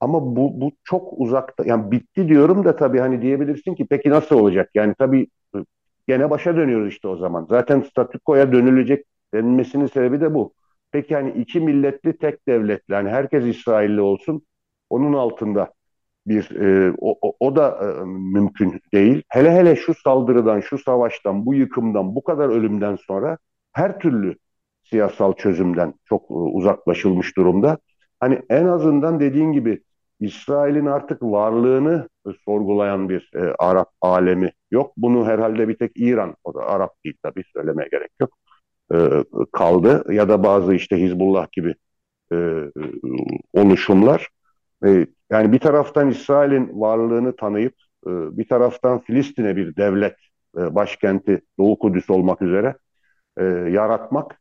Ama 0.00 0.36
bu, 0.36 0.60
bu 0.60 0.72
çok 0.84 1.12
uzakta. 1.16 1.64
Yani 1.66 1.90
bitti 1.90 2.28
diyorum 2.28 2.64
da 2.64 2.76
tabii 2.76 2.98
hani 2.98 3.22
diyebilirsin 3.22 3.74
ki 3.74 3.86
peki 3.90 4.10
nasıl 4.10 4.36
olacak? 4.36 4.70
Yani 4.74 4.94
tabii 4.98 5.28
gene 6.08 6.30
başa 6.30 6.56
dönüyoruz 6.56 6.88
işte 6.92 7.08
o 7.08 7.16
zaman. 7.16 7.46
Zaten 7.50 7.80
statükoya 7.80 8.52
dönülecek 8.52 9.06
denilmesinin 9.34 9.86
sebebi 9.86 10.20
de 10.20 10.34
bu. 10.34 10.54
Peki 10.92 11.14
hani 11.14 11.30
iki 11.30 11.60
milletli 11.60 12.18
tek 12.18 12.48
devletli 12.48 12.92
yani 12.94 13.08
herkes 13.08 13.44
İsrailli 13.46 14.00
olsun 14.00 14.42
onun 14.90 15.12
altında 15.12 15.72
bir 16.26 16.50
e, 16.50 16.94
o, 16.98 17.18
o, 17.22 17.36
o 17.40 17.56
da 17.56 17.78
e, 17.82 18.04
mümkün 18.06 18.80
değil. 18.94 19.22
Hele 19.28 19.52
hele 19.52 19.76
şu 19.76 19.94
saldırıdan, 19.94 20.60
şu 20.60 20.78
savaştan, 20.78 21.46
bu 21.46 21.54
yıkımdan, 21.54 22.14
bu 22.14 22.24
kadar 22.24 22.48
ölümden 22.48 22.96
sonra 22.96 23.38
her 23.72 23.98
türlü 23.98 24.36
siyasal 24.84 25.32
çözümden 25.32 25.94
çok 26.04 26.30
e, 26.30 26.34
uzaklaşılmış 26.34 27.36
durumda. 27.36 27.78
Hani 28.20 28.42
en 28.50 28.64
azından 28.64 29.20
dediğin 29.20 29.52
gibi 29.52 29.80
İsrail'in 30.20 30.86
artık 30.86 31.22
varlığını 31.22 32.08
sorgulayan 32.44 33.08
bir 33.08 33.30
e, 33.34 33.38
Arap 33.58 33.88
alemi 34.00 34.52
yok. 34.70 34.92
Bunu 34.96 35.26
herhalde 35.26 35.68
bir 35.68 35.78
tek 35.78 35.92
İran, 35.96 36.36
o 36.44 36.54
da 36.54 36.60
Arap 36.60 37.04
değil 37.04 37.16
tabii 37.22 37.44
söylemeye 37.54 37.88
gerek 37.92 38.10
yok, 38.20 38.30
e, 38.94 38.96
kaldı. 39.52 40.04
Ya 40.12 40.28
da 40.28 40.42
bazı 40.44 40.74
işte 40.74 40.96
Hizbullah 41.00 41.46
gibi 41.52 41.74
e, 42.32 42.36
oluşumlar. 43.52 44.28
E, 44.86 45.06
yani 45.30 45.52
bir 45.52 45.58
taraftan 45.58 46.10
İsrail'in 46.10 46.80
varlığını 46.80 47.36
tanıyıp 47.36 47.74
e, 48.06 48.10
bir 48.10 48.48
taraftan 48.48 49.00
Filistin'e 49.00 49.56
bir 49.56 49.76
devlet 49.76 50.16
e, 50.58 50.74
başkenti 50.74 51.40
Doğu 51.58 51.78
Kudüs 51.78 52.10
olmak 52.10 52.42
üzere 52.42 52.76
e, 53.38 53.44
yaratmak 53.44 54.40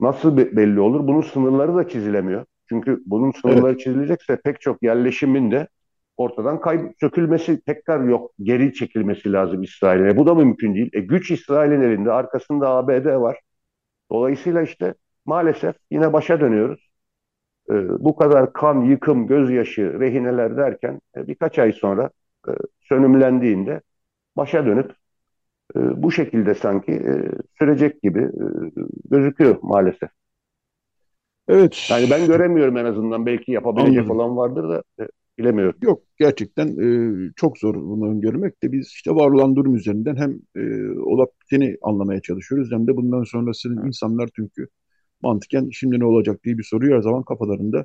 nasıl 0.00 0.36
belli 0.36 0.80
olur? 0.80 1.08
Bunun 1.08 1.20
sınırları 1.22 1.76
da 1.76 1.88
çizilemiyor. 1.88 2.46
Çünkü 2.68 3.02
bunun 3.06 3.30
sınırları 3.30 3.70
evet. 3.70 3.80
çizilecekse 3.80 4.36
pek 4.44 4.60
çok 4.60 4.82
yerleşimin 4.82 5.50
de 5.50 5.68
ortadan 6.16 6.60
kayıp 6.60 6.92
sökülmesi 7.00 7.60
tekrar 7.60 8.04
yok. 8.04 8.30
Geri 8.42 8.74
çekilmesi 8.74 9.32
lazım 9.32 9.62
İsrail'e. 9.62 10.16
Bu 10.16 10.26
da 10.26 10.34
mümkün 10.34 10.74
değil. 10.74 10.90
E, 10.92 11.00
güç 11.00 11.30
İsrail'in 11.30 11.80
elinde. 11.80 12.12
Arkasında 12.12 12.68
ABD 12.68 13.20
var. 13.20 13.40
Dolayısıyla 14.12 14.62
işte 14.62 14.94
maalesef 15.26 15.76
yine 15.90 16.12
başa 16.12 16.40
dönüyoruz. 16.40 16.88
E, 17.70 17.74
bu 17.88 18.16
kadar 18.16 18.52
kan, 18.52 18.82
yıkım, 18.82 19.26
gözyaşı, 19.26 20.00
rehineler 20.00 20.56
derken 20.56 21.00
e, 21.16 21.26
birkaç 21.26 21.58
ay 21.58 21.72
sonra 21.72 22.10
e, 22.48 22.52
sönümlendiğinde 22.88 23.80
başa 24.36 24.66
dönüp 24.66 24.92
e, 25.76 26.02
bu 26.02 26.12
şekilde 26.12 26.54
sanki 26.54 26.92
e, 26.92 27.12
sürecek 27.58 28.02
gibi 28.02 28.20
e, 28.20 28.44
gözüküyor 29.10 29.56
maalesef. 29.62 30.10
Evet. 31.48 31.86
Yani 31.90 32.10
ben 32.10 32.26
göremiyorum 32.26 32.76
en 32.76 32.84
azından. 32.84 33.26
Belki 33.26 33.52
yapabilecek 33.52 33.98
Anladım. 33.98 34.16
olan 34.16 34.36
vardır 34.36 34.68
da 34.68 34.82
e, 35.04 35.08
bilemiyorum. 35.38 35.78
Yok 35.82 36.02
gerçekten 36.18 36.68
e, 36.68 37.32
çok 37.36 37.58
zor 37.58 37.74
bunu 37.74 38.10
öngörmek 38.10 38.62
de 38.62 38.72
biz 38.72 38.86
işte 38.86 39.10
var 39.10 39.30
olan 39.30 39.56
durum 39.56 39.76
üzerinden 39.76 40.16
hem 40.16 40.30
e, 40.56 40.90
olup 41.00 41.30
biteni 41.42 41.76
anlamaya 41.82 42.20
çalışıyoruz 42.20 42.72
hem 42.72 42.86
de 42.86 42.96
bundan 42.96 43.22
sonrasını 43.22 43.74
evet. 43.74 43.86
insanlar 43.86 44.28
çünkü 44.36 44.68
mantıken 45.22 45.68
şimdi 45.72 46.00
ne 46.00 46.04
olacak 46.04 46.44
diye 46.44 46.58
bir 46.58 46.62
soruyu 46.62 46.94
her 46.94 47.00
zaman 47.00 47.22
kafalarında 47.22 47.84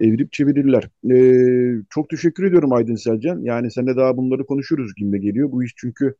evirip 0.00 0.32
çevirirler. 0.32 0.88
Ee, 1.10 1.82
çok 1.90 2.10
teşekkür 2.10 2.44
ediyorum 2.44 2.72
Aydın 2.72 2.94
Selcan. 2.94 3.40
Yani 3.42 3.70
seninle 3.70 3.96
daha 3.96 4.16
bunları 4.16 4.46
konuşuruz 4.46 4.94
gibi 4.94 5.20
geliyor. 5.20 5.52
Bu 5.52 5.64
iş 5.64 5.72
çünkü 5.76 6.14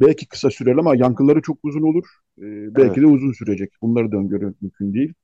belki 0.00 0.28
kısa 0.28 0.50
sürer 0.50 0.76
ama 0.76 0.96
yankıları 0.96 1.42
çok 1.42 1.58
uzun 1.62 1.82
olur. 1.82 2.04
Ee, 2.38 2.42
belki 2.76 3.00
evet. 3.00 3.02
de 3.02 3.06
uzun 3.06 3.32
sürecek. 3.32 3.70
Bunları 3.82 4.12
da 4.12 4.16
öngörmek 4.16 4.62
mümkün 4.62 4.94
değil. 4.94 5.14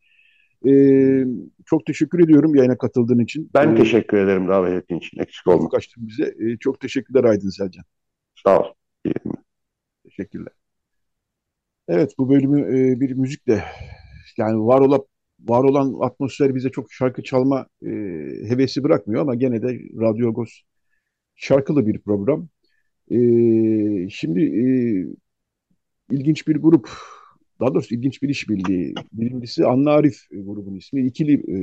Ee, 0.69 1.25
çok 1.67 1.87
teşekkür 1.87 2.25
ediyorum 2.25 2.55
yayına 2.55 2.79
katıldığın 2.79 3.19
için. 3.19 3.51
Ben 3.55 3.73
ee, 3.73 3.77
teşekkür 3.77 4.17
ederim 4.17 4.49
davetin 4.49 4.99
için. 4.99 5.21
Eksik 5.21 5.47
olma. 5.47 5.69
Kaçtın 5.69 6.09
bize. 6.09 6.25
Ee, 6.25 6.57
çok 6.57 6.81
teşekkürler 6.81 7.25
Aydın 7.25 7.49
Selcan. 7.49 7.85
Sağ 8.45 8.61
ol. 8.61 8.73
Teşekkürler. 10.05 10.53
Evet 11.89 12.13
bu 12.19 12.29
bölümü 12.31 12.61
e, 12.61 13.01
bir 13.01 13.13
müzikle 13.13 13.65
yani 14.39 14.67
var 14.67 14.81
olan 14.81 15.01
var 15.41 15.65
olan 15.65 15.95
atmosfer 16.01 16.55
bize 16.55 16.71
çok 16.71 16.93
şarkı 16.93 17.23
çalma 17.23 17.67
e, 17.83 17.89
hevesi 18.49 18.85
bırakmıyor 18.85 19.23
ama 19.23 19.35
gene 19.35 19.63
de 19.63 19.69
Radyo 20.01 20.29
Agos 20.29 20.51
şarkılı 21.35 21.87
bir 21.87 21.99
program. 21.99 22.49
E, 23.11 23.19
şimdi 24.11 24.41
e, 24.43 24.67
ilginç 26.11 26.49
bir 26.49 26.57
grup 26.57 26.91
daha 27.61 27.75
doğrusu 27.75 27.95
ilginç 27.95 28.23
bir 28.23 28.29
işbirliği. 28.29 28.95
Birincisi 29.13 29.67
Anna 29.67 29.91
Arif 29.93 30.17
grubun 30.31 30.75
ismi. 30.75 31.07
İkili 31.07 31.33
e, 31.33 31.57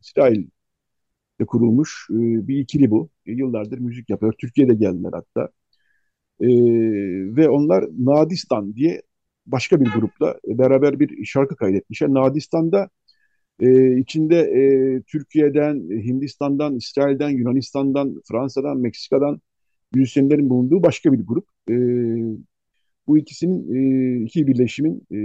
İsrail'de 0.00 1.46
kurulmuş 1.46 2.08
e, 2.10 2.48
bir 2.48 2.58
ikili 2.58 2.90
bu. 2.90 3.10
E, 3.26 3.32
yıllardır 3.32 3.78
müzik 3.78 4.10
yapıyor. 4.10 4.32
Türkiye'de 4.38 4.74
geldiler 4.74 5.10
hatta. 5.12 5.48
E, 6.40 6.48
ve 7.36 7.48
onlar 7.48 7.84
Nadistan 7.98 8.74
diye 8.74 9.02
başka 9.46 9.80
bir 9.80 9.86
grupla 9.86 10.38
beraber 10.46 11.00
bir 11.00 11.24
şarkı 11.24 11.56
kaydetmişler. 11.56 12.08
Nadistan'da 12.08 12.88
e, 13.60 13.98
içinde 13.98 14.36
e, 14.40 14.62
Türkiye'den, 15.02 15.74
Hindistan'dan, 16.04 16.76
İsrail'den, 16.76 17.30
Yunanistan'dan, 17.30 18.20
Fransa'dan, 18.30 18.78
Meksika'dan 18.78 19.40
müzisyenlerin 19.94 20.50
bulunduğu 20.50 20.82
başka 20.82 21.12
bir 21.12 21.26
grup. 21.26 21.46
E, 21.70 21.74
bu 23.06 23.18
ikisinin 23.18 23.74
e, 23.74 24.24
iki 24.24 24.46
birleşimin 24.46 25.06
e, 25.12 25.18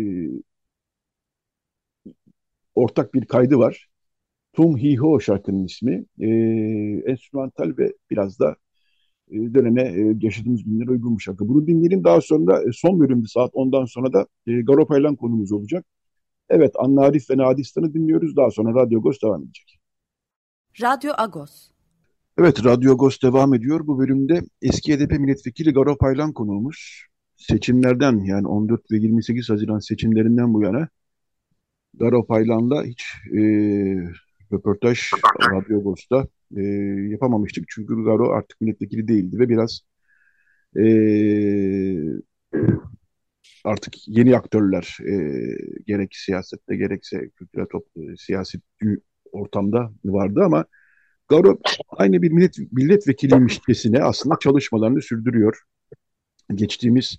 ortak 2.76 3.14
bir 3.14 3.26
kaydı 3.26 3.58
var. 3.58 3.88
Tum 4.54 4.78
Hi 4.78 4.98
Ho 4.98 5.20
şarkının 5.20 5.66
ismi. 5.66 6.06
E, 6.20 6.28
enstrümantal 7.12 7.78
ve 7.78 7.94
biraz 8.10 8.40
da 8.40 8.56
e, 9.32 9.36
döneme 9.54 9.82
e, 9.82 10.18
yaşadığımız 10.22 10.64
günlere 10.64 10.92
uygun 10.92 11.18
bir 11.18 11.24
şarkı. 11.24 11.50
Bunu 11.50 11.68
dinleyelim. 11.68 12.04
Daha 12.04 12.22
sonra 12.22 12.64
e, 12.64 12.72
son 12.74 13.00
bölümde 13.00 13.28
saat 13.28 13.54
10'dan 13.54 13.86
sonra 13.86 14.14
da 14.14 14.28
e, 14.48 14.62
Garopaylan 14.62 15.16
konumuz 15.16 15.52
olacak. 15.52 15.86
Evet, 16.50 16.72
Anna 16.80 17.02
Arif 17.02 17.30
ve 17.30 17.38
Nadistan'ı 17.38 17.94
dinliyoruz. 17.94 18.36
Daha 18.36 18.52
sonra 18.52 18.82
Radyo 18.82 19.00
Agos 19.00 19.22
devam 19.24 19.44
edecek. 19.44 19.80
Radyo 20.82 21.12
Agos. 21.18 21.72
Evet, 22.38 22.66
Radyo 22.66 22.92
Agos 22.92 23.22
devam 23.24 23.54
ediyor. 23.54 23.88
Bu 23.88 24.00
bölümde 24.00 24.42
eski 24.62 24.96
HDP 24.96 25.12
milletvekili 25.12 25.74
Garopaylan 25.74 26.34
konuğumuz. 26.34 27.08
Seçimlerden 27.38 28.24
yani 28.24 28.48
14 28.48 28.92
ve 28.92 28.98
28 28.98 29.50
Haziran 29.50 29.80
seçimlerinden 29.80 30.54
bu 30.54 30.64
yana 30.64 30.88
Garopaylan'la 31.94 32.84
hiç 32.84 33.06
e, 33.34 33.40
röportaj 34.52 35.12
Radyo 35.54 35.80
Agos'ta 35.80 36.28
e, 36.58 36.62
yapamamıştık. 37.12 37.66
Çünkü 37.68 38.04
Garo 38.04 38.30
artık 38.30 38.62
milletvekili 38.62 39.08
değildi 39.08 39.40
ve 39.40 39.50
biraz 39.50 39.82
e, 40.78 40.84
artık 43.64 44.08
yeni 44.08 44.38
aktörler 44.38 44.98
e, 45.08 45.14
gerek 45.88 46.16
siyasette 46.16 46.76
gerekse 46.76 47.30
kültürel 47.30 47.66
top, 47.66 47.88
e, 47.98 48.16
siyasi 48.18 48.60
ortamda 49.32 49.92
vardı 50.06 50.42
ama 50.46 50.66
Garo 51.30 51.60
aynı 51.90 52.22
bir 52.22 52.32
millet, 52.32 52.58
milletvekiliymişçesine 52.72 54.04
aslında 54.04 54.36
çalışmalarını 54.40 55.02
sürdürüyor. 55.02 55.62
Geçtiğimiz 56.56 57.18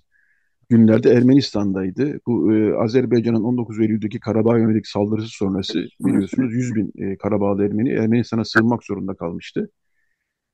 günlerde 0.69 1.11
Ermenistan'daydı. 1.11 2.19
Bu 2.27 2.53
e, 2.53 2.73
Azerbaycan'ın 2.73 3.43
19 3.43 3.79
Eylül'deki 3.79 4.19
Karabağ 4.19 4.57
yönelik 4.57 4.87
saldırısı 4.87 5.29
sonrası 5.29 5.85
biliyorsunuz 5.99 6.53
100 6.53 6.75
bin 6.75 6.93
e, 6.97 7.17
Karabağlı 7.17 7.65
Ermeni 7.65 7.89
Ermenistan'a 7.89 8.45
sığınmak 8.45 8.83
zorunda 8.83 9.15
kalmıştı. 9.15 9.69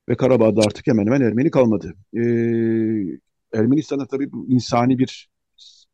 Ve 0.08 0.16
Karabağ'da 0.16 0.60
artık 0.60 0.86
hemen 0.86 1.06
hemen 1.06 1.20
Ermeni 1.20 1.50
kalmadı. 1.50 1.94
E, 2.14 2.20
Ermenistan'da 3.52 4.06
tabii 4.06 4.32
bu 4.32 4.46
insani 4.48 4.98
bir 4.98 5.28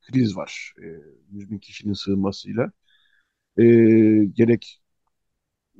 kriz 0.00 0.36
var. 0.36 0.74
E, 0.82 0.86
100 1.32 1.50
bin 1.50 1.58
kişinin 1.58 1.92
sığınmasıyla. 1.92 2.72
E, 3.58 3.64
gerek 4.24 4.82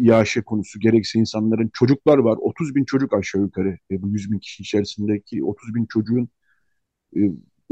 iaşe 0.00 0.42
konusu 0.42 0.80
gerekse 0.80 1.18
insanların 1.18 1.70
çocuklar 1.74 2.18
var. 2.18 2.38
30 2.40 2.74
bin 2.74 2.84
çocuk 2.84 3.12
aşağı 3.12 3.42
yukarı 3.42 3.78
e, 3.90 4.02
bu 4.02 4.08
100 4.08 4.32
bin 4.32 4.38
kişi 4.38 4.62
içerisindeki 4.62 5.44
30 5.44 5.74
bin 5.74 5.86
çocuğun 5.86 6.28
e, 7.16 7.20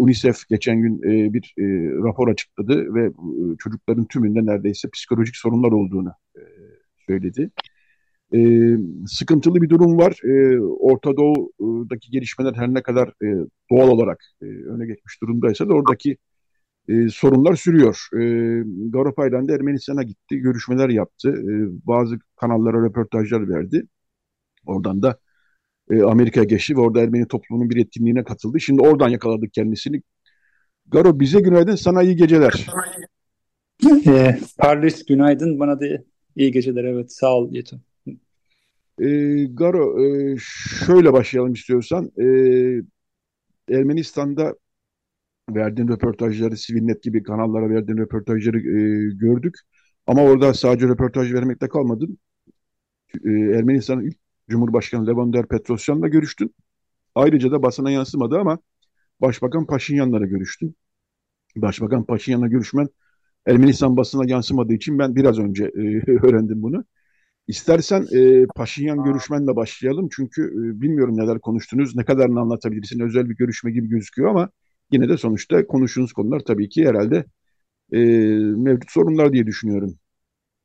UNICEF 0.01 0.49
geçen 0.49 0.83
gün 0.83 1.03
e, 1.03 1.33
bir 1.35 1.55
e, 1.59 1.65
rapor 2.05 2.29
açıkladı 2.29 2.95
ve 2.95 3.07
e, 3.07 3.57
çocukların 3.59 4.05
tümünde 4.05 4.47
neredeyse 4.47 4.89
psikolojik 4.91 5.37
sorunlar 5.37 5.73
olduğunu 5.73 6.13
e, 6.37 6.43
söyledi. 7.07 7.51
E, 8.35 8.41
sıkıntılı 9.07 9.63
bir 9.63 9.69
durum 9.69 9.99
var. 9.99 10.21
E, 10.25 10.61
Orta 10.61 11.17
Doğu'daki 11.17 12.11
gelişmeler 12.11 12.55
her 12.55 12.75
ne 12.75 12.83
kadar 12.83 13.09
e, 13.09 13.29
doğal 13.71 13.89
olarak 13.89 14.25
e, 14.43 14.45
öne 14.45 14.87
geçmiş 14.87 15.23
durumdaysa 15.23 15.69
da 15.69 15.73
oradaki 15.73 16.17
e, 16.89 17.09
sorunlar 17.09 17.57
sürüyor. 17.57 18.09
E, 18.15 18.23
Garopaylan 18.91 19.49
da 19.49 19.55
Ermenistan'a 19.55 20.03
gitti, 20.03 20.39
görüşmeler 20.39 20.89
yaptı. 20.89 21.29
E, 21.31 21.53
bazı 21.87 22.19
kanallara 22.37 22.87
röportajlar 22.87 23.49
verdi. 23.49 23.87
Oradan 24.67 25.03
da 25.03 25.19
e, 25.91 26.03
Amerika'ya 26.03 26.45
geçti 26.45 26.77
ve 26.77 26.81
orada 26.81 27.01
Ermeni 27.01 27.29
toplumunun 27.29 27.71
bir 27.71 27.77
etkinliğine 27.77 28.25
katıldı. 28.25 28.61
Şimdi 28.61 28.83
oradan 28.83 29.09
yakaladık 29.09 29.55
kendisini. 29.55 30.03
Garo 30.87 31.21
bize 31.21 31.41
günaydın, 31.41 31.75
sana 31.77 32.03
iyi 32.03 32.17
geceler. 32.17 32.67
E, 34.07 34.39
Parlis 34.59 35.07
günaydın, 35.07 35.61
bana 35.61 35.81
da 35.81 35.85
iyi 36.37 36.53
geceler. 36.53 36.85
Evet, 36.85 37.13
sağ 37.13 37.35
ol 37.35 37.53
Yeto. 37.53 37.77
E, 39.01 39.09
Garo, 39.45 40.05
e, 40.05 40.37
şöyle 40.87 41.13
başlayalım 41.13 41.53
istiyorsan. 41.53 42.13
E, 42.19 42.25
Ermenistan'da 43.75 44.55
verdiğin 45.51 45.89
röportajları, 45.89 46.57
Sivilnet 46.57 47.03
gibi 47.03 47.23
kanallara 47.23 47.71
verdiğin 47.71 47.99
röportajları 47.99 48.59
e, 48.59 49.11
gördük. 49.15 49.55
Ama 50.07 50.23
orada 50.23 50.55
sadece 50.55 50.89
röportaj 50.89 51.33
vermekte 51.33 51.69
kalmadın. 51.69 52.19
E, 53.25 53.31
Ermenistan'ın 53.31 54.03
ilk 54.07 54.17
Cumhurbaşkanı 54.51 55.07
Levander 55.07 55.49
Petrosyan'la 55.49 56.09
görüştün. 56.09 56.55
Ayrıca 57.15 57.53
da 57.53 57.63
basına 57.63 57.91
yansımadı 57.91 58.39
ama 58.39 58.59
Başbakan 59.21 59.67
Paşinyan'la 59.67 60.19
görüştün. 60.19 60.77
Başbakan 61.57 62.05
Paşinyan'la 62.05 62.49
görüşmen 62.49 62.89
Ermenistan 63.47 63.97
basına 63.97 64.31
yansımadığı 64.31 64.75
için 64.75 64.99
ben 64.99 65.17
biraz 65.17 65.39
önce 65.39 65.65
e, 65.65 66.13
öğrendim 66.27 66.63
bunu. 66.63 66.85
İstersen 67.49 68.07
e, 68.15 68.47
Paşinyan 68.57 69.05
görüşmenle 69.05 69.57
başlayalım. 69.57 70.09
Çünkü 70.17 70.43
e, 70.43 70.81
bilmiyorum 70.81 71.17
neler 71.17 71.41
konuştunuz, 71.41 71.97
ne 71.97 72.05
kadarını 72.05 72.41
anlatabilirsin. 72.41 73.01
Özel 73.01 73.31
bir 73.31 73.37
görüşme 73.37 73.73
gibi 73.73 73.89
gözüküyor 73.89 74.31
ama 74.31 74.51
yine 74.93 75.09
de 75.09 75.17
sonuçta 75.17 75.67
konuştuğunuz 75.67 76.13
konular 76.13 76.41
tabii 76.41 76.69
ki 76.69 76.89
herhalde 76.89 77.25
e, 77.93 77.99
mevcut 78.57 78.91
sorunlar 78.91 79.33
diye 79.33 79.47
düşünüyorum. 79.47 79.97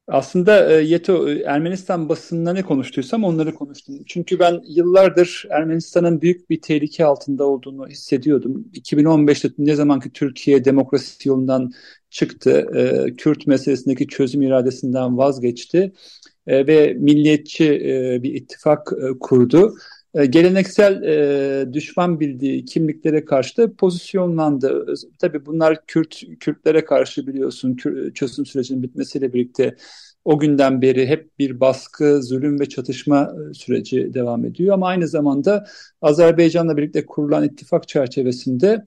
Aslında 0.08 0.72
e, 0.72 0.84
Yeto 0.84 1.30
e, 1.30 1.40
Ermenistan 1.40 2.10
basınında 2.10 2.54
ne 2.54 2.64
konuştuysam 2.64 3.24
onları 3.24 3.54
konuştum. 3.56 3.96
Çünkü 4.08 4.40
ben 4.40 4.62
yıllardır 4.68 5.46
Ermenistan'ın 5.50 6.22
büyük 6.22 6.50
bir 6.50 6.62
tehlike 6.62 7.06
altında 7.06 7.46
olduğunu 7.46 7.88
hissediyordum. 7.88 8.68
2015'te 8.74 9.50
ne 9.58 9.76
zamanki 9.76 10.12
Türkiye 10.14 10.66
demokrasi 10.66 11.30
yolundan 11.30 11.72
çıktı, 12.10 12.68
e, 12.76 13.14
Kürt 13.14 13.48
meselesindeki 13.48 14.08
çözüm 14.08 14.42
iradesinden 14.42 15.18
vazgeçti 15.18 15.94
ve 16.48 16.94
milliyetçi 16.94 17.70
bir 18.24 18.34
ittifak 18.34 18.94
kurdu. 19.20 19.76
E, 20.16 20.26
geleneksel 20.26 21.04
e, 21.04 21.74
düşman 21.74 22.20
bildiği 22.20 22.66
kimliklere 22.66 23.26
karşı 23.26 23.58
da 23.58 23.76
pozisyonlandı. 23.76 24.94
Tabii 25.20 25.46
bunlar 25.46 25.86
Kürt 25.88 26.22
Kürtlere 26.40 26.86
karşı 26.86 27.28
biliyorsun 27.28 27.78
çözüm 28.14 28.46
sürecinin 28.46 28.84
bitmesiyle 28.84 29.34
birlikte 29.34 29.76
o 30.26 30.40
günden 30.40 30.82
beri 30.82 31.08
hep 31.08 31.40
bir 31.40 31.60
baskı, 31.60 32.24
zulüm 32.24 32.60
ve 32.60 32.66
çatışma 32.66 33.36
e, 33.52 33.54
süreci 33.54 34.14
devam 34.14 34.46
ediyor. 34.46 34.74
Ama 34.74 34.88
aynı 34.88 35.08
zamanda 35.08 35.66
Azerbaycan'la 36.02 36.78
birlikte 36.78 37.06
kurulan 37.06 37.44
ittifak 37.44 37.88
çerçevesinde 37.88 38.86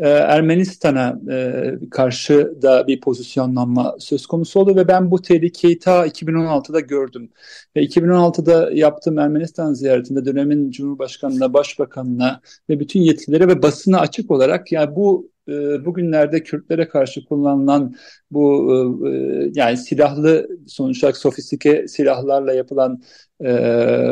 e, 0.00 0.08
Ermenistan'a 0.08 1.20
e, 1.30 1.64
karşı 1.90 2.62
da 2.62 2.86
bir 2.86 3.00
pozisyonlanma 3.00 3.96
söz 3.98 4.26
konusu 4.26 4.60
oldu 4.60 4.76
ve 4.76 4.88
ben 4.88 5.10
bu 5.10 5.22
tehlikeyi 5.22 5.78
ta 5.78 6.06
2016'da 6.06 6.80
gördüm. 6.80 7.30
Ve 7.76 7.84
2016'da 7.84 8.70
yaptığım 8.72 9.18
Ermenistan 9.18 9.72
ziyaretinde 9.72 10.24
dönemin 10.24 10.70
Cumhurbaşkanı'na, 10.70 11.52
Başbakanı'na 11.54 12.40
ve 12.68 12.80
bütün 12.80 13.00
yetkililere 13.00 13.48
ve 13.48 13.62
basına 13.62 14.00
açık 14.00 14.30
olarak 14.30 14.72
yani 14.72 14.96
bu 14.96 15.30
e, 15.48 15.84
bugünlerde 15.84 16.42
Kürtlere 16.42 16.88
karşı 16.88 17.24
kullanılan 17.24 17.94
bu 18.30 18.72
e, 19.06 19.10
yani 19.54 19.76
silahlı 19.76 20.48
sonuç 20.66 21.04
olarak 21.04 21.16
sofistike 21.16 21.88
silahlarla 21.88 22.52
yapılan 22.52 23.02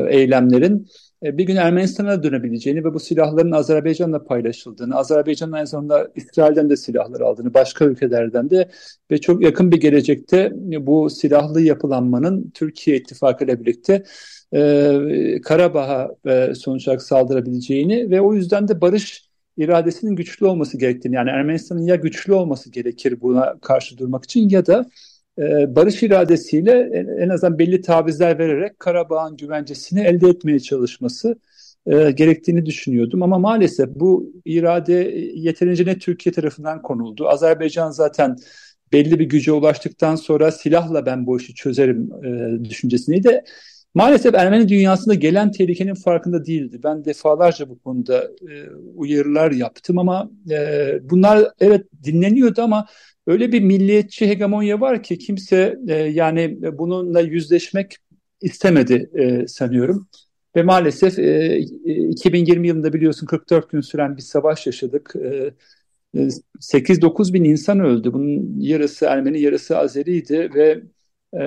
eylemlerin 0.08 0.88
bir 1.22 1.44
gün 1.44 1.56
Ermenistan'a 1.56 2.22
dönebileceğini 2.22 2.84
ve 2.84 2.94
bu 2.94 3.00
silahların 3.00 3.50
Azerbaycan'la 3.50 4.24
paylaşıldığını, 4.24 4.96
Azerbaycan'ın 4.96 5.52
aynı 5.52 5.66
zamanda 5.66 6.08
İsrail'den 6.14 6.70
de 6.70 6.76
silahlar 6.76 7.20
aldığını, 7.20 7.54
başka 7.54 7.84
ülkelerden 7.84 8.50
de 8.50 8.70
ve 9.10 9.20
çok 9.20 9.42
yakın 9.42 9.72
bir 9.72 9.80
gelecekte 9.80 10.52
bu 10.80 11.10
silahlı 11.10 11.60
yapılanmanın 11.60 12.50
Türkiye 12.50 12.96
ittifakı 12.96 13.44
ile 13.44 13.60
birlikte 13.60 14.04
e, 14.52 15.40
Karabağ'a 15.44 16.08
e, 16.26 16.54
sonuç 16.54 16.88
olarak 16.88 17.02
saldırabileceğini 17.02 18.10
ve 18.10 18.20
o 18.20 18.34
yüzden 18.34 18.68
de 18.68 18.80
barış 18.80 19.28
iradesinin 19.56 20.16
güçlü 20.16 20.46
olması 20.46 20.78
gerektiğini 20.78 21.14
yani 21.14 21.30
Ermenistan'ın 21.30 21.86
ya 21.86 21.96
güçlü 21.96 22.32
olması 22.32 22.70
gerekir 22.70 23.20
buna 23.20 23.58
karşı 23.60 23.98
durmak 23.98 24.24
için 24.24 24.48
ya 24.48 24.66
da 24.66 24.80
e, 24.80 24.84
barış 25.76 26.02
iradesiyle 26.02 26.90
en, 27.18 27.28
azından 27.28 27.58
belli 27.58 27.80
tavizler 27.80 28.38
vererek 28.38 28.78
Karabağ'ın 28.78 29.36
güvencesini 29.36 30.00
elde 30.00 30.28
etmeye 30.28 30.60
çalışması 30.60 31.38
e, 31.86 32.10
gerektiğini 32.10 32.66
düşünüyordum. 32.66 33.22
Ama 33.22 33.38
maalesef 33.38 33.88
bu 33.94 34.32
irade 34.44 34.94
yeterince 35.34 35.86
ne 35.86 35.98
Türkiye 35.98 36.32
tarafından 36.32 36.82
konuldu. 36.82 37.28
Azerbaycan 37.28 37.90
zaten 37.90 38.36
belli 38.92 39.18
bir 39.18 39.24
güce 39.24 39.52
ulaştıktan 39.52 40.16
sonra 40.16 40.52
silahla 40.52 41.06
ben 41.06 41.26
bu 41.26 41.40
işi 41.40 41.54
çözerim 41.54 42.10
e, 42.24 42.64
düşüncesini 42.64 43.22
maalesef 43.94 44.34
Ermeni 44.34 44.68
dünyasında 44.68 45.14
gelen 45.14 45.52
tehlikenin 45.52 45.94
farkında 45.94 46.44
değildi. 46.46 46.80
Ben 46.84 47.04
defalarca 47.04 47.68
bu 47.68 47.78
konuda 47.78 48.24
e, 48.24 48.70
uyarılar 48.94 49.50
yaptım 49.50 49.98
ama 49.98 50.30
e, 50.50 50.98
bunlar 51.10 51.48
evet 51.60 51.86
dinleniyordu 52.04 52.62
ama 52.62 52.86
öyle 53.28 53.52
bir 53.52 53.60
milliyetçi 53.60 54.28
hegemonya 54.28 54.80
var 54.80 55.02
ki 55.02 55.18
kimse 55.18 55.78
e, 55.88 55.94
yani 55.94 56.58
bununla 56.78 57.20
yüzleşmek 57.20 57.96
istemedi 58.40 59.10
e, 59.14 59.46
sanıyorum. 59.46 60.08
Ve 60.56 60.62
maalesef 60.62 61.18
e, 61.18 61.58
2020 61.58 62.66
e, 62.66 62.68
yılında 62.68 62.92
biliyorsun 62.92 63.26
44 63.26 63.70
gün 63.70 63.80
süren 63.80 64.16
bir 64.16 64.22
savaş 64.22 64.66
yaşadık. 64.66 65.14
E, 65.16 65.52
8-9 66.60 67.30
e, 67.30 67.34
bin 67.34 67.44
insan 67.44 67.80
öldü. 67.80 68.12
Bunun 68.12 68.60
yarısı 68.60 69.04
Ermeni, 69.04 69.40
yarısı 69.40 69.78
Azeri'ydi 69.78 70.50
ve 70.54 70.82
e, 71.32 71.40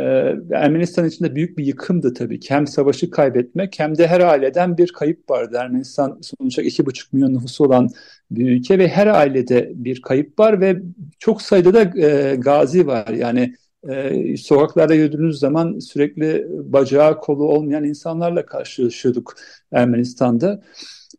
Ermenistan 0.51 1.07
için 1.07 1.25
de 1.25 1.35
büyük 1.35 1.57
bir 1.57 1.65
yıkımdı 1.65 2.13
tabii 2.13 2.39
ki. 2.39 2.53
Hem 2.53 2.67
savaşı 2.67 3.09
kaybetmek 3.09 3.79
hem 3.79 3.97
de 3.97 4.07
her 4.07 4.19
aileden 4.19 4.77
bir 4.77 4.93
kayıp 4.93 5.29
vardı. 5.29 5.57
Ermenistan 5.61 6.19
sonuçta 6.21 6.61
2,5 6.61 7.07
milyon 7.11 7.33
nüfusu 7.33 7.65
olan 7.65 7.89
bir 8.31 8.51
ülke 8.51 8.79
ve 8.79 8.87
her 8.87 9.07
ailede 9.07 9.71
bir 9.75 10.01
kayıp 10.01 10.39
var 10.39 10.61
ve 10.61 10.81
çok 11.19 11.41
sayıda 11.41 11.73
da 11.73 12.07
e, 12.07 12.35
gazi 12.35 12.87
var. 12.87 13.07
Yani 13.07 13.55
e, 13.89 14.37
sokaklarda 14.37 14.93
yürüdüğünüz 14.93 15.39
zaman 15.39 15.79
sürekli 15.79 16.47
bacağı 16.49 17.19
kolu 17.19 17.43
olmayan 17.43 17.83
insanlarla 17.83 18.45
karşılaşıyorduk 18.45 19.35
Ermenistan'da. 19.71 20.61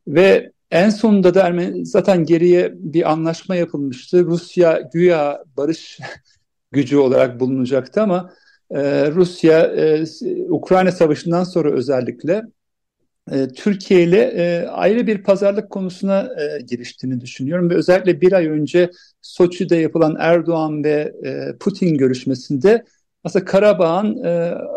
Ve 0.09 0.53
en 0.71 0.91
sonunda 0.91 1.35
da 1.35 1.43
Ermeni, 1.43 1.87
zaten 1.87 2.25
geriye 2.25 2.73
bir 2.77 3.13
anlaşma 3.13 3.57
yapılmıştı. 3.57 4.25
Rusya 4.25 4.81
güya 4.93 5.45
barış 5.57 5.99
gücü 6.73 6.97
olarak 6.97 7.41
bulunacaktı 7.41 8.03
ama 8.03 8.33
e, 8.75 9.11
Rusya 9.11 9.61
e, 9.61 10.05
Ukrayna 10.49 10.93
Savaşı'ndan 10.93 11.45
sonra 11.45 11.73
özellikle 11.73 12.43
e, 13.33 13.49
Türkiye 13.49 14.03
ile 14.03 14.21
e, 14.21 14.67
ayrı 14.67 15.07
bir 15.07 15.23
pazarlık 15.23 15.71
konusuna 15.71 16.29
giriştiğini 16.67 17.21
düşünüyorum 17.21 17.71
ve 17.71 17.75
özellikle 17.75 18.21
bir 18.21 18.33
ay 18.33 18.47
önce 18.47 18.91
Soçi'de 19.23 19.77
yapılan 19.77 20.17
Erdoğan 20.19 20.85
ve 20.85 21.13
Putin 21.61 21.97
görüşmesinde 21.99 22.85
aslında 23.25 23.45
Karabağ'ın 23.45 24.23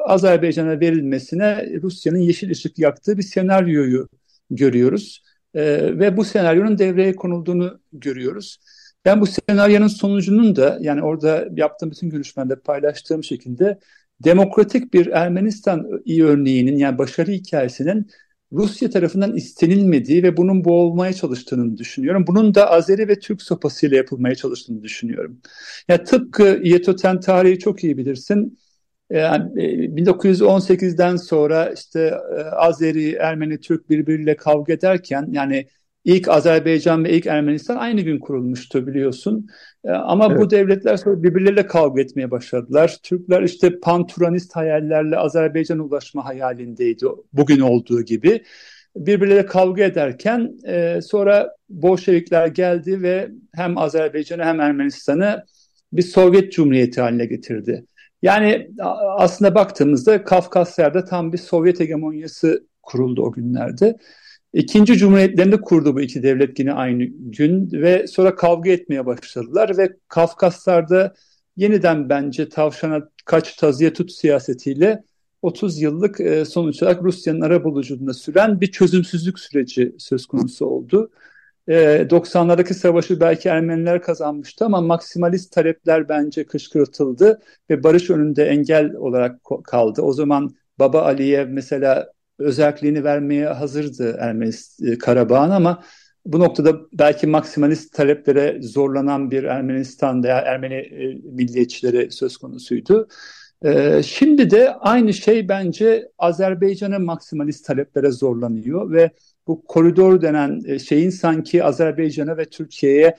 Azerbaycan'a 0.05 0.79
verilmesine 0.79 1.69
Rusya'nın 1.81 2.17
yeşil 2.17 2.51
ışık 2.51 2.79
yaktığı 2.79 3.17
bir 3.17 3.23
senaryoyu 3.23 4.09
görüyoruz 4.49 5.23
ve 5.55 6.17
bu 6.17 6.23
senaryonun 6.23 6.77
devreye 6.77 7.15
konulduğunu 7.15 7.79
görüyoruz. 7.93 8.59
Ben 9.05 9.21
bu 9.21 9.25
senaryonun 9.27 9.87
sonucunun 9.87 10.55
da 10.55 10.77
yani 10.81 11.03
orada 11.03 11.47
yaptığım 11.55 11.91
bütün 11.91 12.09
görüşmelerde 12.09 12.55
paylaştığım 12.55 13.23
şekilde 13.23 13.79
demokratik 14.23 14.93
bir 14.93 15.07
Ermenistan 15.07 16.01
iyi 16.05 16.25
örneğinin 16.25 16.77
yani 16.77 16.97
başarı 16.97 17.31
hikayesinin 17.31 18.07
Rusya 18.51 18.89
tarafından 18.89 19.35
istenilmediği 19.35 20.23
ve 20.23 20.37
bunun 20.37 20.65
boğulmaya 20.65 21.13
çalıştığını 21.13 21.77
düşünüyorum. 21.77 22.25
Bunun 22.27 22.55
da 22.55 22.71
Azeri 22.71 23.07
ve 23.07 23.19
Türk 23.19 23.41
sopasıyla 23.41 23.97
yapılmaya 23.97 24.35
çalıştığını 24.35 24.83
düşünüyorum. 24.83 25.41
Yani 25.87 26.03
tıpkı 26.03 26.59
Yetoten 26.63 27.19
tarihi 27.19 27.59
çok 27.59 27.83
iyi 27.83 27.97
bilirsin. 27.97 28.59
Yani 29.09 29.51
1918'den 29.95 31.15
e, 31.15 31.17
sonra 31.17 31.73
işte 31.73 32.01
e, 32.37 32.41
Azeri, 32.41 33.13
Ermeni, 33.13 33.59
Türk 33.59 33.89
birbiriyle 33.89 34.37
kavga 34.37 34.73
ederken 34.73 35.27
yani 35.31 35.67
İlk 36.05 36.29
Azerbaycan 36.29 37.03
ve 37.03 37.11
ilk 37.11 37.25
Ermenistan 37.25 37.75
aynı 37.75 38.01
gün 38.01 38.19
kurulmuştu 38.19 38.87
biliyorsun. 38.87 39.47
Ee, 39.85 39.89
ama 39.91 40.27
evet. 40.27 40.39
bu 40.39 40.49
devletler 40.49 40.97
sonra 40.97 41.23
birbirleriyle 41.23 41.67
kavga 41.67 42.01
etmeye 42.01 42.31
başladılar. 42.31 42.97
Türkler 43.03 43.41
işte 43.41 43.79
panturanist 43.79 44.55
hayallerle 44.55 45.17
Azerbaycan'a 45.17 45.83
ulaşma 45.83 46.25
hayalindeydi 46.25 47.05
bugün 47.33 47.59
olduğu 47.59 48.01
gibi. 48.01 48.43
Birbirleriyle 48.95 49.45
kavga 49.45 49.83
ederken 49.83 50.57
e, 50.67 51.01
sonra 51.01 51.55
Bolşevikler 51.69 52.47
geldi 52.47 53.01
ve 53.01 53.29
hem 53.55 53.77
Azerbaycan'ı 53.77 54.43
hem 54.43 54.59
Ermenistan'ı 54.59 55.43
bir 55.93 56.01
Sovyet 56.01 56.51
Cumhuriyeti 56.51 57.01
haline 57.01 57.25
getirdi. 57.25 57.85
Yani 58.21 58.69
aslında 59.17 59.55
baktığımızda 59.55 60.23
Kafkasya'da 60.23 61.05
tam 61.05 61.33
bir 61.33 61.37
Sovyet 61.37 61.79
hegemonyası 61.79 62.67
kuruldu 62.83 63.23
o 63.23 63.31
günlerde. 63.31 63.97
İkinci 64.55 64.97
cumhuriyetlerini 64.97 65.61
kurdu 65.61 65.95
bu 65.95 66.01
iki 66.01 66.23
devlet 66.23 66.59
yine 66.59 66.73
aynı 66.73 67.03
gün 67.19 67.69
ve 67.71 68.07
sonra 68.07 68.35
kavga 68.35 68.71
etmeye 68.71 69.05
başladılar 69.05 69.77
ve 69.77 69.97
Kafkaslar'da 70.07 71.13
yeniden 71.57 72.09
bence 72.09 72.49
tavşana 72.49 73.09
kaç 73.25 73.55
tazıya 73.55 73.93
tut 73.93 74.11
siyasetiyle 74.11 75.03
30 75.41 75.81
yıllık 75.81 76.19
e, 76.19 76.45
sonuç 76.45 76.83
olarak 76.83 77.03
Rusya'nın 77.03 77.41
ara 77.41 77.63
buluculuğunda 77.63 78.13
süren 78.13 78.61
bir 78.61 78.71
çözümsüzlük 78.71 79.39
süreci 79.39 79.95
söz 79.97 80.25
konusu 80.25 80.65
oldu. 80.65 81.11
E, 81.67 82.07
90'lardaki 82.09 82.73
savaşı 82.73 83.19
belki 83.19 83.49
Ermeniler 83.49 84.01
kazanmıştı 84.01 84.65
ama 84.65 84.81
maksimalist 84.81 85.51
talepler 85.51 86.09
bence 86.09 86.45
kışkırtıldı 86.45 87.41
ve 87.69 87.83
barış 87.83 88.09
önünde 88.09 88.45
engel 88.45 88.93
olarak 88.93 89.39
kaldı. 89.63 90.01
O 90.01 90.13
zaman 90.13 90.55
Baba 90.79 91.01
Aliyev 91.01 91.49
mesela 91.49 92.15
özelliğini 92.39 93.03
vermeye 93.03 93.47
hazırdı 93.47 94.17
Ermenis 94.19 94.79
e, 94.81 94.97
Karabağ'ın 94.97 95.49
ama 95.49 95.83
bu 96.25 96.39
noktada 96.39 96.79
belki 96.93 97.27
maksimalist 97.27 97.93
taleplere 97.93 98.61
zorlanan 98.61 99.31
bir 99.31 99.43
Ermenistan'da 99.43 100.27
Ermeni 100.27 100.73
e, 100.73 101.15
milliyetçileri 101.23 102.11
söz 102.11 102.37
konusuydu. 102.37 103.07
E, 103.65 104.03
şimdi 104.03 104.49
de 104.49 104.73
aynı 104.73 105.13
şey 105.13 105.49
bence 105.49 106.11
Azerbaycan'ın 106.17 107.05
maksimalist 107.05 107.65
taleplere 107.65 108.11
zorlanıyor 108.11 108.91
ve 108.91 109.11
bu 109.47 109.65
koridor 109.65 110.21
denen 110.21 110.77
şeyin 110.77 111.09
sanki 111.09 111.63
Azerbaycan'a 111.63 112.37
ve 112.37 112.45
Türkiye'ye 112.45 113.17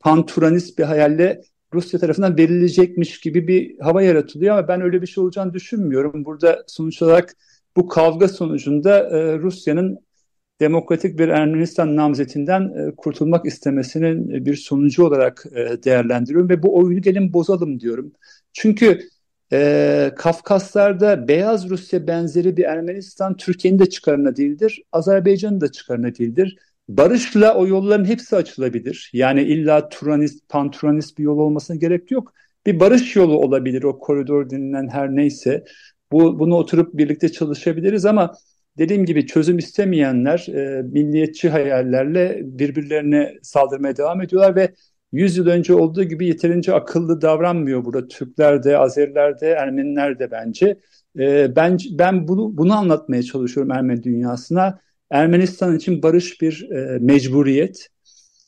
panturanist 0.00 0.78
bir 0.78 0.84
hayalle 0.84 1.42
Rusya 1.74 2.00
tarafından 2.00 2.38
verilecekmiş 2.38 3.20
gibi 3.20 3.48
bir 3.48 3.78
hava 3.78 4.02
yaratılıyor 4.02 4.58
ama 4.58 4.68
ben 4.68 4.80
öyle 4.80 5.02
bir 5.02 5.06
şey 5.06 5.24
olacağını 5.24 5.54
düşünmüyorum. 5.54 6.24
Burada 6.24 6.64
sonuç 6.66 7.02
olarak 7.02 7.36
bu 7.78 7.88
kavga 7.88 8.28
sonucunda 8.28 8.98
e, 8.98 9.38
Rusya'nın 9.38 9.98
demokratik 10.60 11.18
bir 11.18 11.28
Ermenistan 11.28 11.96
namzetinden 11.96 12.62
e, 12.62 12.96
kurtulmak 12.96 13.46
istemesinin 13.46 14.30
e, 14.34 14.44
bir 14.46 14.56
sonucu 14.56 15.04
olarak 15.04 15.44
e, 15.52 15.82
değerlendiriyorum 15.84 16.48
ve 16.48 16.62
bu 16.62 16.76
oyunu 16.76 17.02
gelin 17.02 17.32
bozalım 17.32 17.80
diyorum. 17.80 18.12
Çünkü 18.52 19.00
e, 19.52 20.10
Kafkaslar'da 20.16 21.28
Beyaz 21.28 21.70
Rusya 21.70 22.06
benzeri 22.06 22.56
bir 22.56 22.64
Ermenistan 22.64 23.36
Türkiye'nin 23.36 23.78
de 23.78 23.86
çıkarına 23.90 24.36
değildir, 24.36 24.82
Azerbaycan'ın 24.92 25.60
da 25.60 25.72
çıkarına 25.72 26.14
değildir. 26.14 26.58
Barışla 26.88 27.54
o 27.54 27.66
yolların 27.66 28.04
hepsi 28.04 28.36
açılabilir. 28.36 29.10
Yani 29.12 29.42
illa 29.42 29.88
Turanist, 29.88 30.48
Panturanist 30.48 31.18
bir 31.18 31.22
yol 31.22 31.38
olmasına 31.38 31.76
gerek 31.76 32.10
yok. 32.10 32.32
Bir 32.66 32.80
barış 32.80 33.16
yolu 33.16 33.38
olabilir 33.38 33.82
o 33.82 33.98
koridor 33.98 34.50
denilen 34.50 34.88
her 34.88 35.16
neyse. 35.16 35.64
Bu, 36.12 36.38
bunu 36.38 36.54
oturup 36.54 36.94
birlikte 36.94 37.32
çalışabiliriz 37.32 38.06
ama 38.06 38.34
dediğim 38.78 39.04
gibi 39.04 39.26
çözüm 39.26 39.58
istemeyenler 39.58 40.46
e, 40.48 40.82
milliyetçi 40.82 41.50
hayallerle 41.50 42.40
birbirlerine 42.44 43.34
saldırmaya 43.42 43.96
devam 43.96 44.20
ediyorlar 44.22 44.56
ve 44.56 44.74
100 45.12 45.36
yıl 45.36 45.46
önce 45.46 45.74
olduğu 45.74 46.04
gibi 46.04 46.26
yeterince 46.26 46.74
akıllı 46.74 47.20
davranmıyor 47.20 47.84
burada 47.84 48.08
Türkler 48.08 48.64
de, 48.64 48.78
Azeriler 48.78 49.40
de, 49.40 49.50
Ermeniler 49.50 50.18
de 50.18 50.30
bence. 50.30 50.80
E, 51.18 51.56
ben 51.56 51.78
ben 51.90 52.28
bunu 52.28 52.56
bunu 52.56 52.74
anlatmaya 52.74 53.22
çalışıyorum 53.22 53.72
Ermeni 53.72 54.02
dünyasına. 54.02 54.80
Ermenistan 55.10 55.76
için 55.76 56.02
barış 56.02 56.40
bir 56.40 56.70
e, 56.70 56.98
mecburiyet. 56.98 57.88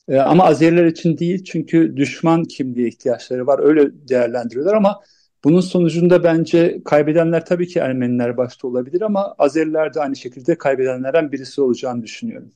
E, 0.09 0.19
ama 0.19 0.45
Azeriler 0.45 0.87
için 0.87 1.19
değil 1.19 1.45
çünkü 1.45 1.97
düşman 1.97 2.45
kimliğe 2.45 2.89
ihtiyaçları 2.89 3.47
var. 3.47 3.61
Öyle 3.63 4.09
değerlendiriyorlar 4.09 4.75
ama 4.75 5.01
bunun 5.45 5.61
sonucunda 5.61 6.25
bence 6.25 6.81
kaybedenler 6.85 7.45
tabii 7.47 7.67
ki 7.67 7.79
Ermeniler 7.79 8.37
başta 8.37 8.69
olabilir 8.69 9.01
ama 9.01 9.35
Azeriler 9.39 9.95
de 9.95 10.01
aynı 10.01 10.17
şekilde 10.17 10.59
kaybedenlerden 10.59 11.33
birisi 11.33 11.61
olacağını 11.61 12.03
düşünüyorum. 12.03 12.51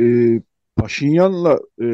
Ee, 0.00 0.40
Paşinyan'la 0.76 1.58
e, 1.80 1.86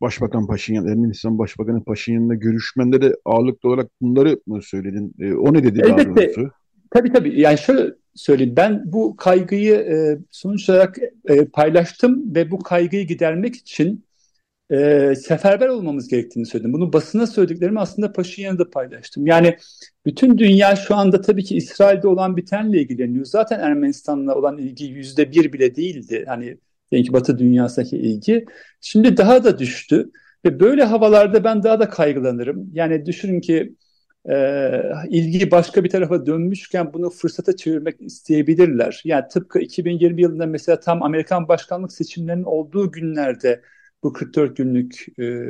Başbakan 0.00 0.46
Paşinyan, 0.46 0.86
Ermenistan 0.86 1.38
Başbakanı 1.38 1.84
Paşinyan'la 1.84 2.34
görüşmende 2.34 3.02
de 3.02 3.14
ağırlıklı 3.24 3.68
olarak 3.68 3.90
bunları 4.00 4.40
mı 4.46 4.62
söyledin? 4.62 5.14
E, 5.20 5.34
o 5.34 5.54
ne 5.54 5.62
dedi 5.62 5.80
Elbette. 5.84 5.88
daha 5.88 6.16
doğrusu? 6.16 6.50
Tabii 6.90 7.12
tabii. 7.12 7.40
Yani 7.40 7.58
şöyle 7.58 7.94
söyleyeyim. 8.14 8.54
Ben 8.56 8.82
bu 8.92 9.16
kaygıyı 9.16 9.74
e, 9.74 10.18
sonuç 10.30 10.70
olarak 10.70 10.98
e, 11.28 11.44
paylaştım 11.44 12.34
ve 12.34 12.50
bu 12.50 12.58
kaygıyı 12.58 13.06
gidermek 13.06 13.56
için 13.56 14.04
e, 14.70 15.14
seferber 15.14 15.68
olmamız 15.68 16.08
gerektiğini 16.08 16.46
söyledim. 16.46 16.72
Bunu 16.72 16.92
basına 16.92 17.26
söylediklerimi 17.26 17.80
aslında 17.80 18.12
Paşinyan'a 18.12 18.58
da 18.58 18.70
paylaştım. 18.70 19.26
Yani 19.26 19.56
bütün 20.06 20.38
dünya 20.38 20.76
şu 20.76 20.96
anda 20.96 21.20
tabii 21.20 21.44
ki 21.44 21.56
İsrail'de 21.56 22.08
olan 22.08 22.36
bitenle 22.36 22.80
ilgileniyor. 22.80 23.24
Zaten 23.24 23.60
Ermenistan'la 23.60 24.34
olan 24.34 24.58
ilgi 24.58 24.84
yüzde 24.84 25.32
bir 25.32 25.52
bile 25.52 25.76
değildi. 25.76 26.24
Hani 26.28 26.58
diyelim 26.92 27.12
Batı 27.12 27.38
dünyasındaki 27.38 27.96
ilgi. 27.96 28.46
Şimdi 28.80 29.16
daha 29.16 29.44
da 29.44 29.58
düştü. 29.58 30.10
Ve 30.44 30.60
böyle 30.60 30.84
havalarda 30.84 31.44
ben 31.44 31.62
daha 31.62 31.80
da 31.80 31.88
kaygılanırım. 31.88 32.70
Yani 32.72 33.06
düşünün 33.06 33.40
ki 33.40 33.74
e, 34.30 34.34
ilgi 35.08 35.50
başka 35.50 35.84
bir 35.84 35.90
tarafa 35.90 36.26
dönmüşken 36.26 36.92
bunu 36.92 37.10
fırsata 37.10 37.56
çevirmek 37.56 38.00
isteyebilirler. 38.00 39.02
Yani 39.04 39.24
tıpkı 39.28 39.58
2020 39.58 40.22
yılında 40.22 40.46
mesela 40.46 40.80
tam 40.80 41.02
Amerikan 41.02 41.48
başkanlık 41.48 41.92
seçimlerinin 41.92 42.44
olduğu 42.44 42.92
günlerde 42.92 43.62
bu 44.02 44.12
44 44.12 44.56
günlük 44.56 45.06
e, 45.18 45.44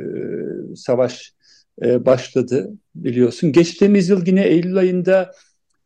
savaş 0.75 1.33
e, 1.81 2.05
başladı 2.05 2.71
biliyorsun. 2.95 3.51
Geçtiğimiz 3.51 4.09
yıl 4.09 4.27
yine 4.27 4.43
Eylül 4.47 4.77
ayında 4.77 5.31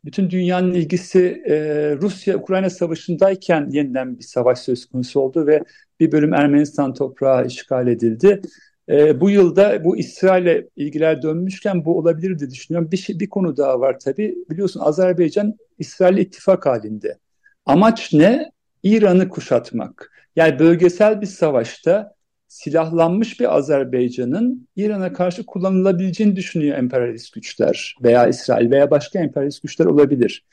bütün 0.06 0.30
dünyanın 0.30 0.74
ilgisi 0.74 1.44
e, 1.48 1.56
Rusya-Ukrayna 2.02 2.70
savaşındayken 2.70 3.70
yeniden 3.72 4.18
bir 4.18 4.24
savaş 4.24 4.60
söz 4.60 4.86
konusu 4.86 5.20
oldu 5.20 5.48
ve 5.48 5.64
bir 6.00 6.12
bölüm 6.12 6.34
Ermenistan 6.34 6.94
toprağı 6.94 7.48
işgal 7.48 7.88
edildi. 7.88 8.42
E, 8.90 9.22
bu 9.22 9.30
yılda 9.30 9.84
bu 9.84 9.98
İsrail'le 9.98 10.68
ilgiler 10.76 11.22
dönmüşken 11.22 11.86
bu 11.86 11.98
olabilir 11.98 12.40
diye 12.40 12.50
düşünüyorum. 12.50 12.92
Bir, 12.92 12.98
şey, 12.98 13.20
bir 13.20 13.30
konu 13.30 13.58
daha 13.58 13.80
var 13.80 14.00
tabii. 14.00 14.36
Biliyorsun 14.50 14.80
Azerbaycan 14.80 15.54
İsrail 15.80 16.18
ittifak 16.18 16.66
halinde. 16.66 17.18
Amaç 17.66 18.14
ne? 18.14 18.52
İran'ı 18.84 19.30
kuşatmak. 19.30 20.12
Yani 20.36 20.60
bölgesel 20.60 21.22
bir 21.22 21.28
savaşta 21.28 22.17
silahlanmış 22.48 23.40
bir 23.40 23.58
Azerbaycan'ın 23.58 24.68
İran'a 24.76 25.14
karşı 25.14 25.46
kullanılabileceğini 25.46 26.36
düşünüyor 26.36 26.78
emperyalist 26.78 27.34
güçler 27.34 27.98
veya 28.04 28.28
İsrail 28.28 28.72
veya 28.72 28.92
başka 28.92 29.20
emperyalist 29.20 29.62
güçler 29.62 29.86
olabilir. 29.86 30.46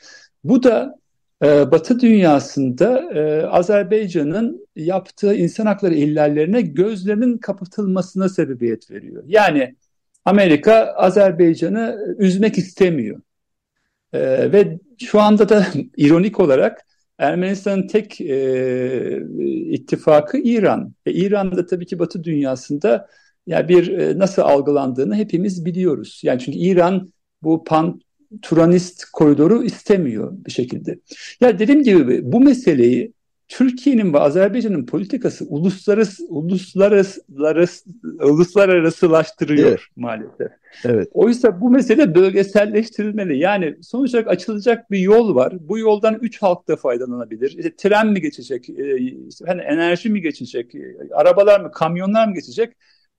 Bu 0.45 0.63
da 0.63 0.99
e, 1.45 1.71
Batı 1.71 2.01
dünyasında 2.01 3.13
e, 3.15 3.47
Azerbaycan'ın 3.47 4.67
yaptığı 4.77 5.35
insan 5.35 5.67
hakları 5.67 5.95
ihlallerine 5.95 6.61
gözlerinin 6.61 7.39
kapatılmasına 7.39 8.29
sebebiyet 8.29 8.91
veriyor. 8.91 9.23
Yani 9.27 9.77
Amerika 10.25 10.75
Azerbaycan'ı 10.97 12.15
üzmek 12.19 12.59
istemiyor. 12.59 13.21
E, 14.13 14.53
ve 14.53 14.79
şu 14.99 15.21
anda 15.21 15.49
da 15.49 15.67
ironik 15.97 16.41
olarak 16.41 16.87
Ermenistan'ın 17.19 17.87
tek 17.87 18.21
e, 18.21 19.23
ittifakı 19.71 20.39
İran. 20.39 20.95
Ve 21.07 21.12
İran 21.12 21.57
da 21.57 21.67
tabii 21.67 21.87
ki 21.87 21.99
Batı 21.99 22.25
dünyasında 22.25 23.09
yani 23.47 23.69
bir 23.69 23.89
e, 23.89 24.19
nasıl 24.19 24.43
algılandığını 24.43 25.15
hepimiz 25.17 25.65
biliyoruz. 25.65 26.21
Yani 26.25 26.41
çünkü 26.41 26.59
İran 26.59 27.12
bu 27.43 27.65
pan 27.65 28.01
Turanist 28.43 29.05
koridoru 29.05 29.65
istemiyor 29.65 30.33
bir 30.47 30.53
şekilde. 30.53 31.01
Ya 31.41 31.59
dediğim 31.59 31.83
gibi 31.83 32.33
bu 32.33 32.41
meseleyi 32.41 33.12
Türkiye'nin 33.49 34.13
ve 34.13 34.19
Azerbaycan'ın 34.19 34.87
politikası 34.87 35.45
uluslararası 35.49 36.25
uluslararası 36.29 37.21
uluslararasılaştırıyor 38.21 39.69
evet. 39.69 39.81
maalesef. 39.97 40.53
Evet. 40.85 41.09
Oysa 41.13 41.61
bu 41.61 41.71
mesele 41.71 42.15
bölgeselleştirilmeli. 42.15 43.39
Yani 43.39 43.77
sonuç 43.83 44.15
olarak 44.15 44.29
açılacak 44.29 44.91
bir 44.91 44.99
yol 44.99 45.35
var. 45.35 45.53
Bu 45.61 45.79
yoldan 45.79 46.19
üç 46.23 46.43
halk 46.43 46.69
da 46.69 46.77
faydalanabilir. 46.77 47.51
İşte 47.59 47.77
tren 47.77 48.07
mi 48.07 48.21
geçecek? 48.21 48.69
İşte 49.29 49.45
hani 49.47 49.61
enerji 49.61 50.11
mi 50.11 50.21
geçecek? 50.21 50.75
Arabalar 51.13 51.61
mı? 51.61 51.71
Kamyonlar 51.73 52.29
mı 52.29 52.35
geçecek? 52.35 52.77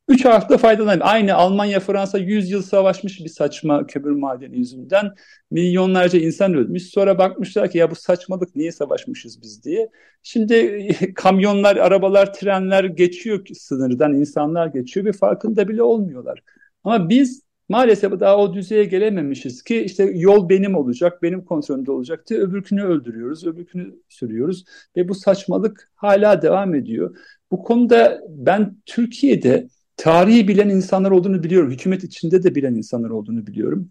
Üç 0.08 0.26
harfte 0.26 0.58
faydalanıyor. 0.58 1.06
Aynı 1.08 1.36
Almanya, 1.36 1.80
Fransa 1.80 2.18
100 2.18 2.52
yıl 2.52 2.62
savaşmış 2.62 3.20
bir 3.20 3.30
saçma 3.30 3.88
kömür 3.88 4.12
madeni 4.12 4.58
yüzünden. 4.58 5.12
Milyonlarca 5.52 6.20
insan 6.20 6.54
ölmüş. 6.54 6.84
Sonra 6.84 7.18
bakmışlar 7.18 7.72
ki 7.72 7.78
ya 7.78 7.92
bu 7.92 7.96
saçmalık 7.96 8.56
niye 8.56 8.72
savaşmışız 8.72 9.42
biz 9.42 9.64
diye. 9.64 9.90
Şimdi 10.24 10.88
kamyonlar, 11.16 11.76
arabalar, 11.76 12.34
trenler 12.34 12.84
geçiyor 12.84 13.46
sınırdan 13.54 14.14
insanlar 14.14 14.68
geçiyor 14.68 15.06
ve 15.06 15.12
farkında 15.12 15.68
bile 15.68 15.84
olmuyorlar. 15.84 16.44
Ama 16.84 17.10
biz 17.10 17.44
maalesef 17.70 18.20
daha 18.20 18.38
o 18.38 18.54
düzeye 18.54 18.84
gelememişiz 18.84 19.64
ki 19.64 19.82
işte 19.82 20.04
yol 20.04 20.50
benim 20.50 20.76
olacak, 20.76 21.24
benim 21.24 21.46
kontrolümde 21.46 21.92
olacak 21.92 22.30
diye 22.30 22.40
öbürkünü 22.40 22.84
öldürüyoruz, 22.84 23.48
öbürkünü 23.48 23.96
sürüyoruz 24.10 24.66
ve 24.98 25.10
bu 25.10 25.16
saçmalık 25.16 25.92
hala 25.96 26.42
devam 26.42 26.76
ediyor. 26.76 27.18
Bu 27.52 27.64
konuda 27.64 28.22
ben 28.30 28.78
Türkiye'de 28.86 29.68
tarihi 29.98 30.48
bilen 30.48 30.70
insanlar 30.70 31.12
olduğunu 31.12 31.44
biliyorum. 31.44 31.72
Hükümet 31.72 32.04
içinde 32.04 32.44
de 32.44 32.56
bilen 32.56 32.76
insanlar 32.76 33.10
olduğunu 33.10 33.48
biliyorum. 33.48 33.90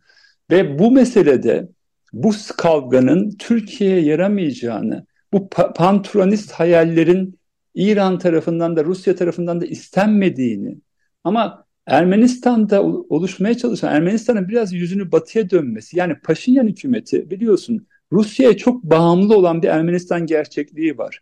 Ve 0.50 0.78
bu 0.78 0.90
meselede 0.90 1.68
bu 2.12 2.30
kavganın 2.57 3.30
Türkiye'ye 3.38 4.00
yaramayacağını, 4.00 5.07
bu 5.32 5.48
panturanist 5.48 6.52
hayallerin 6.52 7.38
İran 7.74 8.18
tarafından 8.18 8.76
da 8.76 8.84
Rusya 8.84 9.16
tarafından 9.16 9.61
da 9.61 9.66
istenmediğini 9.66 10.78
ama 11.24 11.64
Ermenistan'da 11.86 12.82
oluşmaya 12.82 13.57
çalışan 13.57 13.94
Ermenistan'ın 13.94 14.48
biraz 14.48 14.72
yüzünü 14.72 15.12
batıya 15.12 15.50
dönmesi 15.50 15.98
yani 15.98 16.14
Paşinyan 16.24 16.66
hükümeti 16.66 17.30
biliyorsun 17.30 17.86
Rusya'ya 18.12 18.57
çok 18.57 18.82
bağımlı 18.82 19.36
olan 19.36 19.62
bir 19.62 19.68
Ermenistan 19.68 20.26
gerçekliği 20.26 20.98
var 20.98 21.20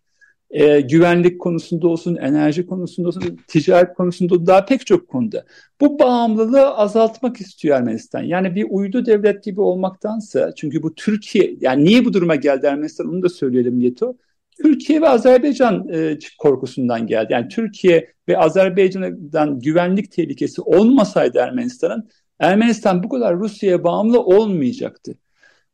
e, 0.53 0.81
güvenlik 0.81 1.41
konusunda 1.41 1.89
olsun, 1.89 2.17
enerji 2.17 2.67
konusunda 2.67 3.09
olsun, 3.09 3.39
ticaret 3.49 3.95
konusunda 3.95 4.47
daha 4.47 4.65
pek 4.65 4.87
çok 4.87 5.09
konuda. 5.09 5.45
Bu 5.81 5.99
bağımlılığı 5.99 6.75
azaltmak 6.75 7.41
istiyor 7.41 7.77
Ermenistan. 7.77 8.23
Yani 8.23 8.55
bir 8.55 8.67
uydu 8.71 9.07
devlet 9.07 9.45
gibi 9.45 9.61
olmaktansa, 9.61 10.55
çünkü 10.57 10.83
bu 10.83 10.95
Türkiye, 10.95 11.57
yani 11.61 11.85
niye 11.85 12.05
bu 12.05 12.13
duruma 12.13 12.35
geldi 12.35 12.67
Ermenistan 12.67 13.09
onu 13.09 13.23
da 13.23 13.29
söyleyelim 13.29 13.81
Yeto. 13.81 14.17
Türkiye 14.63 15.01
ve 15.01 15.09
Azerbaycan 15.09 15.89
e, 15.93 16.19
korkusundan 16.39 17.07
geldi. 17.07 17.33
Yani 17.33 17.49
Türkiye 17.49 18.13
ve 18.29 18.39
Azerbaycan'dan 18.39 19.61
güvenlik 19.61 20.13
tehlikesi 20.13 20.63
olmasaydı 20.63 21.39
Ermenistan'ın, 21.39 22.09
Ermenistan 22.39 23.03
bu 23.03 23.09
kadar 23.09 23.37
Rusya'ya 23.37 23.85
bağımlı 23.85 24.21
olmayacaktı. 24.21 25.15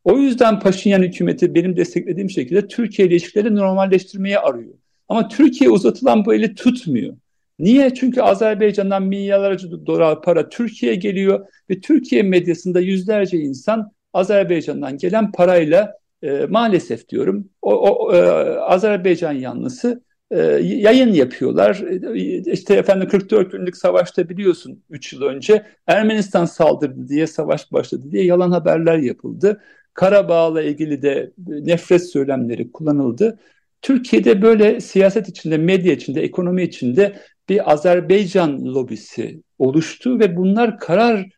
O 0.08 0.18
yüzden 0.18 0.60
Paşinyan 0.60 1.02
hükümeti 1.02 1.54
benim 1.54 1.76
desteklediğim 1.76 2.30
şekilde 2.30 2.66
Türkiye 2.68 3.08
ile 3.08 3.14
ilişkileri 3.14 3.56
normalleştirmeye 3.56 4.38
arıyor. 4.38 4.74
Ama 5.08 5.28
Türkiye 5.28 5.70
uzatılan 5.70 6.24
bu 6.24 6.34
eli 6.34 6.54
tutmuyor. 6.54 7.16
Niye? 7.58 7.94
Çünkü 7.94 8.20
Azerbaycan'dan 8.20 9.02
milyarlarca 9.02 9.70
dolar 9.86 10.22
para 10.22 10.48
Türkiye'ye 10.48 10.98
geliyor 10.98 11.46
ve 11.70 11.80
Türkiye 11.80 12.22
medyasında 12.22 12.80
yüzlerce 12.80 13.38
insan 13.38 13.92
Azerbaycan'dan 14.12 14.98
gelen 14.98 15.32
parayla 15.32 15.94
e, 16.22 16.46
maalesef 16.46 17.08
diyorum 17.08 17.48
o, 17.62 17.74
o 17.74 18.14
e, 18.14 18.20
Azerbaycan 18.58 19.32
yanlısı 19.32 20.02
e, 20.30 20.40
yayın 20.62 21.12
yapıyorlar. 21.12 21.82
E, 22.14 22.52
işte 22.52 22.74
efendim 22.74 23.08
44 23.08 23.52
günlük 23.52 23.76
savaşta 23.76 24.28
biliyorsun 24.28 24.82
3 24.90 25.12
yıl 25.12 25.22
önce 25.22 25.66
Ermenistan 25.86 26.44
saldırdı 26.44 27.08
diye 27.08 27.26
savaş 27.26 27.72
başladı 27.72 28.02
diye 28.10 28.24
yalan 28.24 28.50
haberler 28.50 28.98
yapıldı. 28.98 29.60
Karabağ'la 29.94 30.62
ilgili 30.62 31.02
de 31.02 31.32
nefret 31.38 32.10
söylemleri 32.10 32.72
kullanıldı. 32.72 33.38
Türkiye'de 33.82 34.42
böyle 34.42 34.80
siyaset 34.80 35.28
içinde, 35.28 35.58
medya 35.58 35.92
içinde, 35.92 36.22
ekonomi 36.22 36.62
içinde 36.62 37.20
bir 37.48 37.72
Azerbaycan 37.72 38.64
lobisi 38.64 39.42
oluştu 39.58 40.18
ve 40.18 40.36
bunlar 40.36 40.78
karar 40.78 41.28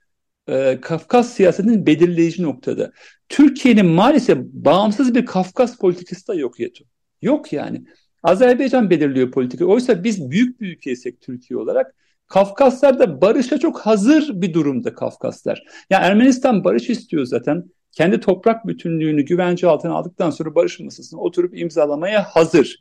e, 0.49 0.79
Kafkas 0.81 1.33
siyasetinin 1.33 1.87
belirleyici 1.87 2.43
noktada. 2.43 2.93
Türkiye'nin 3.29 3.87
maalesef 3.87 4.39
bağımsız 4.39 5.15
bir 5.15 5.27
Kafkas 5.27 5.79
politikası 5.79 6.29
da 6.29 6.35
yok 6.35 6.61
Yetu. 6.61 6.85
Yok 7.23 7.53
yani. 7.53 7.85
Azerbaycan 8.23 8.91
belirliyor 8.91 9.31
politika. 9.31 9.65
Oysa 9.65 10.05
biz 10.05 10.31
büyük 10.31 10.61
bir 10.61 10.69
ülkeysek 10.69 11.21
Türkiye 11.21 11.59
olarak 11.59 11.95
Kafkaslar 12.27 12.99
da 12.99 13.21
barışa 13.21 13.59
çok 13.59 13.81
hazır 13.81 14.43
bir 14.43 14.55
durumda 14.55 14.95
Kafkaslar. 14.95 15.63
Yani 15.91 16.05
Ermenistan 16.05 16.65
barış 16.65 16.91
istiyor 16.91 17.25
zaten 17.25 17.65
kendi 17.93 18.21
toprak 18.21 18.67
bütünlüğünü 18.67 19.23
güvence 19.23 19.67
altına 19.67 19.95
aldıktan 19.95 20.31
sonra 20.31 20.55
barış 20.55 20.81
masasına 20.81 21.21
oturup 21.21 21.59
imzalamaya 21.59 22.23
hazır. 22.23 22.81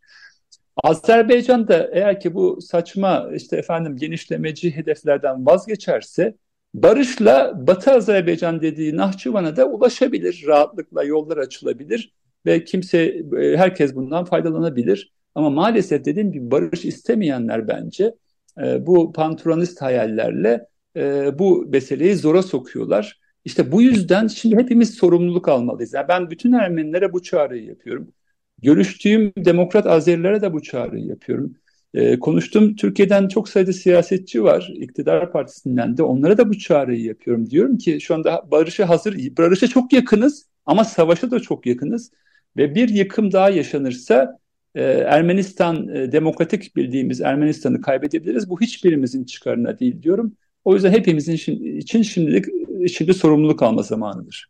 Azerbaycan 0.83 1.67
da 1.67 1.89
eğer 1.93 2.19
ki 2.19 2.33
bu 2.33 2.61
saçma 2.61 3.29
işte 3.35 3.57
efendim 3.57 3.97
genişlemeci 3.97 4.75
hedeflerden 4.75 5.45
vazgeçerse 5.45 6.35
barışla 6.73 7.53
Batı 7.67 7.91
Azerbaycan 7.91 8.61
dediği 8.61 8.97
Nahçıvan'a 8.97 9.55
da 9.55 9.65
ulaşabilir. 9.65 10.43
Rahatlıkla 10.47 11.03
yollar 11.03 11.37
açılabilir 11.37 12.13
ve 12.45 12.63
kimse 12.63 12.99
e, 13.41 13.57
herkes 13.57 13.95
bundan 13.95 14.25
faydalanabilir. 14.25 15.13
Ama 15.35 15.49
maalesef 15.49 16.05
dediğim 16.05 16.31
gibi 16.31 16.51
barış 16.51 16.85
istemeyenler 16.85 17.67
bence 17.67 18.15
e, 18.63 18.85
bu 18.87 19.13
pantronist 19.13 19.81
hayallerle 19.81 20.67
e, 20.95 21.39
bu 21.39 21.65
meseleyi 21.69 22.15
zora 22.15 22.43
sokuyorlar. 22.43 23.18
İşte 23.45 23.71
bu 23.71 23.81
yüzden 23.81 24.27
şimdi 24.27 24.55
hepimiz 24.57 24.93
sorumluluk 24.95 25.47
almalıyız. 25.47 25.93
Yani 25.93 26.07
ben 26.07 26.31
bütün 26.31 26.53
Ermenilere 26.53 27.13
bu 27.13 27.23
çağrıyı 27.23 27.65
yapıyorum. 27.65 28.13
Görüştüğüm 28.61 29.33
Demokrat 29.37 29.87
Azerilere 29.87 30.41
de 30.41 30.53
bu 30.53 30.61
çağrıyı 30.61 31.05
yapıyorum. 31.05 31.55
E, 31.93 32.19
konuştuğum 32.19 32.75
Türkiye'den 32.75 33.27
çok 33.27 33.49
sayıda 33.49 33.73
siyasetçi 33.73 34.43
var, 34.43 34.71
iktidar 34.75 35.31
partisinden 35.31 35.97
de. 35.97 36.03
Onlara 36.03 36.37
da 36.37 36.49
bu 36.49 36.57
çağrıyı 36.57 37.03
yapıyorum. 37.03 37.49
Diyorum 37.49 37.77
ki 37.77 38.01
şu 38.01 38.15
anda 38.15 38.51
barışa 38.51 38.89
hazır, 38.89 39.37
barışa 39.37 39.67
çok 39.67 39.93
yakınız 39.93 40.47
ama 40.65 40.83
savaşa 40.83 41.31
da 41.31 41.39
çok 41.39 41.65
yakınız. 41.65 42.11
Ve 42.57 42.75
bir 42.75 42.89
yıkım 42.89 43.31
daha 43.31 43.49
yaşanırsa 43.49 44.39
e, 44.75 44.83
Ermenistan, 44.83 45.87
e, 45.87 46.11
demokratik 46.11 46.75
bildiğimiz 46.75 47.21
Ermenistan'ı 47.21 47.81
kaybedebiliriz. 47.81 48.49
Bu 48.49 48.61
hiçbirimizin 48.61 49.23
çıkarına 49.23 49.79
değil 49.79 50.01
diyorum. 50.03 50.35
O 50.65 50.73
yüzden 50.75 50.91
hepimizin 50.91 51.33
için 51.77 52.01
şimdilik 52.01 52.45
şimdi 52.87 53.13
sorumluluk 53.13 53.63
alma 53.63 53.83
zamanıdır. 53.83 54.49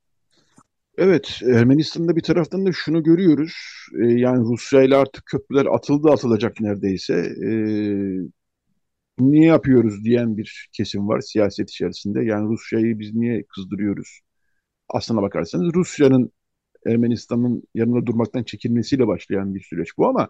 Evet, 0.98 1.40
Ermenistan'da 1.46 2.16
bir 2.16 2.22
taraftan 2.22 2.66
da 2.66 2.72
şunu 2.72 3.04
görüyoruz. 3.04 3.54
E, 4.02 4.06
yani 4.06 4.40
Rusya 4.40 4.84
ile 4.84 4.96
artık 4.96 5.26
köprüler 5.26 5.66
atıldı 5.66 6.12
atılacak 6.12 6.62
neredeyse. 6.62 7.14
E, 7.46 7.50
niye 9.20 9.46
yapıyoruz 9.46 10.04
diyen 10.04 10.38
bir 10.38 10.70
kesim 10.74 11.08
var 11.08 11.22
siyaset 11.22 11.70
içerisinde. 11.70 12.24
Yani 12.24 12.50
Rusya'yı 12.50 13.00
biz 13.00 13.16
niye 13.16 13.44
kızdırıyoruz? 13.44 14.20
Aslına 14.90 15.22
bakarsanız 15.22 15.74
Rusya'nın 15.74 16.32
Ermenistan'ın 16.86 17.64
yanında 17.76 18.06
durmaktan 18.06 18.44
çekilmesiyle 18.44 19.08
başlayan 19.08 19.56
bir 19.56 19.62
süreç 19.62 19.98
bu 19.98 20.08
ama 20.08 20.30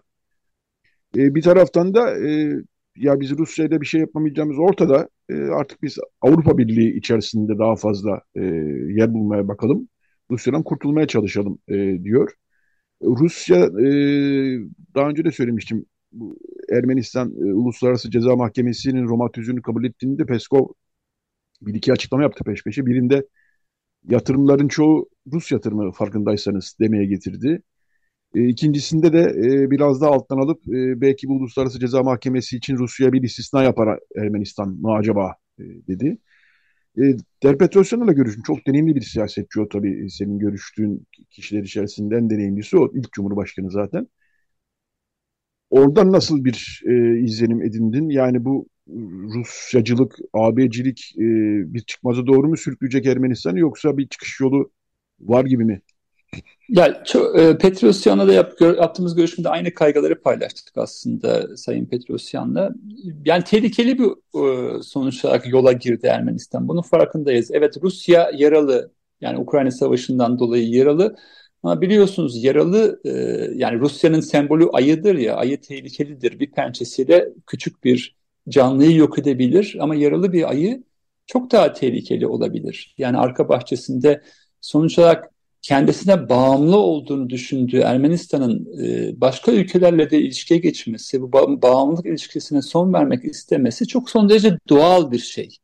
e, 1.16 1.34
bir 1.34 1.42
taraftan 1.42 1.94
da 1.94 2.28
e, 2.28 2.54
ya 2.96 3.20
biz 3.20 3.38
Rusya'yla 3.38 3.80
bir 3.80 3.86
şey 3.86 4.00
yapamayacağımız 4.00 4.58
ortada. 4.58 5.08
E, 5.28 5.34
artık 5.34 5.82
biz 5.82 5.98
Avrupa 6.20 6.58
Birliği 6.58 6.98
içerisinde 6.98 7.58
daha 7.58 7.76
fazla 7.76 8.22
e, 8.34 8.40
yer 8.96 9.14
bulmaya 9.14 9.48
bakalım. 9.48 9.88
Rusya'dan 10.30 10.62
kurtulmaya 10.62 11.06
çalışalım 11.06 11.58
e, 11.68 12.04
diyor. 12.04 12.32
Rusya 13.02 13.56
e, 13.56 13.88
daha 14.94 15.08
önce 15.08 15.24
de 15.24 15.32
söylemiştim. 15.32 15.86
Ermenistan 16.72 17.30
e, 17.30 17.54
Uluslararası 17.54 18.10
Ceza 18.10 18.36
Mahkemesi'nin 18.36 19.08
Roma 19.08 19.30
tüzüğünü 19.32 19.62
kabul 19.62 19.84
ettiğinde 19.84 20.26
Peskov 20.26 20.68
bir 21.62 21.74
iki 21.74 21.92
açıklama 21.92 22.22
yaptı 22.22 22.44
peş 22.44 22.64
peşe. 22.64 22.86
Birinde 22.86 23.26
yatırımların 24.08 24.68
çoğu 24.68 25.08
Rus 25.32 25.52
yatırımı 25.52 25.92
farkındaysanız 25.92 26.76
demeye 26.80 27.06
getirdi. 27.06 27.62
E, 28.34 28.48
ikincisinde 28.48 29.12
de 29.12 29.20
e, 29.20 29.70
biraz 29.70 30.00
daha 30.00 30.10
alttan 30.10 30.38
alıp 30.38 30.68
e, 30.68 31.00
belki 31.00 31.28
bu 31.28 31.32
Uluslararası 31.34 31.80
Ceza 31.80 32.02
Mahkemesi 32.02 32.56
için 32.56 32.76
Rusya'ya 32.76 33.12
bir 33.12 33.22
istisna 33.22 33.62
yapar 33.62 33.98
Ermenistan 34.16 34.68
mı 34.68 34.92
acaba 34.94 35.34
e, 35.58 35.62
dedi. 35.64 36.18
E, 36.98 37.02
Del 37.44 37.58
Petrosyan'la 37.58 38.12
görüştüm. 38.12 38.42
Çok 38.46 38.66
deneyimli 38.66 38.96
bir 38.96 39.00
siyasetçi 39.02 39.60
o 39.60 39.68
tabii. 39.68 40.10
Senin 40.10 40.38
görüştüğün 40.38 41.06
kişiler 41.30 41.62
içerisinden 41.64 42.30
deneyimlisi 42.30 42.78
o. 42.78 42.92
ilk 42.94 43.12
Cumhurbaşkanı 43.12 43.70
zaten. 43.70 44.08
Oradan 45.70 46.12
nasıl 46.12 46.44
bir 46.44 46.82
e, 46.86 47.20
izlenim 47.20 47.62
edindin? 47.62 48.08
Yani 48.10 48.44
bu 48.44 48.68
Rusyacılık, 49.34 50.16
AB'cilik 50.32 51.14
e, 51.16 51.22
bir 51.74 51.80
çıkmaza 51.80 52.26
doğru 52.26 52.48
mu 52.48 52.56
sürükleyecek 52.56 53.06
Ermenistan'ı 53.06 53.58
yoksa 53.58 53.96
bir 53.98 54.08
çıkış 54.08 54.40
yolu 54.40 54.70
var 55.20 55.44
gibi 55.44 55.64
mi? 55.64 55.80
Ya 56.68 57.04
çok, 57.04 57.38
e, 57.38 57.58
Petrosyan'la 57.58 58.28
da 58.28 58.32
yap, 58.32 58.58
gör, 58.58 58.76
yaptığımız 58.76 59.14
görüşmede 59.14 59.48
aynı 59.48 59.74
kaygıları 59.74 60.22
paylaştık 60.22 60.78
aslında 60.78 61.56
Sayın 61.56 61.86
Petrosyan'la. 61.86 62.70
Yani 63.24 63.44
tehlikeli 63.44 63.98
bir 63.98 64.10
e, 64.78 64.82
sonuç 64.82 65.24
olarak 65.24 65.48
yola 65.48 65.72
girdi 65.72 66.06
Ermenistan. 66.06 66.68
Bunun 66.68 66.82
farkındayız. 66.82 67.50
Evet 67.50 67.74
Rusya 67.82 68.30
yaralı 68.36 68.92
yani 69.20 69.38
Ukrayna 69.38 69.70
Savaşı'ndan 69.70 70.38
dolayı 70.38 70.68
yaralı. 70.68 71.16
Ama 71.62 71.80
biliyorsunuz 71.80 72.44
yaralı 72.44 73.00
e, 73.04 73.10
yani 73.54 73.80
Rusya'nın 73.80 74.20
sembolü 74.20 74.68
ayıdır 74.72 75.14
ya 75.14 75.36
ayı 75.36 75.60
tehlikelidir. 75.60 76.40
Bir 76.40 76.50
pençesiyle 76.50 77.28
küçük 77.46 77.84
bir 77.84 78.16
canlıyı 78.48 78.96
yok 78.96 79.18
edebilir 79.18 79.76
ama 79.80 79.94
yaralı 79.94 80.32
bir 80.32 80.50
ayı 80.50 80.84
çok 81.26 81.50
daha 81.52 81.72
tehlikeli 81.72 82.26
olabilir. 82.26 82.94
Yani 82.98 83.16
arka 83.18 83.48
bahçesinde 83.48 84.22
sonuç 84.60 84.98
olarak 84.98 85.29
kendisine 85.62 86.28
bağımlı 86.28 86.76
olduğunu 86.76 87.30
düşündüğü 87.30 87.78
Ermenistan'ın 87.78 88.68
e, 88.84 89.20
başka 89.20 89.52
ülkelerle 89.52 90.10
de 90.10 90.18
ilişkiye 90.18 90.60
geçmesi, 90.60 91.22
bu 91.22 91.32
bağımlılık 91.62 92.06
ilişkisine 92.06 92.62
son 92.62 92.92
vermek 92.92 93.24
istemesi 93.24 93.86
çok 93.86 94.10
son 94.10 94.28
derece 94.28 94.58
doğal 94.68 95.10
bir 95.10 95.18
şey. 95.18 95.56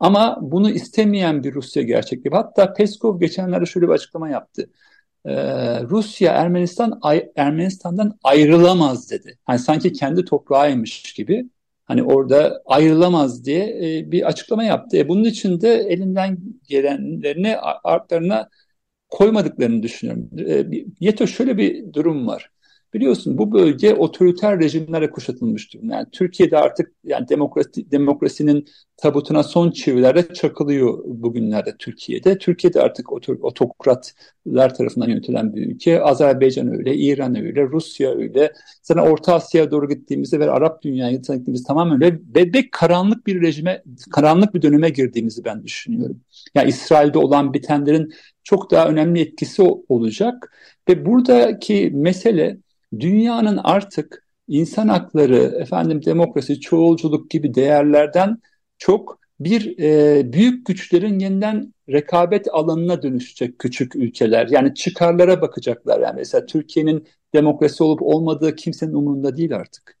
Ama 0.00 0.38
bunu 0.42 0.70
istemeyen 0.70 1.44
bir 1.44 1.54
Rusya 1.54 1.82
gerçekliği. 1.82 2.34
Hatta 2.34 2.74
Peskov 2.74 3.20
geçenlerde 3.20 3.66
şöyle 3.66 3.86
bir 3.86 3.92
açıklama 3.92 4.28
yaptı. 4.28 4.70
Ee, 5.26 5.32
Rusya 5.82 6.32
Ermenistan 6.32 7.00
Ermenistan'dan 7.36 8.18
ayrılamaz 8.22 9.10
dedi. 9.10 9.38
Hani 9.44 9.58
sanki 9.58 9.92
kendi 9.92 10.24
toprağıymış 10.24 11.12
gibi. 11.12 11.48
Hani 11.84 12.02
orada 12.02 12.62
ayrılamaz 12.66 13.44
diye 13.44 13.64
e, 13.98 14.12
bir 14.12 14.26
açıklama 14.28 14.64
yaptı. 14.64 14.96
E, 14.96 15.08
bunun 15.08 15.24
için 15.24 15.60
de 15.60 15.74
elinden 15.74 16.38
gelenlerini 16.68 17.56
artlarına 17.84 18.48
koymadıklarını 19.14 19.82
düşünüyorum. 19.82 20.30
E, 21.02 21.26
şöyle 21.26 21.58
bir 21.58 21.92
durum 21.92 22.26
var. 22.26 22.50
Biliyorsun 22.94 23.38
bu 23.38 23.52
bölge 23.52 23.94
otoriter 23.94 24.60
rejimlere 24.60 25.10
kuşatılmış 25.10 25.74
durumda. 25.74 25.94
Yani 25.94 26.06
Türkiye'de 26.12 26.58
artık 26.58 26.92
yani 27.04 27.28
demokrasi, 27.28 27.90
demokrasinin 27.90 28.66
tabutuna 28.96 29.42
son 29.42 29.70
çivilerle 29.70 30.34
çakılıyor 30.34 30.98
bugünlerde 31.06 31.76
Türkiye'de. 31.78 32.38
Türkiye'de 32.38 32.80
artık 32.80 33.12
otokratlar 33.42 34.74
tarafından 34.74 35.08
yönetilen 35.08 35.54
bir 35.54 35.66
ülke. 35.66 36.02
Azerbaycan 36.02 36.74
öyle, 36.74 36.96
İran 36.96 37.36
öyle, 37.36 37.62
Rusya 37.62 38.14
öyle. 38.14 38.52
Sana 38.82 39.02
Orta 39.02 39.34
Asya'ya 39.34 39.70
doğru 39.70 39.88
gittiğimizde 39.88 40.40
ve 40.40 40.50
Arap 40.50 40.82
dünyayı 40.82 41.22
tanıdığımız 41.22 41.64
tamamen 41.64 42.02
öyle 42.02 42.18
bebek 42.34 42.72
karanlık 42.72 43.26
bir 43.26 43.42
rejime, 43.42 43.82
karanlık 44.10 44.54
bir 44.54 44.62
döneme 44.62 44.90
girdiğimizi 44.90 45.44
ben 45.44 45.64
düşünüyorum. 45.64 46.20
Yani 46.54 46.68
İsrail'de 46.68 47.18
olan 47.18 47.54
bitenlerin 47.54 48.12
çok 48.44 48.70
daha 48.70 48.88
önemli 48.88 49.20
etkisi 49.20 49.62
olacak 49.88 50.52
ve 50.88 51.06
buradaki 51.06 51.90
mesele 51.94 52.58
dünyanın 53.00 53.60
artık 53.64 54.26
insan 54.48 54.88
hakları, 54.88 55.36
efendim 55.60 56.04
demokrasi, 56.04 56.60
çoğulculuk 56.60 57.30
gibi 57.30 57.54
değerlerden 57.54 58.38
çok 58.78 59.18
bir 59.40 59.78
e, 59.78 60.32
büyük 60.32 60.66
güçlerin 60.66 61.18
yeniden 61.18 61.74
rekabet 61.88 62.46
alanına 62.52 63.02
dönüşecek 63.02 63.58
küçük 63.58 63.96
ülkeler. 63.96 64.48
Yani 64.50 64.74
çıkarlara 64.74 65.40
bakacaklar. 65.40 66.00
Yani 66.00 66.16
mesela 66.16 66.46
Türkiye'nin 66.46 67.06
demokrasi 67.34 67.84
olup 67.84 68.02
olmadığı 68.02 68.56
kimsenin 68.56 68.92
umurunda 68.94 69.36
değil 69.36 69.56
artık. 69.56 69.98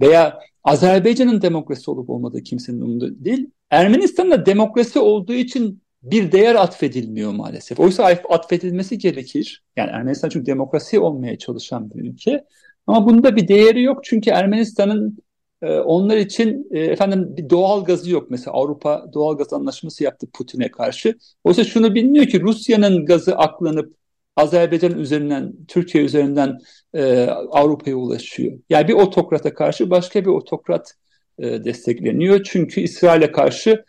Veya 0.00 0.40
Azerbaycan'ın 0.64 1.42
demokrasi 1.42 1.90
olup 1.90 2.10
olmadığı 2.10 2.42
kimsenin 2.42 2.80
umurunda 2.80 3.24
değil. 3.24 3.50
Ermenistan'da 3.70 4.46
demokrasi 4.46 4.98
olduğu 4.98 5.32
için 5.32 5.79
bir 6.02 6.32
değer 6.32 6.54
atfedilmiyor 6.54 7.32
maalesef. 7.32 7.80
Oysa 7.80 8.04
atfedilmesi 8.04 8.98
gerekir. 8.98 9.62
Yani 9.76 9.90
Ermenistan 9.90 10.28
çünkü 10.28 10.46
demokrasi 10.46 10.98
olmaya 10.98 11.38
çalışan 11.38 11.90
bir 11.90 12.00
ülke. 12.00 12.44
Ama 12.86 13.06
bunda 13.06 13.36
bir 13.36 13.48
değeri 13.48 13.82
yok 13.82 14.04
çünkü 14.04 14.30
Ermenistan'ın 14.30 15.18
e, 15.62 15.78
onlar 15.78 16.16
için 16.16 16.68
e, 16.70 16.80
efendim 16.80 17.36
bir 17.36 17.50
doğal 17.50 17.84
gazı 17.84 18.10
yok. 18.10 18.30
Mesela 18.30 18.56
Avrupa 18.56 19.06
doğal 19.14 19.36
gaz 19.36 19.52
anlaşması 19.52 20.04
yaptı 20.04 20.26
Putin'e 20.32 20.70
karşı. 20.70 21.18
Oysa 21.44 21.64
şunu 21.64 21.94
bilmiyor 21.94 22.26
ki 22.26 22.40
Rusya'nın 22.40 23.06
gazı 23.06 23.36
aklanıp 23.36 23.94
Azerbaycan 24.36 24.98
üzerinden, 24.98 25.52
Türkiye 25.68 26.04
üzerinden 26.04 26.58
e, 26.94 27.24
Avrupa'ya 27.28 27.96
ulaşıyor. 27.96 28.58
Yani 28.70 28.88
bir 28.88 28.94
otokrata 28.94 29.54
karşı 29.54 29.90
başka 29.90 30.24
bir 30.24 30.30
otokrat 30.30 30.94
e, 31.38 31.64
destekleniyor. 31.64 32.42
Çünkü 32.44 32.80
İsrail'e 32.80 33.32
karşı 33.32 33.84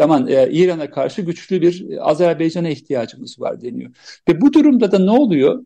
aman 0.00 0.28
e, 0.28 0.48
İran'a 0.52 0.90
karşı 0.90 1.22
güçlü 1.22 1.62
bir 1.62 1.90
e, 1.90 2.00
Azerbaycan'a 2.00 2.68
ihtiyacımız 2.68 3.40
var 3.40 3.60
deniyor. 3.60 3.90
Ve 4.28 4.40
bu 4.40 4.52
durumda 4.52 4.92
da 4.92 4.98
ne 4.98 5.10
oluyor? 5.10 5.64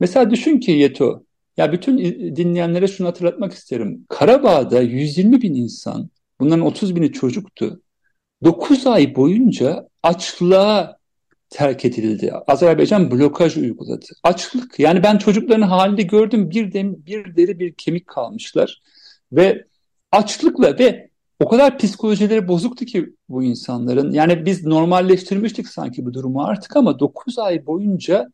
Mesela 0.00 0.30
düşün 0.30 0.60
ki 0.60 0.72
Yeto, 0.72 1.24
ya 1.56 1.72
bütün 1.72 1.98
dinleyenlere 2.36 2.88
şunu 2.88 3.08
hatırlatmak 3.08 3.52
isterim. 3.52 4.04
Karabağ'da 4.08 4.80
120 4.80 5.42
bin 5.42 5.54
insan, 5.54 6.10
bunların 6.40 6.66
30 6.66 6.96
bini 6.96 7.12
çocuktu. 7.12 7.80
9 8.44 8.86
ay 8.86 9.14
boyunca 9.16 9.88
açlığa 10.02 10.98
terk 11.50 11.84
edildi. 11.84 12.32
Azerbaycan 12.46 13.10
blokaj 13.10 13.56
uyguladı. 13.56 14.06
Açlık. 14.22 14.78
Yani 14.78 15.02
ben 15.02 15.18
çocukların 15.18 15.62
halini 15.62 16.06
gördüm. 16.06 16.50
Bir, 16.50 16.72
dem, 16.72 17.06
bir 17.06 17.36
deri 17.36 17.58
bir 17.58 17.74
kemik 17.74 18.06
kalmışlar. 18.06 18.82
Ve 19.32 19.64
açlıkla 20.12 20.78
ve 20.78 21.10
o 21.40 21.48
kadar 21.48 21.78
psikolojileri 21.78 22.48
bozuktu 22.48 22.84
ki 22.84 23.14
bu 23.28 23.42
insanların. 23.42 24.12
Yani 24.12 24.46
biz 24.46 24.66
normalleştirmiştik 24.66 25.68
sanki 25.68 26.06
bu 26.06 26.14
durumu 26.14 26.44
artık 26.44 26.76
ama 26.76 26.98
9 26.98 27.38
ay 27.38 27.66
boyunca 27.66 28.32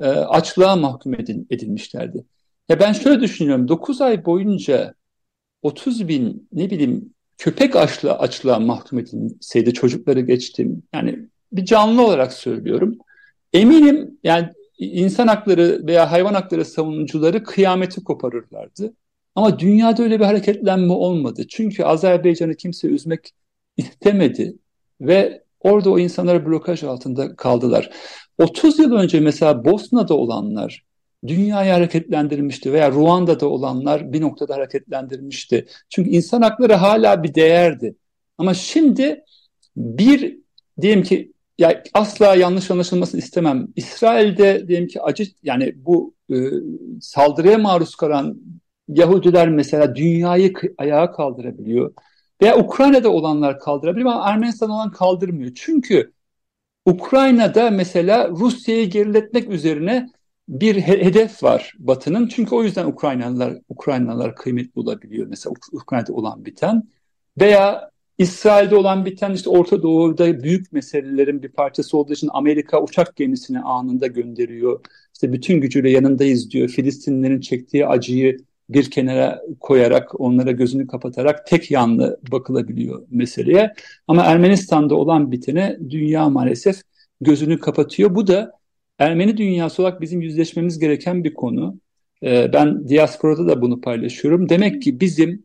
e, 0.00 0.06
açlığa 0.08 0.76
mahkum 0.76 1.14
edin, 1.14 1.46
edilmişlerdi. 1.50 2.24
Ya 2.68 2.80
ben 2.80 2.92
şöyle 2.92 3.20
düşünüyorum. 3.20 3.68
9 3.68 4.00
ay 4.00 4.24
boyunca 4.24 4.94
30 5.62 6.08
bin 6.08 6.48
ne 6.52 6.70
bileyim 6.70 7.14
köpek 7.38 7.76
açlığa, 7.76 8.18
açlığa 8.18 8.58
mahkum 8.58 8.98
edilseydi 8.98 9.72
çocukları 9.72 10.20
geçtim. 10.20 10.82
Yani 10.94 11.18
bir 11.52 11.64
canlı 11.64 12.06
olarak 12.06 12.32
söylüyorum. 12.32 12.98
Eminim 13.52 14.18
yani 14.24 14.48
insan 14.78 15.26
hakları 15.26 15.82
veya 15.86 16.12
hayvan 16.12 16.34
hakları 16.34 16.64
savunucuları 16.64 17.44
kıyameti 17.44 18.04
koparırlardı. 18.04 18.92
Ama 19.38 19.58
dünyada 19.58 20.02
öyle 20.02 20.20
bir 20.20 20.24
hareketlenme 20.24 20.92
olmadı. 20.92 21.46
Çünkü 21.48 21.84
Azerbaycan'ı 21.84 22.54
kimse 22.54 22.88
üzmek 22.88 23.30
istemedi 23.76 24.56
ve 25.00 25.42
orada 25.60 25.90
o 25.90 25.98
insanlar 25.98 26.46
blokaj 26.46 26.84
altında 26.84 27.36
kaldılar. 27.36 27.90
30 28.38 28.78
yıl 28.78 28.92
önce 28.92 29.20
mesela 29.20 29.64
Bosna'da 29.64 30.14
olanlar 30.14 30.84
dünyayı 31.26 31.72
hareketlendirmişti 31.72 32.72
veya 32.72 32.90
Ruanda'da 32.90 33.48
olanlar 33.48 34.12
bir 34.12 34.20
noktada 34.20 34.54
hareketlendirmişti. 34.54 35.66
Çünkü 35.88 36.10
insan 36.10 36.42
hakları 36.42 36.74
hala 36.74 37.22
bir 37.22 37.34
değerdi. 37.34 37.94
Ama 38.38 38.54
şimdi 38.54 39.24
bir 39.76 40.38
diyelim 40.80 41.02
ki 41.02 41.32
ya 41.58 41.82
asla 41.94 42.34
yanlış 42.34 42.70
anlaşılmasını 42.70 43.20
istemem. 43.20 43.68
İsrail'de 43.76 44.68
diyelim 44.68 44.88
ki 44.88 45.02
acı 45.02 45.26
yani 45.42 45.74
bu 45.76 46.14
e, 46.32 46.36
saldırıya 47.00 47.58
maruz 47.58 47.94
kalan 47.94 48.38
Yahudiler 48.88 49.48
mesela 49.48 49.94
dünyayı 49.96 50.52
ayağa 50.78 51.12
kaldırabiliyor. 51.12 51.94
Veya 52.42 52.58
Ukrayna'da 52.58 53.10
olanlar 53.10 53.58
kaldırabiliyor 53.60 54.10
ama 54.10 54.30
Ermenistan 54.30 54.70
olan 54.70 54.90
kaldırmıyor. 54.90 55.52
Çünkü 55.54 56.12
Ukrayna'da 56.86 57.70
mesela 57.70 58.28
Rusya'yı 58.28 58.90
geriletmek 58.90 59.50
üzerine 59.50 60.10
bir 60.48 60.76
he- 60.76 61.04
hedef 61.04 61.42
var 61.42 61.74
Batı'nın. 61.78 62.28
Çünkü 62.28 62.54
o 62.54 62.64
yüzden 62.64 62.86
Ukraynalılar 62.86 63.58
Ukraynalılar 63.68 64.36
kıymet 64.36 64.76
bulabiliyor. 64.76 65.26
Mesela 65.26 65.54
Ukrayna'da 65.72 66.12
olan 66.12 66.44
biten 66.44 66.82
veya 67.40 67.90
İsrail'de 68.18 68.76
olan 68.76 69.04
biten 69.04 69.32
işte 69.32 69.50
Orta 69.50 69.82
Doğu'da 69.82 70.42
büyük 70.42 70.72
meselelerin 70.72 71.42
bir 71.42 71.48
parçası 71.48 71.98
olduğu 71.98 72.12
için 72.12 72.30
Amerika 72.32 72.82
uçak 72.82 73.16
gemisini 73.16 73.60
anında 73.60 74.06
gönderiyor. 74.06 74.80
İşte 75.14 75.32
bütün 75.32 75.60
gücüyle 75.60 75.90
yanındayız 75.90 76.50
diyor. 76.50 76.68
Filistinlerin 76.68 77.40
çektiği 77.40 77.86
acıyı 77.86 78.38
bir 78.68 78.90
kenara 78.90 79.42
koyarak, 79.60 80.20
onlara 80.20 80.50
gözünü 80.50 80.86
kapatarak 80.86 81.46
tek 81.46 81.70
yanlı 81.70 82.20
bakılabiliyor 82.32 83.02
meseleye. 83.10 83.74
Ama 84.08 84.22
Ermenistan'da 84.24 84.94
olan 84.94 85.32
bitene 85.32 85.78
dünya 85.90 86.28
maalesef 86.28 86.82
gözünü 87.20 87.58
kapatıyor. 87.58 88.14
Bu 88.14 88.26
da 88.26 88.52
Ermeni 88.98 89.36
dünyası 89.36 89.82
olarak 89.82 90.00
bizim 90.00 90.20
yüzleşmemiz 90.20 90.78
gereken 90.78 91.24
bir 91.24 91.34
konu. 91.34 91.78
Ee, 92.22 92.52
ben 92.52 92.88
diasporada 92.88 93.48
da 93.48 93.62
bunu 93.62 93.80
paylaşıyorum. 93.80 94.48
Demek 94.48 94.82
ki 94.82 95.00
bizim 95.00 95.42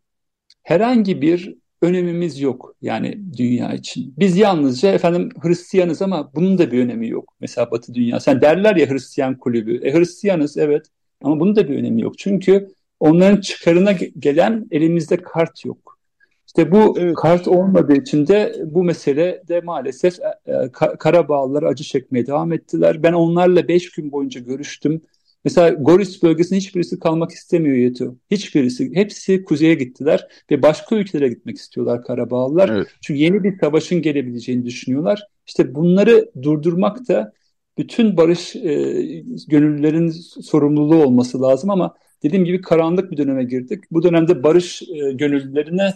herhangi 0.64 1.22
bir 1.22 1.56
önemimiz 1.82 2.40
yok 2.40 2.76
yani 2.82 3.20
dünya 3.38 3.74
için. 3.74 4.14
Biz 4.18 4.38
yalnızca 4.38 4.92
efendim 4.92 5.30
Hristiyanız 5.42 6.02
ama 6.02 6.32
bunun 6.36 6.58
da 6.58 6.72
bir 6.72 6.80
önemi 6.80 7.10
yok. 7.10 7.34
Mesela 7.40 7.72
Batı 7.72 7.94
dünya. 7.94 8.20
Sen 8.20 8.42
derler 8.42 8.76
ya 8.76 8.90
Hristiyan 8.90 9.38
kulübü. 9.38 9.78
E 9.84 9.94
Hristiyanız 9.94 10.58
evet 10.58 10.86
ama 11.24 11.40
bunun 11.40 11.56
da 11.56 11.68
bir 11.70 11.76
önemi 11.76 12.02
yok. 12.02 12.18
Çünkü 12.18 12.68
onların 13.00 13.42
çıkarına 13.42 13.92
gelen 14.20 14.68
elimizde 14.72 15.18
kart 15.18 15.66
yok. 15.66 16.00
İşte 16.48 16.72
bu 16.72 17.00
evet. 17.00 17.16
kart 17.16 17.48
olmadığı 17.48 17.96
için 17.96 18.28
de 18.28 18.56
bu 18.66 18.84
mesele 18.84 19.44
de 19.48 19.62
maalesef 19.62 20.20
e, 20.20 20.52
e 20.54 20.72
Karabağlılar 21.00 21.64
acı 21.64 21.84
çekmeye 21.84 22.28
devam 22.28 22.54
ettiler. 22.54 23.04
Ben 23.04 23.14
onlarla 23.14 23.68
beş 23.68 23.92
gün 23.92 24.12
boyunca 24.12 24.42
görüştüm. 24.42 25.02
Mesela 25.46 25.70
Goris 25.70 26.24
bölgesinde 26.24 26.60
hiçbirisi 26.60 27.00
kalmak 27.00 27.32
istemiyor 27.32 27.76
Yeto. 27.76 28.16
Hiçbirisi. 28.32 28.96
Hepsi 28.96 29.44
kuzeye 29.44 29.74
gittiler 29.74 30.28
ve 30.52 30.62
başka 30.62 30.96
ülkelere 30.96 31.28
gitmek 31.28 31.58
istiyorlar 31.58 32.04
Karabağlılar. 32.04 32.70
Evet. 32.70 32.88
Çünkü 33.02 33.22
yeni 33.22 33.44
bir 33.44 33.60
savaşın 33.60 34.02
gelebileceğini 34.02 34.66
düşünüyorlar. 34.66 35.28
İşte 35.48 35.76
bunları 35.76 36.32
durdurmak 36.42 37.08
da 37.08 37.34
bütün 37.78 38.18
barış 38.18 38.56
e, 38.56 39.24
gönüllülerin 39.48 40.10
sorumluluğu 40.42 41.04
olması 41.04 41.42
lazım 41.42 41.70
ama 41.70 41.94
dediğim 42.24 42.46
gibi 42.46 42.62
karanlık 42.62 43.12
bir 43.12 43.18
döneme 43.18 43.44
girdik. 43.44 43.84
Bu 43.92 44.04
dönemde 44.04 44.44
barış 44.44 44.82
e, 44.82 45.14
gönüllülerine 45.14 45.94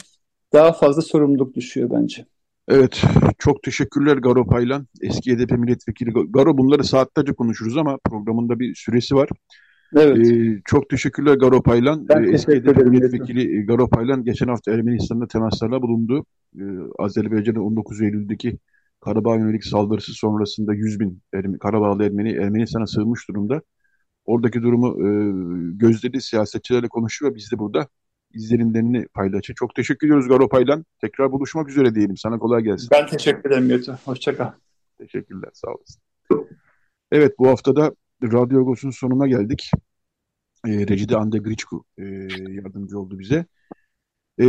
daha 0.54 0.74
fazla 0.74 1.02
sorumluluk 1.02 1.56
düşüyor 1.56 1.90
bence. 1.94 2.26
Evet, 2.70 3.04
çok 3.38 3.64
teşekkürler 3.64 4.18
Garo 4.18 4.46
Paylan, 4.46 4.88
eski 5.02 5.36
HDP 5.36 5.52
milletvekili. 5.52 6.12
Garo 6.12 6.58
bunları 6.58 6.84
saatlerce 6.84 7.34
konuşuruz 7.34 7.78
ama 7.78 7.98
programında 8.04 8.60
bir 8.60 8.76
süresi 8.76 9.16
var. 9.16 9.30
Evet. 9.96 10.32
Ee, 10.32 10.62
çok 10.66 10.90
teşekkürler 10.90 11.36
Garo 11.36 11.64
Paylan. 11.64 12.08
Ben 12.10 12.24
ee, 12.24 12.30
eski 12.30 12.52
HDP 12.52 12.78
milletvekili 12.86 13.66
Garo 13.66 13.90
Paylan 13.90 14.24
geçen 14.24 14.48
hafta 14.48 14.72
Ermenistan'da 14.72 15.28
temaslarla 15.28 15.82
bulundu. 15.82 16.26
Ee, 16.60 16.64
Azerbaycan'ın 17.00 17.60
19 17.60 18.02
Eylül'deki 18.02 18.58
Karabağ 19.02 19.36
yönelik 19.36 19.64
saldırısı 19.64 20.14
sonrasında 20.14 20.74
100 20.74 21.00
bin 21.00 21.22
Ermeni, 21.34 21.60
Karabağlı 21.60 22.04
Ermeni 22.04 22.32
Ermenistan'a 22.32 22.88
sığınmış 22.88 23.30
durumda. 23.30 23.62
Oradaki 24.28 24.62
durumu 24.62 24.88
e, 24.88 25.08
gözledi, 25.78 26.22
siyasetçilerle 26.22 26.88
konuşuyor. 26.88 27.36
Biz 27.36 27.52
de 27.52 27.60
burada 27.60 27.88
izlenimlerini 28.34 29.08
paylaşıyor. 29.08 29.56
Çok 29.56 29.76
teşekkür 29.76 30.08
ediyoruz 30.08 30.28
Garo 30.28 30.50
Paylan. 30.50 30.86
Tekrar 31.02 31.32
buluşmak 31.32 31.70
üzere 31.70 31.96
diyelim. 31.96 32.18
Sana 32.18 32.40
kolay 32.40 32.64
gelsin. 32.64 32.90
Ben 32.92 33.08
teşekkür 33.08 33.50
ederim 33.50 33.68
Götü. 33.68 33.98
Hoşçakal. 34.06 34.52
Teşekkürler. 34.98 35.50
Sağ 35.54 35.68
olasın. 35.68 36.02
Evet 37.12 37.40
bu 37.40 37.48
haftada 37.48 37.92
Radyo 38.24 38.60
Agos'un 38.60 38.90
sonuna 38.90 39.28
geldik. 39.28 39.72
E, 40.66 40.88
Recide 40.88 41.18
Ande 41.18 41.38
Griçku 41.38 41.84
e, 41.98 42.04
yardımcı 42.50 43.00
oldu 43.00 43.20
bize. 43.20 43.46
E, 44.40 44.46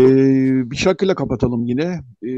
bir 0.70 0.76
şarkıyla 0.76 1.14
kapatalım 1.14 1.64
yine. 1.64 2.00
E, 2.22 2.32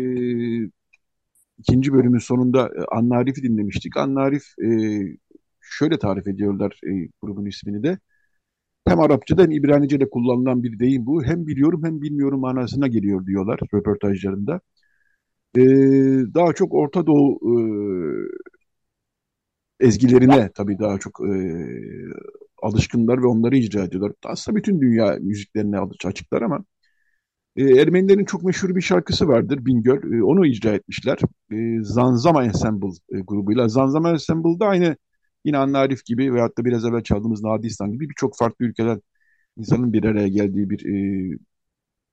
ikinci 1.59 1.93
bölümün 1.93 2.19
sonunda 2.19 2.71
Anna 2.93 3.17
Arif'i 3.17 3.43
dinlemiştik. 3.43 3.97
Anna 3.97 4.21
Arif 4.21 4.45
e, 4.65 4.69
şöyle 5.71 5.99
tarif 5.99 6.29
ediyorlar 6.29 6.81
e, 6.87 7.09
grubun 7.23 7.47
ismini 7.47 7.83
de. 7.83 7.99
Hem 8.89 9.01
Arapçada 9.01 9.43
hem 9.43 9.51
İbranice'de 9.51 10.11
kullanılan 10.11 10.63
bir 10.63 10.79
deyim 10.79 11.07
bu. 11.07 11.25
Hem 11.25 11.47
biliyorum 11.47 11.85
hem 11.85 12.03
bilmiyorum 12.03 12.41
manasına 12.41 12.87
geliyor 12.89 13.27
diyorlar 13.27 13.61
röportajlarında. 13.75 14.61
Ee, 15.57 15.61
daha 16.35 16.53
çok 16.53 16.75
Orta 16.75 17.07
Doğu 17.07 17.41
e, 19.81 19.87
ezgilerine 19.87 20.51
tabii 20.55 20.79
daha 20.79 20.99
çok 20.99 21.21
e, 21.21 21.33
alışkınlar 22.63 23.23
ve 23.23 23.27
onları 23.27 23.57
icra 23.57 23.85
ediyorlar. 23.85 24.13
Aslında 24.25 24.57
bütün 24.57 24.81
dünya 24.81 25.17
müziklerine 25.21 25.79
açıklar 26.05 26.43
ama 26.43 26.65
e, 27.57 27.63
Ermenilerin 27.65 28.25
çok 28.25 28.43
meşhur 28.43 28.77
bir 28.77 28.81
şarkısı 28.81 29.29
vardır 29.29 29.67
Bingöl. 29.67 30.13
E, 30.13 30.25
onu 30.25 30.47
icra 30.47 30.71
etmişler. 30.71 31.19
E, 31.53 31.83
Zanzama 31.83 32.45
Ensemble 32.45 32.89
e, 33.13 33.21
grubuyla. 33.21 33.69
Zanzama 33.69 34.11
Ensemble'da 34.11 34.67
aynı 34.67 34.97
Yine 35.45 35.59
Anna 35.59 35.79
Arif 35.79 36.05
gibi 36.07 36.35
veyahut 36.35 36.59
da 36.59 36.65
biraz 36.65 36.85
evvel 36.85 37.03
çaldığımız 37.03 37.43
Nadistan 37.43 37.93
gibi 37.93 38.09
birçok 38.09 38.39
farklı 38.39 38.65
ülkeden 38.65 39.03
insanın 39.57 39.93
bir 39.93 40.05
araya 40.05 40.29
geldiği 40.29 40.71
bir 40.71 40.87
e, 41.35 41.39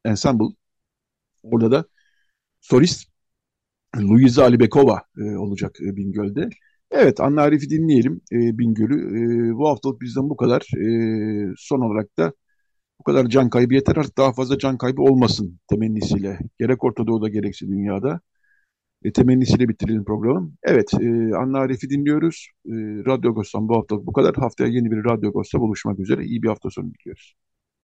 ensemble. 0.06 0.46
Orada 1.44 1.72
da 1.72 1.86
solist 2.62 3.10
Luiza 3.98 4.44
Alibekova 4.44 5.04
e, 5.18 5.24
olacak 5.38 5.76
e, 5.82 5.96
Bingöl'de. 5.96 6.50
Evet 6.92 7.20
Anna 7.22 7.42
Arif'i 7.42 7.70
dinleyelim 7.70 8.22
e, 8.32 8.58
Bingöl'ü. 8.60 8.96
E, 9.52 9.56
bu 9.58 9.70
haftalık 9.70 10.02
bizden 10.02 10.30
bu 10.30 10.38
kadar. 10.38 10.62
E, 10.62 11.54
son 11.58 11.82
olarak 11.82 12.18
da 12.20 12.34
bu 13.00 13.04
kadar 13.04 13.26
can 13.28 13.50
kaybı 13.50 13.74
yeter 13.74 13.98
artık 13.98 14.18
daha 14.18 14.34
fazla 14.34 14.58
can 14.58 14.78
kaybı 14.78 15.02
olmasın 15.02 15.60
temennisiyle. 15.70 16.40
Gerek 16.60 16.84
Orta 16.84 17.08
Doğu'da 17.08 17.30
gerekse 17.30 17.68
dünyada 17.68 18.22
e, 19.04 19.12
temennisiyle 19.12 19.70
bitirelim 19.70 20.06
programı. 20.06 20.52
Evet, 20.64 20.94
e, 21.02 21.36
Anna 21.36 21.60
Arif'i 21.60 21.90
dinliyoruz. 21.90 22.50
E, 22.66 22.72
Radyo 23.06 23.32
Agos'tan 23.32 23.70
bu 23.70 23.78
hafta 23.78 24.06
bu 24.08 24.14
kadar. 24.14 24.36
Haftaya 24.36 24.70
yeni 24.70 24.92
bir 24.92 25.06
Radyo 25.06 25.30
Agos'ta 25.30 25.60
buluşmak 25.60 26.00
üzere. 26.00 26.26
İyi 26.26 26.44
bir 26.44 26.48
hafta 26.48 26.70
sonu 26.70 26.94
diliyoruz. 26.94 27.34